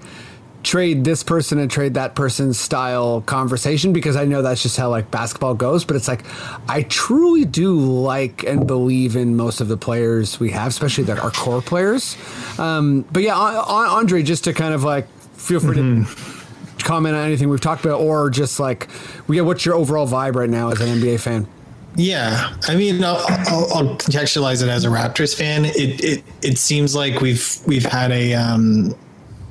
trade 0.64 1.04
this 1.04 1.24
person 1.24 1.60
and 1.60 1.70
trade 1.70 1.96
that 1.96 2.16
person 2.16 2.54
style 2.54 3.22
conversation 3.22 3.94
because 3.94 4.16
I 4.16 4.26
know 4.26 4.42
that's 4.42 4.62
just 4.62 4.78
how 4.78 4.90
like 4.90 5.10
basketball 5.12 5.54
goes. 5.54 5.86
But 5.86 5.96
it's 5.96 6.08
like 6.08 6.24
I 6.70 6.84
truly 6.84 7.46
do 7.46 7.80
like 7.80 8.44
and 8.44 8.68
believe 8.68 9.16
in 9.16 9.36
most 9.36 9.62
of 9.62 9.68
the 9.68 9.78
players 9.78 10.40
we 10.40 10.52
have, 10.52 10.68
especially 10.68 11.06
that 11.06 11.20
our 11.20 11.32
core 11.32 11.62
players. 11.62 12.18
Um, 12.60 13.02
but 13.12 13.24
yeah, 13.24 13.36
Andre, 13.36 14.24
just 14.24 14.44
to 14.46 14.54
kind 14.54 14.74
of 14.74 14.84
like 14.84 15.08
feel 15.34 15.60
free 15.60 15.78
mm-hmm. 15.78 16.78
to 16.78 16.86
comment 16.86 17.16
on 17.16 17.26
anything 17.26 17.50
we've 17.50 17.62
talked 17.62 17.84
about, 17.86 18.00
or 18.00 18.30
just 18.30 18.60
like, 18.60 18.88
yeah, 19.30 19.42
what's 19.42 19.66
your 19.66 19.76
overall 19.76 20.08
vibe 20.08 20.36
right 20.36 20.50
now 20.50 20.70
as 20.70 20.82
an 20.82 20.88
NBA 20.88 21.20
fan? 21.20 21.48
Yeah, 21.96 22.56
I 22.70 22.76
mean, 22.76 23.04
I'll, 23.04 23.18
I'll, 23.28 23.74
I'll 23.74 23.96
contextualize 23.98 24.64
it 24.64 24.70
as 24.70 24.86
a 24.86 24.88
Raptors 24.88 25.36
fan. 25.36 25.66
It 25.66 26.02
it 26.02 26.24
it 26.42 26.58
seems 26.58 26.96
like 26.96 27.20
we've 27.20 27.60
we've 27.66 27.84
had 27.84 28.12
a 28.12 28.34
um, 28.36 28.96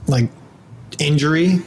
like 0.07 0.31
injury 0.99 1.63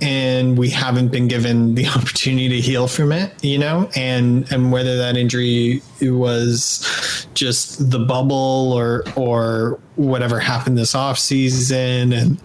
and 0.00 0.58
we 0.58 0.68
haven't 0.68 1.08
been 1.08 1.28
given 1.28 1.74
the 1.74 1.86
opportunity 1.96 2.48
to 2.48 2.60
heal 2.60 2.86
from 2.88 3.12
it, 3.12 3.32
you 3.42 3.58
know, 3.58 3.90
and 3.96 4.50
and 4.52 4.72
whether 4.72 4.96
that 4.98 5.16
injury 5.16 5.82
was 6.02 7.26
just 7.34 7.90
the 7.90 7.98
bubble 7.98 8.72
or 8.72 9.04
or 9.16 9.80
whatever 9.96 10.38
happened 10.38 10.76
this 10.76 10.94
off 10.94 11.18
season 11.18 12.12
and 12.12 12.38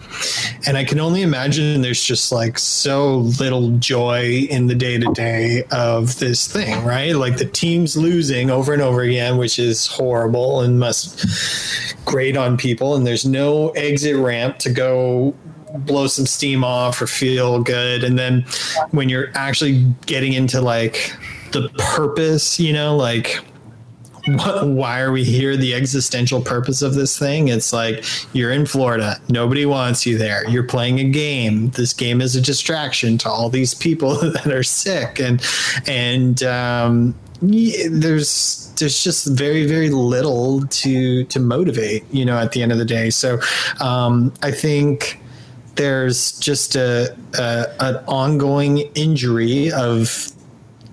and 0.66 0.76
I 0.76 0.84
can 0.84 0.98
only 1.00 1.20
imagine 1.20 1.82
there's 1.82 2.02
just 2.02 2.32
like 2.32 2.58
so 2.58 3.18
little 3.18 3.76
joy 3.78 4.46
in 4.48 4.68
the 4.68 4.74
day 4.74 4.98
to 4.98 5.12
day 5.12 5.64
of 5.70 6.18
this 6.18 6.50
thing, 6.50 6.84
right? 6.84 7.14
Like 7.14 7.36
the 7.36 7.44
team's 7.44 7.96
losing 7.96 8.48
over 8.48 8.72
and 8.72 8.80
over 8.80 9.02
again, 9.02 9.36
which 9.36 9.58
is 9.58 9.86
horrible 9.86 10.62
and 10.62 10.78
must 10.78 11.26
grate 12.04 12.36
on 12.36 12.56
people. 12.56 12.94
And 12.94 13.06
there's 13.06 13.26
no 13.26 13.70
exit 13.70 14.16
ramp 14.16 14.58
to 14.58 14.70
go 14.70 15.34
blow 15.78 16.06
some 16.06 16.26
steam 16.26 16.64
off 16.64 17.00
or 17.00 17.06
feel 17.06 17.62
good. 17.62 18.04
And 18.04 18.18
then 18.18 18.44
when 18.90 19.08
you're 19.08 19.30
actually 19.34 19.84
getting 20.06 20.32
into 20.32 20.60
like 20.60 21.16
the 21.52 21.68
purpose 21.76 22.58
you 22.58 22.72
know 22.72 22.96
like 22.96 23.40
what, 24.26 24.66
why 24.68 25.00
are 25.00 25.12
we 25.12 25.24
here? 25.24 25.56
The 25.56 25.74
existential 25.74 26.40
purpose 26.40 26.82
of 26.82 26.94
this 26.94 27.18
thing? 27.18 27.48
It's 27.48 27.72
like 27.72 28.04
you're 28.32 28.52
in 28.52 28.66
florida. 28.66 29.20
Nobody 29.28 29.66
wants 29.66 30.06
you 30.06 30.16
there. 30.16 30.48
You're 30.48 30.62
playing 30.62 31.00
a 31.00 31.08
game. 31.08 31.70
This 31.70 31.92
game 31.92 32.20
is 32.20 32.36
a 32.36 32.40
distraction 32.40 33.18
to 33.18 33.28
all 33.28 33.48
these 33.48 33.74
people 33.74 34.14
that 34.32 34.46
are 34.46 34.62
sick. 34.62 35.18
And 35.18 35.44
and 35.86 36.42
um, 36.44 37.14
there's 37.40 38.72
there's 38.78 39.02
just 39.02 39.26
very 39.26 39.66
very 39.66 39.90
little 39.90 40.66
to 40.66 41.24
to 41.24 41.40
motivate 41.40 42.04
you 42.12 42.24
know 42.24 42.38
at 42.38 42.52
the 42.52 42.62
end 42.62 42.72
of 42.72 42.78
the 42.78 42.84
day. 42.84 43.10
So 43.10 43.40
um, 43.80 44.32
i 44.42 44.50
think 44.50 45.21
there's 45.76 46.38
just 46.38 46.76
a, 46.76 47.16
a 47.38 47.66
an 47.80 47.96
ongoing 48.06 48.78
injury 48.94 49.72
of 49.72 50.28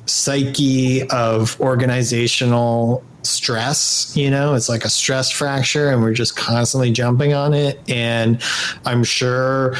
psyche 0.06 1.08
of 1.10 1.60
organizational 1.60 3.04
stress 3.22 4.16
you 4.16 4.30
know 4.30 4.56
it's 4.56 4.70
like 4.70 4.86
a 4.86 4.90
stress 4.90 5.30
fracture 5.30 5.90
and 5.90 6.02
we're 6.02 6.14
just 6.14 6.36
constantly 6.36 6.92
jumping 6.92 7.34
on 7.34 7.54
it 7.54 7.80
and 7.90 8.42
i'm 8.86 9.04
sure 9.04 9.76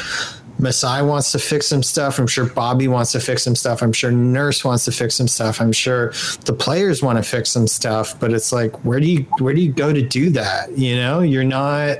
Masai 0.60 1.02
wants 1.02 1.32
to 1.32 1.38
fix 1.38 1.66
some 1.66 1.82
stuff. 1.82 2.18
I'm 2.18 2.26
sure 2.26 2.44
Bobby 2.44 2.86
wants 2.86 3.12
to 3.12 3.20
fix 3.20 3.42
some 3.42 3.56
stuff. 3.56 3.82
I'm 3.82 3.92
sure 3.92 4.10
Nurse 4.10 4.64
wants 4.64 4.84
to 4.84 4.92
fix 4.92 5.14
some 5.14 5.28
stuff. 5.28 5.60
I'm 5.60 5.72
sure 5.72 6.12
the 6.44 6.52
players 6.52 7.02
want 7.02 7.16
to 7.16 7.22
fix 7.22 7.50
some 7.50 7.66
stuff. 7.66 8.18
But 8.20 8.32
it's 8.32 8.52
like, 8.52 8.84
where 8.84 9.00
do 9.00 9.06
you 9.06 9.22
where 9.38 9.54
do 9.54 9.60
you 9.60 9.72
go 9.72 9.92
to 9.92 10.02
do 10.02 10.30
that? 10.30 10.76
You 10.76 10.96
know, 10.96 11.20
you're 11.20 11.44
not 11.44 11.98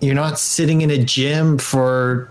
you're 0.00 0.14
not 0.14 0.38
sitting 0.38 0.80
in 0.82 0.90
a 0.90 0.98
gym 1.02 1.58
for 1.58 2.30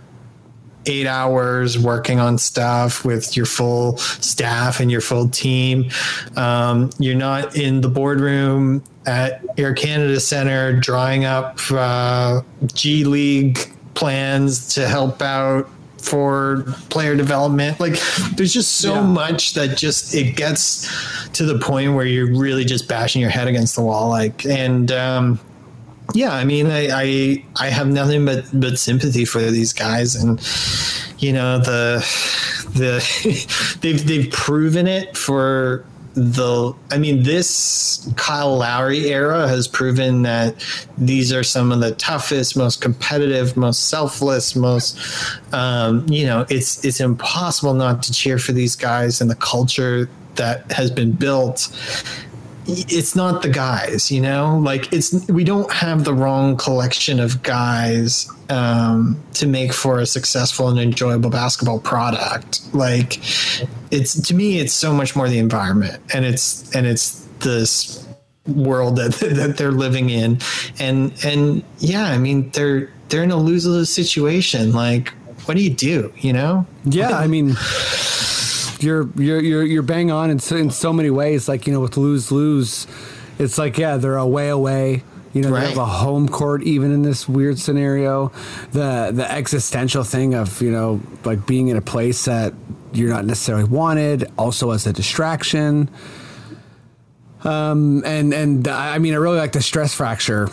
eight 0.86 1.06
hours 1.06 1.78
working 1.78 2.20
on 2.20 2.38
stuff 2.38 3.04
with 3.06 3.36
your 3.36 3.46
full 3.46 3.98
staff 3.98 4.80
and 4.80 4.90
your 4.90 5.02
full 5.02 5.30
team. 5.30 5.90
Um, 6.36 6.90
you're 7.00 7.16
not 7.16 7.56
in 7.56 7.82
the 7.82 7.90
boardroom 7.90 8.82
at 9.06 9.44
Air 9.58 9.74
Canada 9.74 10.20
Center 10.20 10.80
drawing 10.80 11.26
up 11.26 11.60
uh, 11.72 12.42
G 12.74 13.04
League 13.04 13.60
plans 13.94 14.74
to 14.76 14.88
help 14.88 15.22
out 15.22 15.70
for 15.98 16.64
player 16.90 17.14
development 17.14 17.78
like 17.82 18.00
there's 18.38 18.54
just 18.54 18.78
so 18.78 18.94
Yeah. 18.96 19.02
much 19.02 19.54
that 19.56 19.76
just 19.78 20.16
it 20.16 20.38
gets 20.38 20.88
to 21.34 21.44
the 21.44 21.60
point 21.60 21.94
where 21.94 22.06
you're 22.06 22.34
really 22.40 22.64
just 22.64 22.88
bashing 22.88 23.20
your 23.20 23.30
head 23.30 23.50
against 23.50 23.76
the 23.76 23.82
wall 23.82 24.08
like 24.08 24.46
and 24.46 24.94
um 24.94 25.38
yeah, 26.14 26.34
I 26.34 26.44
mean, 26.44 26.68
I, 26.68 26.88
I 26.92 27.44
I 27.56 27.68
have 27.70 27.88
nothing 27.88 28.26
but 28.26 28.46
but 28.54 28.80
sympathy 28.80 29.26
for 29.26 29.40
these 29.40 29.74
guys, 29.74 30.16
and 30.16 30.40
you 31.20 31.34
know 31.34 31.60
the 31.60 32.00
the 32.76 33.78
they've 33.82 34.06
they've 34.06 34.32
proven 34.32 34.88
it 34.88 35.16
for 35.16 35.86
the. 36.16 36.74
I 36.92 36.98
mean, 36.98 37.24
this 37.24 38.12
Kyle 38.16 38.58
Lowry 38.58 39.12
era 39.12 39.48
has 39.48 39.68
proven 39.68 40.24
that 40.24 40.56
these 40.98 41.32
are 41.32 41.44
some 41.44 41.72
of 41.72 41.80
the 41.80 41.92
toughest, 41.92 42.58
most 42.58 42.82
competitive, 42.82 43.56
most 43.56 43.90
selfless, 43.90 44.56
most 44.56 44.98
um, 45.54 46.08
you 46.10 46.26
know. 46.26 46.46
It's 46.50 46.84
it's 46.84 47.00
impossible 47.00 47.76
not 47.76 48.02
to 48.04 48.12
cheer 48.12 48.40
for 48.40 48.52
these 48.52 48.76
guys 48.76 49.22
and 49.22 49.30
the 49.30 49.36
culture 49.36 50.10
that 50.36 50.72
has 50.72 50.90
been 50.90 51.12
built 51.12 51.68
it's 52.70 53.16
not 53.16 53.42
the 53.42 53.50
guys, 53.50 54.12
you 54.12 54.22
know, 54.22 54.60
like 54.60 54.92
it's 54.94 55.28
we 55.30 55.44
don't 55.44 55.72
have 55.72 56.04
the 56.04 56.14
wrong 56.14 56.58
collection 56.58 57.20
of 57.20 57.44
guys 57.44 58.30
um, 58.50 59.22
to 59.34 59.48
make 59.48 59.74
for 59.74 60.00
a 60.00 60.06
successful 60.06 60.70
and 60.70 60.80
enjoyable 60.80 61.30
basketball 61.30 61.80
product. 61.80 62.62
Like 62.74 63.18
it's 63.92 64.20
to 64.28 64.34
me, 64.34 64.60
it's 64.60 64.74
so 64.74 64.94
much 64.94 65.16
more 65.16 65.30
the 65.30 65.40
environment, 65.40 66.02
and 66.14 66.26
it's 66.26 66.74
and 66.76 66.86
it's 66.88 67.26
this 67.40 68.06
world 68.48 68.96
that 68.98 69.14
that 69.36 69.58
they're 69.58 69.72
living 69.72 70.10
in, 70.10 70.40
and 70.80 71.14
and 71.24 71.64
yeah, 71.80 72.06
I 72.06 72.18
mean 72.18 72.50
they're 72.52 72.92
they're 73.10 73.24
in 73.24 73.32
a 73.32 73.38
lose 73.38 73.66
lose 73.66 73.94
situation. 73.94 74.72
Like, 74.72 75.10
what 75.46 75.58
do 75.58 75.64
you 75.64 75.74
do? 75.74 76.14
You 76.18 76.34
know? 76.34 76.66
Yeah, 76.86 77.18
I 77.18 77.28
mean, 77.28 77.56
you're 78.84 79.10
you're 79.16 79.42
you're 79.42 79.64
you're 79.64 79.84
bang 79.84 80.12
on 80.12 80.30
in 80.30 80.40
so, 80.40 80.56
in 80.56 80.72
so 80.72 80.94
many 80.94 81.10
ways. 81.10 81.48
Like 81.48 81.68
you 81.68 81.74
know, 81.74 81.80
with 81.80 81.98
lose 81.98 82.32
lose, 82.32 82.88
it's 83.38 83.58
like 83.58 83.78
yeah, 83.78 83.98
they're 83.98 84.18
away 84.18 84.50
away. 84.50 85.04
You 85.34 85.44
know, 85.44 85.52
they 85.52 85.68
have 85.68 85.78
a 85.78 85.86
home 85.86 86.28
court 86.28 86.64
even 86.64 86.92
in 86.92 87.04
this 87.04 87.30
weird 87.30 87.60
scenario. 87.60 88.32
The 88.72 89.12
the 89.14 89.30
existential 89.32 90.04
thing 90.04 90.34
of 90.34 90.62
you 90.62 90.72
know 90.72 91.02
like 91.24 91.46
being 91.46 91.68
in 91.68 91.78
a 91.78 91.82
place 91.82 92.26
that 92.26 92.54
you're 92.94 93.10
not 93.10 93.26
necessarily 93.26 93.66
wanted, 93.66 94.32
also 94.38 94.72
as 94.72 94.88
a 94.88 94.94
distraction. 94.94 95.90
Um, 97.44 98.04
and 98.06 98.34
and 98.34 98.68
I 98.68 98.98
mean, 98.98 99.14
I 99.14 99.18
really 99.18 99.38
like 99.38 99.52
the 99.52 99.62
stress 99.62 99.94
fracture 99.94 100.50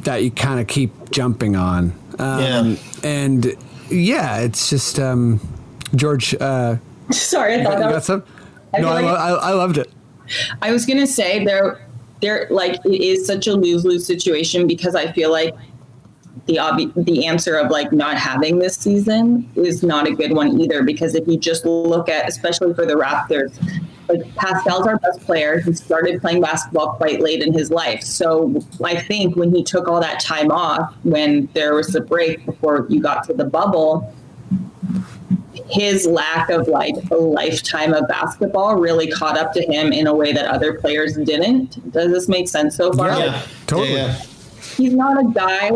that 0.00 0.22
you 0.24 0.30
kind 0.30 0.60
of 0.60 0.66
keep 0.66 1.10
jumping 1.10 1.56
on. 1.56 1.92
Um, 2.18 2.40
Yeah. 2.40 2.76
And 3.04 3.56
yeah, 3.90 4.38
it's 4.38 4.70
just 4.70 4.98
um, 4.98 5.40
George. 5.94 6.34
Uh, 6.34 6.76
Sorry, 7.10 7.54
I 7.54 7.64
thought 7.64 7.78
got, 7.78 7.88
that 7.88 7.94
was, 7.94 8.04
some? 8.04 8.24
I 8.74 8.80
No, 8.80 8.88
I, 8.88 9.00
lo- 9.00 9.14
I, 9.14 9.50
I 9.50 9.52
loved 9.52 9.78
it. 9.78 9.92
I 10.62 10.72
was 10.72 10.86
gonna 10.86 11.06
say 11.06 11.44
there, 11.44 11.86
there 12.20 12.48
like 12.50 12.84
it 12.84 13.00
is 13.00 13.26
such 13.26 13.46
a 13.46 13.54
lose 13.54 13.84
lose 13.84 14.06
situation 14.06 14.66
because 14.66 14.94
I 14.94 15.12
feel 15.12 15.30
like 15.30 15.54
the 16.46 16.56
obvi- 16.56 16.92
the 17.04 17.26
answer 17.26 17.56
of 17.56 17.70
like 17.70 17.92
not 17.92 18.16
having 18.16 18.58
this 18.58 18.76
season 18.76 19.48
is 19.54 19.82
not 19.82 20.06
a 20.06 20.12
good 20.12 20.32
one 20.32 20.60
either 20.60 20.82
because 20.82 21.14
if 21.14 21.26
you 21.26 21.38
just 21.38 21.64
look 21.64 22.08
at 22.08 22.28
especially 22.28 22.74
for 22.74 22.86
the 22.86 22.94
Raptors, 22.94 23.56
like 24.08 24.34
Pascal's 24.36 24.86
our 24.86 24.98
best 24.98 25.20
player. 25.20 25.60
He 25.60 25.72
started 25.74 26.20
playing 26.20 26.40
basketball 26.40 26.94
quite 26.94 27.20
late 27.20 27.42
in 27.42 27.52
his 27.52 27.70
life, 27.70 28.02
so 28.02 28.60
I 28.82 29.00
think 29.00 29.36
when 29.36 29.54
he 29.54 29.62
took 29.62 29.88
all 29.88 30.00
that 30.00 30.20
time 30.20 30.50
off, 30.50 30.94
when 31.04 31.48
there 31.54 31.74
was 31.74 31.94
a 31.94 32.00
break 32.00 32.44
before 32.46 32.86
you 32.88 33.00
got 33.00 33.24
to 33.24 33.32
the 33.32 33.44
bubble 33.44 34.12
his 35.68 36.06
lack 36.06 36.48
of 36.50 36.68
like 36.68 36.94
a 37.10 37.16
lifetime 37.16 37.92
of 37.92 38.06
basketball 38.08 38.76
really 38.76 39.10
caught 39.10 39.36
up 39.36 39.52
to 39.52 39.62
him 39.62 39.92
in 39.92 40.06
a 40.06 40.14
way 40.14 40.32
that 40.32 40.46
other 40.46 40.74
players 40.74 41.14
didn't. 41.16 41.92
Does 41.92 42.10
this 42.10 42.28
make 42.28 42.48
sense 42.48 42.76
so 42.76 42.92
far? 42.92 43.08
Yeah. 43.08 43.42
Totally. 43.66 43.94
Yeah. 43.94 44.14
He's 44.76 44.92
not 44.92 45.18
a 45.18 45.28
guy 45.32 45.70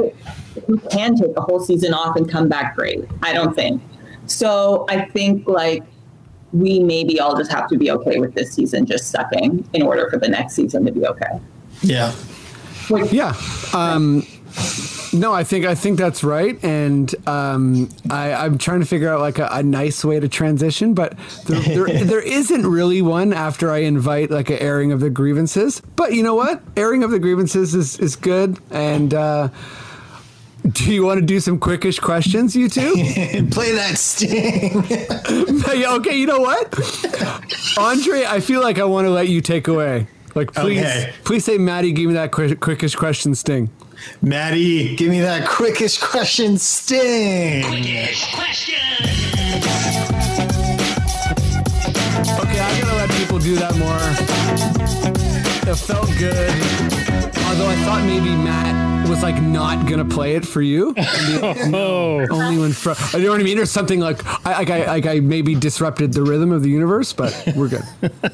who 0.67 0.79
can 0.91 1.17
take 1.17 1.37
a 1.37 1.41
whole 1.41 1.61
season 1.61 1.95
off 1.95 2.17
and 2.17 2.31
come 2.31 2.49
back 2.49 2.77
great. 2.77 3.05
I 3.23 3.33
don't 3.33 3.55
think. 3.55 3.83
So 4.27 4.85
I 4.89 5.07
think 5.07 5.49
like 5.49 5.83
we 6.53 6.81
maybe 6.81 7.21
all 7.21 7.37
just 7.37 7.51
have 7.51 7.69
to 7.69 7.79
be 7.79 7.91
okay 7.91 8.19
with 8.19 8.35
this 8.35 8.53
season 8.53 8.87
just 8.87 9.11
sucking 9.11 9.69
in 9.73 9.83
order 9.83 10.09
for 10.11 10.19
the 10.19 10.29
next 10.29 10.55
season 10.55 10.85
to 10.85 10.93
be 10.93 11.07
okay. 11.07 11.41
Yeah. 11.83 12.13
Which, 12.89 13.13
Yeah. 13.13 13.35
Um, 13.73 14.27
no, 15.13 15.33
I 15.33 15.45
think 15.45 15.65
I 15.67 15.75
think 15.75 15.99
that's 15.99 16.23
right, 16.23 16.63
and 16.65 17.13
um, 17.29 17.89
I, 18.11 18.33
I'm 18.33 18.59
trying 18.59 18.81
to 18.81 18.87
figure 18.87 19.09
out 19.09 19.21
like 19.21 19.39
a, 19.39 19.49
a 19.51 19.63
nice 19.63 20.05
way 20.05 20.21
to 20.21 20.29
transition, 20.29 20.95
but 20.95 21.17
there, 21.47 21.61
there, 21.61 22.05
there 22.05 22.21
isn't 22.21 22.67
really 22.67 23.03
one 23.03 23.33
after 23.33 23.71
I 23.71 23.79
invite 23.79 24.31
like 24.31 24.51
an 24.51 24.59
airing 24.59 24.93
of 24.93 25.01
the 25.01 25.11
grievances. 25.11 25.81
But 25.97 26.13
you 26.15 26.23
know 26.23 26.35
what? 26.35 26.63
Airing 26.77 27.03
of 27.03 27.11
the 27.11 27.19
grievances 27.19 27.75
is 27.75 27.99
is 27.99 28.17
good, 28.17 28.59
and. 28.71 29.13
Uh, 29.15 29.49
do 30.73 30.93
you 30.93 31.03
want 31.07 31.19
to 31.19 31.25
do 31.25 31.41
some 31.41 31.59
quickish 31.59 31.99
questions, 32.03 32.55
you 32.55 32.69
two? 32.69 32.93
Play 33.51 33.73
that 33.73 33.95
sting. 33.97 34.85
Okay, 35.97 36.19
you 36.19 36.27
know 36.27 36.41
what? 36.41 36.69
Andre, 37.79 38.25
I 38.27 38.41
feel 38.41 38.61
like 38.61 38.79
I 38.79 38.85
want 38.85 39.07
to 39.07 39.11
let 39.11 39.29
you 39.29 39.41
take 39.41 39.69
away. 39.69 40.07
Like, 40.35 40.53
please, 40.53 40.79
Okay. 40.81 41.15
please 41.25 41.47
say, 41.47 41.57
Maddie, 41.57 41.93
give 41.93 42.09
me 42.09 42.13
that 42.13 42.31
quick, 42.31 42.61
quickish 42.61 42.95
question 42.95 43.35
sting. 43.35 43.71
Maddie, 44.23 44.97
give 44.97 45.09
me 45.11 45.21
that 45.21 45.49
quickest 45.49 46.01
question 46.01 46.59
sting. 46.59 47.65
Quickest 47.65 48.33
question. 48.35 48.75
Okay, 52.41 52.61
I 52.61 52.81
gotta 52.81 52.97
let 52.97 53.11
people 53.11 53.39
do 53.39 53.57
that 53.57 53.77
more. 53.77 53.97
It 55.71 55.77
felt 55.77 56.09
good. 56.19 56.51
Although 57.47 57.69
I 57.69 57.77
thought 57.85 58.03
maybe 58.07 58.31
Matt 58.31 59.09
was 59.09 59.23
like 59.23 59.41
not 59.43 59.89
gonna 59.89 60.05
play 60.05 60.37
it 60.37 60.47
for 60.47 60.63
you. 60.63 60.95
Oh, 61.73 62.27
Only 62.31 62.59
when 62.59 62.73
fr- 62.73 63.17
you 63.17 63.25
know 63.25 63.31
what 63.33 63.41
I 63.41 63.45
mean, 63.45 63.59
or 63.59 63.67
something 63.67 64.01
like 64.01 64.25
I, 64.47 64.59
like 64.59 64.71
I 64.71 64.87
like 64.87 65.07
I 65.07 65.21
maybe 65.21 65.55
disrupted 65.55 66.13
the 66.13 66.23
rhythm 66.23 66.53
of 66.53 66.63
the 66.63 66.69
universe, 66.71 67.13
but 67.13 67.35
we're 67.57 67.69
good. 67.69 67.83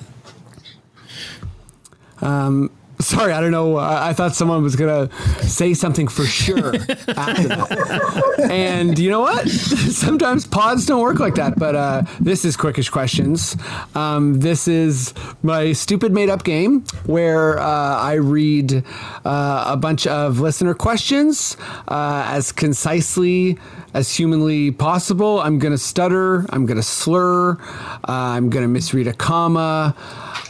um, 2.22 2.70
sorry, 3.00 3.32
I 3.32 3.40
don't 3.40 3.50
know. 3.50 3.76
I, 3.76 4.10
I 4.10 4.12
thought 4.12 4.34
someone 4.34 4.62
was 4.62 4.76
gonna 4.76 5.10
say 5.42 5.74
something 5.74 6.08
for 6.08 6.24
sure 6.24 6.74
after 7.08 7.48
that. 7.48 8.48
And 8.50 8.98
you 8.98 9.10
know 9.10 9.20
what? 9.20 9.48
Sometimes 9.96 10.46
pods 10.46 10.86
don't 10.86 11.00
work 11.00 11.18
like 11.18 11.34
that. 11.36 11.58
But 11.58 11.74
uh, 11.74 12.02
this 12.20 12.44
is 12.44 12.56
quickish 12.56 12.90
questions. 12.90 13.56
Um, 13.94 14.40
this 14.40 14.68
is 14.68 15.14
my 15.42 15.72
stupid 15.72 16.12
made 16.12 16.28
up 16.28 16.44
game 16.44 16.84
where 17.06 17.58
uh, 17.58 17.64
I 17.64 18.14
read 18.14 18.84
uh, 19.24 19.64
a 19.66 19.76
bunch 19.76 20.06
of 20.06 20.40
listener 20.40 20.74
questions 20.74 21.56
uh, 21.88 22.24
as 22.28 22.52
concisely 22.52 23.58
as 23.94 24.14
humanly 24.14 24.70
possible. 24.70 25.40
I'm 25.40 25.58
going 25.58 25.72
to 25.72 25.78
stutter. 25.78 26.44
I'm 26.50 26.66
going 26.66 26.76
to 26.76 26.82
slur. 26.82 27.52
Uh, 27.52 27.96
I'm 28.06 28.50
going 28.50 28.62
to 28.62 28.68
misread 28.68 29.06
a 29.06 29.14
comma. 29.14 29.96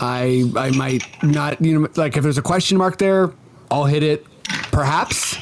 I 0.00 0.50
I 0.56 0.70
might 0.70 1.04
not 1.22 1.60
you 1.60 1.78
know 1.80 1.88
like 1.96 2.16
if 2.16 2.22
there's 2.22 2.38
a 2.38 2.42
question 2.42 2.76
mark 2.78 2.98
there, 2.98 3.32
I'll 3.70 3.84
hit 3.86 4.02
it. 4.02 4.26
Perhaps, 4.70 5.36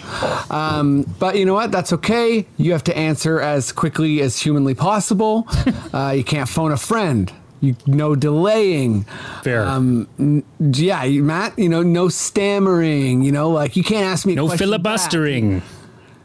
um, 0.51 1.03
but 1.19 1.37
you 1.37 1.45
know 1.45 1.55
what? 1.55 1.73
That's 1.73 1.93
okay. 1.93 2.47
You 2.57 2.73
have 2.73 2.85
to 2.85 2.97
answer 2.97 3.41
as 3.41 3.73
quickly 3.73 4.21
as 4.23 4.41
humanly 4.41 4.75
possible. 4.75 5.47
uh, 5.93 6.15
you 6.17 6.25
can't 6.25 6.49
phone 6.49 6.73
a 6.73 6.77
friend. 6.77 7.31
You 7.61 7.75
no 7.87 8.15
delaying. 8.15 9.05
fair. 9.43 9.65
Um, 9.65 10.09
n- 10.19 10.45
yeah, 10.61 11.03
you- 11.05 11.23
Matt. 11.25 11.59
You 11.59 11.69
know, 11.69 11.83
no 11.83 12.09
stammering. 12.09 13.23
You 13.23 13.33
know, 13.33 13.51
like 13.51 13.77
you 13.77 13.83
can't 13.83 14.07
ask 14.07 14.25
me. 14.25 14.35
a 14.35 14.37
no 14.37 14.47
question 14.47 14.59
back. 14.59 14.69
filibustering. 14.69 15.63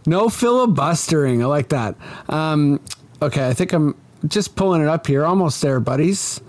No 0.06 0.30
filibustering. 0.30 1.42
I 1.44 1.48
like 1.48 1.70
that. 1.70 1.96
Um, 2.30 2.80
okay, 3.22 3.48
I 3.48 3.54
think 3.54 3.74
I'm 3.74 3.96
just 4.28 4.56
pulling 4.56 4.82
it 4.82 4.88
up 4.88 5.08
here. 5.08 5.26
Almost 5.26 5.62
there, 5.62 5.80
buddies. 5.80 6.42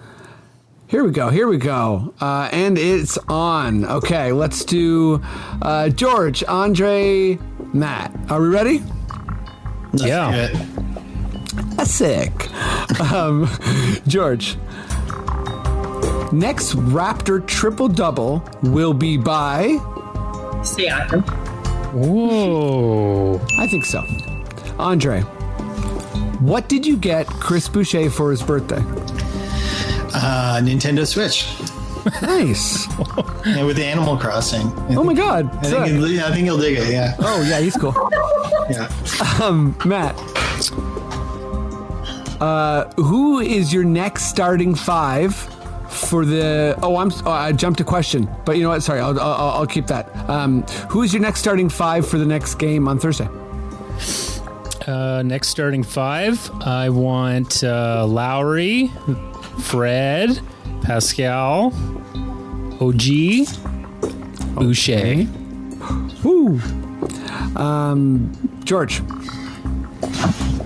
Here 0.90 1.04
we 1.04 1.12
go. 1.12 1.28
Here 1.28 1.46
we 1.46 1.56
go. 1.56 2.12
Uh, 2.20 2.48
and 2.50 2.76
it's 2.76 3.16
on. 3.28 3.84
Okay, 3.84 4.32
let's 4.32 4.64
do 4.64 5.22
uh, 5.62 5.88
George, 5.88 6.42
Andre, 6.42 7.38
Matt. 7.72 8.12
Are 8.28 8.42
we 8.42 8.48
ready? 8.48 8.82
Yeah. 9.94 10.48
That's 11.76 11.92
sick. 11.92 12.32
Um, 13.00 13.48
George. 14.08 14.56
Next 16.32 16.74
Raptor 16.74 17.46
triple 17.46 17.86
double 17.86 18.42
will 18.64 18.92
be 18.92 19.16
by. 19.16 19.78
Siakam. 20.64 21.22
Whoa. 21.92 23.40
I 23.58 23.68
think 23.68 23.84
so. 23.84 24.04
Andre. 24.76 25.20
What 26.40 26.68
did 26.68 26.84
you 26.84 26.96
get 26.96 27.28
Chris 27.28 27.68
Boucher 27.68 28.10
for 28.10 28.32
his 28.32 28.42
birthday? 28.42 28.82
Uh, 30.22 30.60
Nintendo 30.62 31.06
Switch. 31.06 31.46
Nice. 32.22 32.86
Yeah, 33.46 33.64
with 33.64 33.76
the 33.76 33.84
Animal 33.86 34.18
Crossing. 34.18 34.66
I 34.90 34.96
Oh 34.96 35.02
my 35.02 35.14
god. 35.14 35.48
I 35.64 35.70
think, 35.70 35.86
he'll, 35.86 36.20
I 36.22 36.30
think 36.30 36.44
he'll 36.44 36.58
dig 36.58 36.76
it. 36.76 36.92
Yeah. 36.92 37.16
Oh 37.20 37.40
yeah, 37.42 37.58
he's 37.58 37.74
cool. 37.74 37.94
Yeah. 38.70 38.88
Um, 39.42 39.74
Matt. 39.86 40.14
Uh, 42.40 42.84
who 42.96 43.40
is 43.40 43.72
your 43.72 43.84
next 43.84 44.24
starting 44.24 44.74
five 44.74 45.34
for 45.88 46.24
the? 46.26 46.78
Oh, 46.82 46.96
I'm. 46.96 47.10
Oh, 47.24 47.30
I 47.30 47.52
jumped 47.52 47.80
a 47.80 47.84
question, 47.84 48.28
but 48.44 48.56
you 48.56 48.62
know 48.62 48.68
what? 48.68 48.82
Sorry, 48.82 49.00
I'll 49.00 49.18
I'll, 49.18 49.50
I'll 49.60 49.66
keep 49.66 49.86
that. 49.88 50.14
Um, 50.28 50.62
who 50.90 51.02
is 51.02 51.12
your 51.12 51.22
next 51.22 51.40
starting 51.40 51.68
five 51.68 52.06
for 52.06 52.18
the 52.18 52.26
next 52.26 52.56
game 52.56 52.88
on 52.88 52.98
Thursday? 52.98 53.28
Uh, 54.86 55.22
next 55.24 55.48
starting 55.48 55.82
five, 55.82 56.50
I 56.62 56.88
want 56.90 57.62
uh, 57.64 58.06
Lowry, 58.06 58.90
Fred, 59.62 60.40
Pascal, 60.82 61.72
OG, 62.80 63.46
Boucher. 64.54 65.26
Woo. 66.24 66.60
Um, 67.56 68.30
George, 68.64 69.02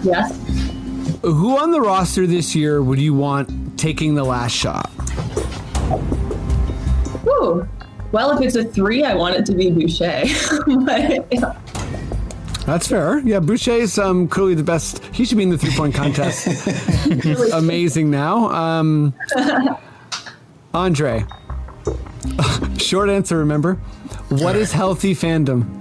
Yes. 0.02 0.38
who 1.22 1.56
on 1.58 1.70
the 1.70 1.80
roster 1.80 2.26
this 2.26 2.54
year 2.54 2.82
would 2.82 2.98
you 2.98 3.14
want 3.14 3.78
taking 3.78 4.14
the 4.14 4.24
last 4.24 4.52
shot? 4.52 4.90
Ooh. 7.26 7.66
Well, 8.12 8.30
if 8.36 8.40
it's 8.42 8.54
a 8.56 8.64
three, 8.64 9.02
I 9.04 9.14
want 9.14 9.34
it 9.34 9.44
to 9.46 9.54
be 9.54 9.70
Boucher. 9.70 10.22
but, 10.84 11.32
yeah. 11.32 11.54
That's 12.66 12.88
fair. 12.88 13.18
Yeah, 13.18 13.40
Boucher 13.40 13.72
is 13.72 13.98
um, 13.98 14.26
clearly 14.26 14.54
the 14.54 14.62
best. 14.62 15.04
He 15.06 15.24
should 15.24 15.36
be 15.36 15.42
in 15.44 15.50
the 15.50 15.58
three 15.58 15.74
point 15.76 15.94
contest. 16.02 16.46
Amazing 17.52 18.10
now. 18.10 18.48
Um, 18.50 19.14
Andre. 20.74 21.24
Short 22.78 23.10
answer, 23.10 23.36
remember. 23.38 23.74
What 24.30 24.56
is 24.56 24.72
healthy 24.72 25.14
fandom? 25.14 25.80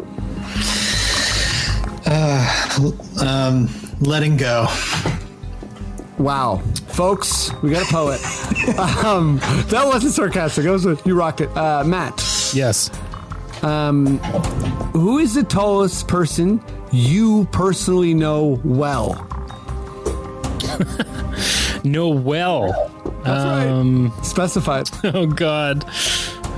Um, 3.21 3.69
letting 4.01 4.35
go. 4.37 4.67
Wow. 6.17 6.61
Folks, 6.89 7.51
we 7.63 7.71
got 7.71 7.83
a 7.89 7.91
poet. 7.91 8.19
um, 9.05 9.37
that 9.69 9.83
wasn't 9.85 10.13
sarcastic. 10.13 10.65
That 10.65 10.71
was 10.71 10.85
a, 10.85 10.97
you 11.05 11.15
rocked 11.15 11.41
it. 11.41 11.49
Uh, 11.57 11.83
Matt, 11.85 12.21
Yes. 12.53 12.89
Who 14.93 15.19
is 15.19 15.33
the 15.35 15.43
tallest 15.43 16.07
person 16.07 16.61
you 16.91 17.45
personally 17.51 18.13
know 18.13 18.59
well? 18.63 19.27
Noel. 21.83 22.89
That's 23.23 23.43
Um, 23.69 24.09
right. 24.15 24.25
Specified. 24.25 24.89
Oh 25.03 25.25
God. 25.27 25.83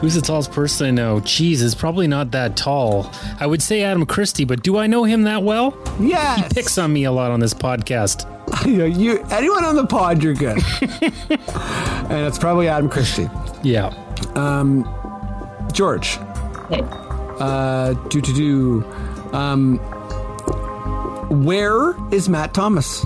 Who's 0.01 0.13
the 0.15 0.21
tallest 0.21 0.51
person 0.51 0.87
I 0.87 0.91
know? 0.91 1.19
Jeez, 1.21 1.63
it's 1.63 1.73
probably 1.73 2.05
not 2.07 2.31
that 2.31 2.57
tall. 2.57 3.09
I 3.39 3.47
would 3.47 3.61
say 3.61 3.81
Adam 3.83 4.05
Christie, 4.05 4.43
but 4.43 4.61
do 4.61 4.77
I 4.77 4.87
know 4.87 5.05
him 5.05 5.23
that 5.23 5.41
well? 5.41 5.75
Yes. 5.99 6.47
He 6.49 6.53
picks 6.53 6.77
on 6.77 6.91
me 6.91 7.05
a 7.05 7.11
lot 7.11 7.31
on 7.31 7.39
this 7.39 7.53
podcast. 7.53 8.29
you, 8.67 8.85
you 8.85 9.25
anyone 9.31 9.63
on 9.63 9.75
the 9.75 9.85
pod, 9.87 10.21
you're 10.21 10.33
good. 10.33 10.57
and 12.11 12.27
it's 12.27 12.37
probably 12.37 12.67
Adam 12.67 12.89
Christie. 12.89 13.29
Yeah. 13.63 13.89
George. 15.71 16.17
Okay. 16.71 16.81
Uh, 17.39 17.93
do 18.09 18.21
to 18.21 18.33
do. 18.33 18.83
Um, 19.33 19.77
where 21.43 21.95
is 22.13 22.29
Matt 22.29 22.53
Thomas? 22.53 23.03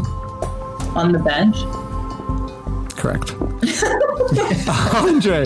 On 0.95 1.11
the 1.11 1.19
bench. 1.19 1.55
Correct. 2.95 3.31
Andre. 4.95 5.45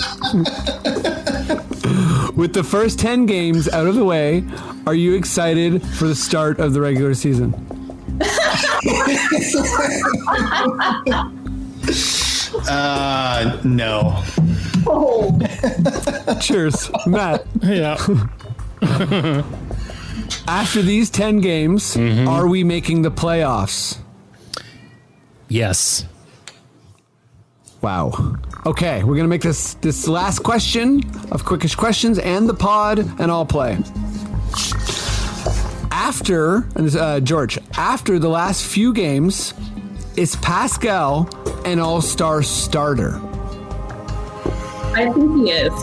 With 2.36 2.54
the 2.54 2.64
first 2.64 3.00
10 3.00 3.26
games 3.26 3.70
out 3.70 3.86
of 3.86 3.96
the 3.96 4.04
way, 4.04 4.44
are 4.88 4.96
you 4.96 5.14
excited 5.14 5.82
for 5.84 6.08
the 6.08 6.16
start 6.16 6.60
of 6.60 6.74
the 6.74 6.82
regular 6.82 7.14
season? 7.14 7.54
Uh, 12.68 13.62
no. 13.64 14.24
Oh. 14.88 15.38
Cheers, 16.42 16.90
Matt. 17.06 17.46
Yeah. 17.62 17.98
After 20.48 20.82
these 20.82 21.10
10 21.10 21.40
games, 21.40 21.96
are 21.98 22.48
we 22.48 22.64
making 22.64 23.02
the 23.02 23.12
playoffs? 23.12 23.98
yes. 25.48 26.06
Wow. 27.82 28.38
Okay, 28.66 29.04
we're 29.04 29.18
gonna 29.18 29.28
make 29.28 29.42
this 29.42 29.74
this 29.76 30.08
last 30.08 30.40
question 30.40 31.00
of 31.34 31.44
quickish 31.44 31.76
questions 31.76 32.18
and 32.18 32.48
the 32.48 32.54
pod 32.54 33.00
and 33.20 33.30
all 33.30 33.46
play. 33.46 33.78
After 35.92 36.66
and, 36.76 36.96
uh, 36.96 37.20
George, 37.20 37.60
after 37.78 38.20
the 38.20 38.30
last 38.30 38.66
few 38.66 38.94
games, 38.94 39.54
is 40.16 40.38
Pascal 40.38 41.28
an 41.66 41.80
All 41.80 42.02
Star 42.02 42.42
starter? 42.42 43.20
I 44.96 45.12
think 45.14 45.46
he 45.46 45.52
is. 45.52 45.74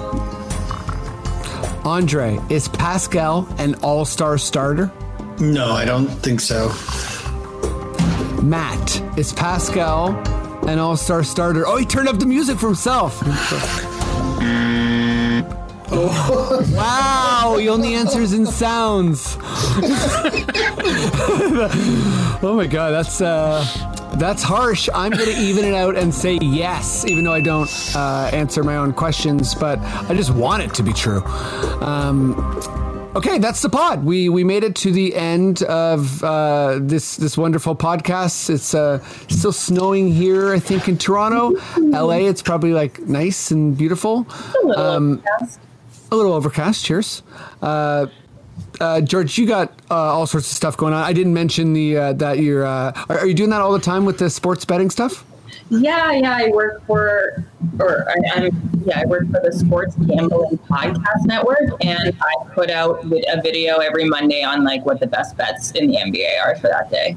Andre, 1.85 2.39
is 2.51 2.69
Pascal 2.69 3.49
an 3.59 3.75
All 3.77 4.05
Star 4.05 4.37
starter? 4.37 4.93
No, 5.39 5.73
I 5.73 5.85
don't 5.85 6.09
think 6.09 6.41
so. 6.41 6.69
Matt, 8.43 9.03
is 9.19 9.33
Pascal 9.33 10.11
an 10.69 10.79
All 10.79 10.97
Star 10.97 11.25
starter? 11.25 11.67
Oh, 11.67 11.77
he 11.77 11.87
turned 11.87 12.09
up 12.09 12.19
the 12.19 12.27
music 12.27 12.59
for 12.59 12.67
himself. 12.67 13.19
oh. 15.93 16.67
wow, 16.75 17.57
he 17.59 17.69
only 17.71 17.95
answers 17.95 18.35
in 18.35 18.45
sounds. 18.45 19.39
oh 22.43 22.53
my 22.57 22.67
god, 22.67 22.91
that's 22.91 23.23
uh 23.23 23.65
That's 24.19 24.43
harsh. 24.43 24.89
I'm 24.95 25.13
going 25.13 25.25
to 25.35 25.41
even 25.41 25.65
it 25.65 25.75
out 25.75 25.97
and 25.97 26.15
say 26.15 26.39
yes, 26.43 27.05
even 27.07 27.25
though 27.25 27.33
I 27.33 27.41
don't 27.41 27.71
uh, 27.95 28.31
answer 28.33 28.63
my 28.63 28.77
own 28.77 28.93
questions, 28.93 29.55
but 29.55 29.79
I 29.81 30.15
just 30.15 30.31
want 30.31 30.63
it 30.63 30.75
to 30.75 30.83
be 30.83 30.93
true. 30.93 31.23
Um, 31.81 32.35
okay, 33.17 33.39
that's 33.39 33.63
the 33.63 33.69
pod. 33.69 34.05
We 34.05 34.29
we 34.29 34.45
made 34.45 34.65
it 34.65 34.75
to 34.77 34.93
the 34.93 35.15
end 35.15 35.63
of 35.65 36.23
uh, 36.23 36.79
this 36.81 37.17
this 37.17 37.39
wonderful 37.39 37.75
podcast. 37.77 38.51
It's 38.51 38.75
uh, 38.75 39.03
still 39.29 39.53
snowing 39.53 40.13
here, 40.13 40.53
I 40.53 40.59
think, 40.59 40.89
in 40.89 40.99
Toronto. 40.99 41.61
LA, 41.79 42.29
it's 42.29 42.43
probably 42.43 42.73
like 42.73 43.01
nice 43.01 43.51
and 43.51 43.77
beautiful. 43.77 44.27
A 44.65 44.67
little 44.67 44.81
overcast. 44.81 45.61
A 46.13 46.17
little 46.17 46.33
overcast. 46.33 46.85
Cheers. 46.85 47.23
Uh, 47.63 48.07
uh, 48.81 49.01
George, 49.01 49.37
you 49.39 49.47
got 49.47 49.73
uh, 49.91 49.95
all 49.95 50.27
sorts 50.27 50.51
of 50.51 50.57
stuff 50.57 50.77
going 50.77 50.95
on. 50.95 51.03
I 51.03 51.13
didn't 51.13 51.35
mention 51.35 51.73
the 51.73 51.97
uh, 51.97 52.13
that 52.15 52.39
you're. 52.39 52.65
Uh, 52.65 52.93
are, 53.09 53.19
are 53.21 53.27
you 53.27 53.35
doing 53.35 53.51
that 53.51 53.61
all 53.61 53.73
the 53.73 53.79
time 53.79 54.05
with 54.05 54.19
the 54.19 54.31
sports 54.31 54.65
betting 54.65 54.91
stuff? 54.91 55.25
Yeah, 55.71 56.13
yeah. 56.13 56.37
I 56.37 56.49
work 56.49 56.85
for, 56.87 57.45
or 57.79 58.09
I, 58.09 58.17
I'm, 58.35 58.83
yeah, 58.85 59.01
I 59.01 59.07
work 59.07 59.27
for 59.31 59.41
the 59.41 59.53
Sports 59.53 59.95
Gambling 59.97 60.59
Podcast 60.69 61.27
Network, 61.27 61.85
and 61.85 62.17
I 62.21 62.45
put 62.55 62.71
out 62.71 63.05
a 63.05 63.41
video 63.41 63.79
every 63.79 64.05
Monday 64.05 64.43
on 64.43 64.65
like 64.65 64.85
what 64.85 64.99
the 64.99 65.07
best 65.07 65.37
bets 65.37 65.71
in 65.73 65.89
the 65.89 65.97
NBA 65.97 66.43
are 66.43 66.57
for 66.57 66.69
that 66.69 66.91
day. 66.91 67.17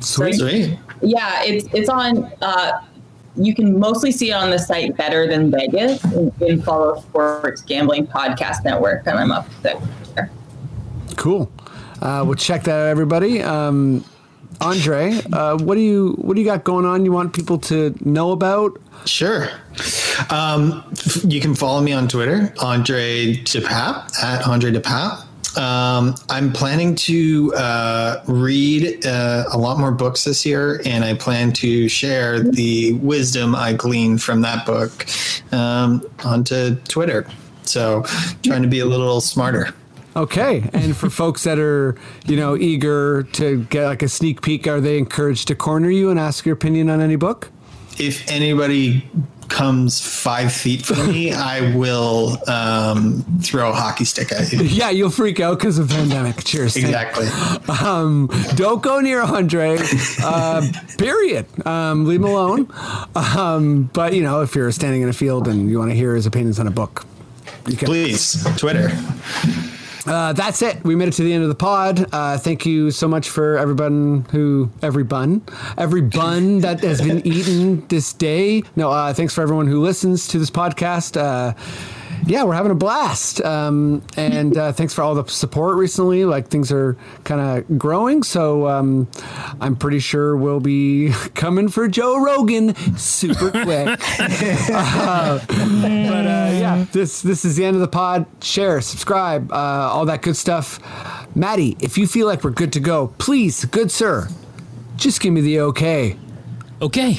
Sweet. 0.00 0.34
Sweet. 0.34 0.78
Yeah, 1.02 1.42
it's 1.44 1.68
it's 1.72 1.88
on. 1.88 2.32
Uh, 2.42 2.82
you 3.36 3.54
can 3.54 3.78
mostly 3.78 4.10
see 4.10 4.30
it 4.30 4.34
on 4.34 4.50
the 4.50 4.58
site 4.58 4.96
Better 4.96 5.26
Than 5.28 5.50
Vegas 5.50 6.02
and, 6.04 6.32
and 6.40 6.64
follow 6.64 7.00
Sports 7.00 7.62
Gambling 7.62 8.08
Podcast 8.08 8.64
Network, 8.64 9.06
and 9.06 9.18
I'm 9.18 9.30
up 9.30 9.48
there. 9.62 9.80
Cool. 11.20 11.52
Uh, 12.00 12.24
well, 12.26 12.34
check 12.34 12.62
that 12.62 12.72
out, 12.72 12.86
everybody. 12.86 13.42
Um, 13.42 14.06
Andre, 14.62 15.20
uh, 15.34 15.58
what 15.58 15.74
do 15.74 15.82
you 15.82 16.14
what 16.16 16.34
do 16.34 16.40
you 16.40 16.46
got 16.46 16.64
going 16.64 16.86
on? 16.86 17.04
You 17.04 17.12
want 17.12 17.34
people 17.34 17.58
to 17.58 17.94
know 18.00 18.32
about? 18.32 18.80
Sure. 19.04 19.50
Um, 20.30 20.82
you 21.22 21.38
can 21.42 21.54
follow 21.54 21.82
me 21.82 21.92
on 21.92 22.08
Twitter, 22.08 22.54
Andre 22.62 23.34
De 23.34 23.60
Pape, 23.60 23.96
at 24.22 24.46
Andre 24.48 24.70
De 24.70 24.80
Pape. 24.80 25.58
Um, 25.58 26.14
I'm 26.30 26.54
planning 26.54 26.94
to 26.94 27.52
uh, 27.54 28.24
read 28.26 29.04
uh, 29.04 29.44
a 29.52 29.58
lot 29.58 29.78
more 29.78 29.92
books 29.92 30.24
this 30.24 30.46
year, 30.46 30.80
and 30.86 31.04
I 31.04 31.12
plan 31.12 31.52
to 31.54 31.86
share 31.86 32.40
the 32.40 32.94
wisdom 32.94 33.54
I 33.54 33.74
gleaned 33.74 34.22
from 34.22 34.40
that 34.40 34.64
book 34.64 35.04
um, 35.52 36.02
onto 36.24 36.76
Twitter. 36.88 37.26
So, 37.64 38.04
trying 38.42 38.62
to 38.62 38.68
be 38.68 38.78
a 38.78 38.86
little 38.86 39.20
smarter. 39.20 39.74
Okay, 40.16 40.68
and 40.72 40.96
for 40.96 41.08
folks 41.08 41.44
that 41.44 41.58
are 41.58 41.96
you 42.26 42.36
know 42.36 42.56
eager 42.56 43.22
to 43.34 43.64
get 43.64 43.86
like 43.86 44.02
a 44.02 44.08
sneak 44.08 44.42
peek, 44.42 44.66
are 44.66 44.80
they 44.80 44.98
encouraged 44.98 45.48
to 45.48 45.54
corner 45.54 45.90
you 45.90 46.10
and 46.10 46.18
ask 46.18 46.44
your 46.44 46.54
opinion 46.54 46.90
on 46.90 47.00
any 47.00 47.16
book? 47.16 47.50
If 47.98 48.28
anybody 48.30 49.04
comes 49.50 50.00
five 50.00 50.52
feet 50.52 50.82
from 50.86 51.08
me, 51.08 51.32
I 51.34 51.76
will 51.76 52.38
um, 52.48 53.22
throw 53.42 53.70
a 53.70 53.74
hockey 53.74 54.04
stick 54.04 54.32
at 54.32 54.52
you. 54.52 54.62
Yeah, 54.62 54.90
you'll 54.90 55.10
freak 55.10 55.38
out 55.38 55.58
because 55.58 55.78
of 55.78 55.90
pandemic. 55.90 56.42
Cheers. 56.44 56.76
Exactly. 56.76 57.26
Um, 57.68 58.30
don't 58.54 58.82
go 58.82 59.00
near 59.00 59.20
Andre. 59.20 59.76
Uh, 60.22 60.66
period. 60.96 61.46
Um, 61.66 62.06
leave 62.06 62.20
him 62.20 62.26
alone. 62.26 62.70
Um, 63.14 63.90
but 63.92 64.14
you 64.14 64.22
know, 64.22 64.42
if 64.42 64.54
you're 64.54 64.72
standing 64.72 65.02
in 65.02 65.08
a 65.08 65.12
field 65.12 65.46
and 65.46 65.70
you 65.70 65.78
want 65.78 65.90
to 65.90 65.96
hear 65.96 66.14
his 66.14 66.26
opinions 66.26 66.58
on 66.58 66.66
a 66.66 66.70
book, 66.70 67.04
you 67.68 67.76
can. 67.76 67.86
Please, 67.86 68.44
Twitter. 68.56 68.90
Uh, 70.06 70.32
that's 70.32 70.62
it. 70.62 70.82
We 70.84 70.94
made 70.96 71.08
it 71.08 71.14
to 71.14 71.22
the 71.22 71.32
end 71.32 71.42
of 71.42 71.48
the 71.48 71.54
pod. 71.54 72.06
Uh, 72.12 72.38
thank 72.38 72.64
you 72.64 72.90
so 72.90 73.06
much 73.06 73.28
for 73.28 73.58
everyone 73.58 74.24
who, 74.30 74.70
every 74.82 75.04
bun, 75.04 75.42
every 75.76 76.00
bun 76.02 76.58
that 76.60 76.80
has 76.80 77.00
been 77.00 77.26
eaten 77.26 77.86
this 77.88 78.12
day. 78.12 78.62
No, 78.76 78.90
uh, 78.90 79.12
thanks 79.12 79.34
for 79.34 79.42
everyone 79.42 79.66
who 79.66 79.80
listens 79.80 80.26
to 80.28 80.38
this 80.38 80.50
podcast. 80.50 81.16
Yeah, 82.26 82.44
we're 82.44 82.54
having 82.54 82.72
a 82.72 82.76
blast. 82.76 83.40
Um, 83.42 84.02
and 84.16 84.56
uh, 84.56 84.72
thanks 84.72 84.94
for 84.94 85.02
all 85.02 85.14
the 85.14 85.24
support 85.26 85.76
recently. 85.76 86.24
Like 86.24 86.48
things 86.48 86.70
are 86.70 86.96
kind 87.24 87.40
of 87.40 87.78
growing. 87.78 88.22
So 88.22 88.68
um, 88.68 89.08
I'm 89.60 89.76
pretty 89.76 89.98
sure 89.98 90.36
we'll 90.36 90.60
be 90.60 91.12
coming 91.34 91.68
for 91.68 91.88
Joe 91.88 92.22
Rogan 92.22 92.74
super 92.96 93.50
quick. 93.62 93.98
Uh, 94.70 95.38
but 95.48 96.26
uh, 96.26 96.50
yeah, 96.52 96.86
this 96.92 97.22
this 97.22 97.44
is 97.44 97.56
the 97.56 97.64
end 97.64 97.76
of 97.76 97.80
the 97.80 97.88
pod. 97.88 98.26
Share, 98.42 98.80
subscribe, 98.80 99.50
uh, 99.52 99.54
all 99.56 100.04
that 100.06 100.22
good 100.22 100.36
stuff. 100.36 100.78
Maddie, 101.34 101.76
if 101.80 101.96
you 101.96 102.06
feel 102.06 102.26
like 102.26 102.44
we're 102.44 102.50
good 102.50 102.72
to 102.74 102.80
go, 102.80 103.08
please, 103.18 103.64
good 103.64 103.90
sir, 103.90 104.28
just 104.96 105.20
give 105.20 105.32
me 105.32 105.40
the 105.40 105.60
okay. 105.60 106.16
Okay. 106.82 107.18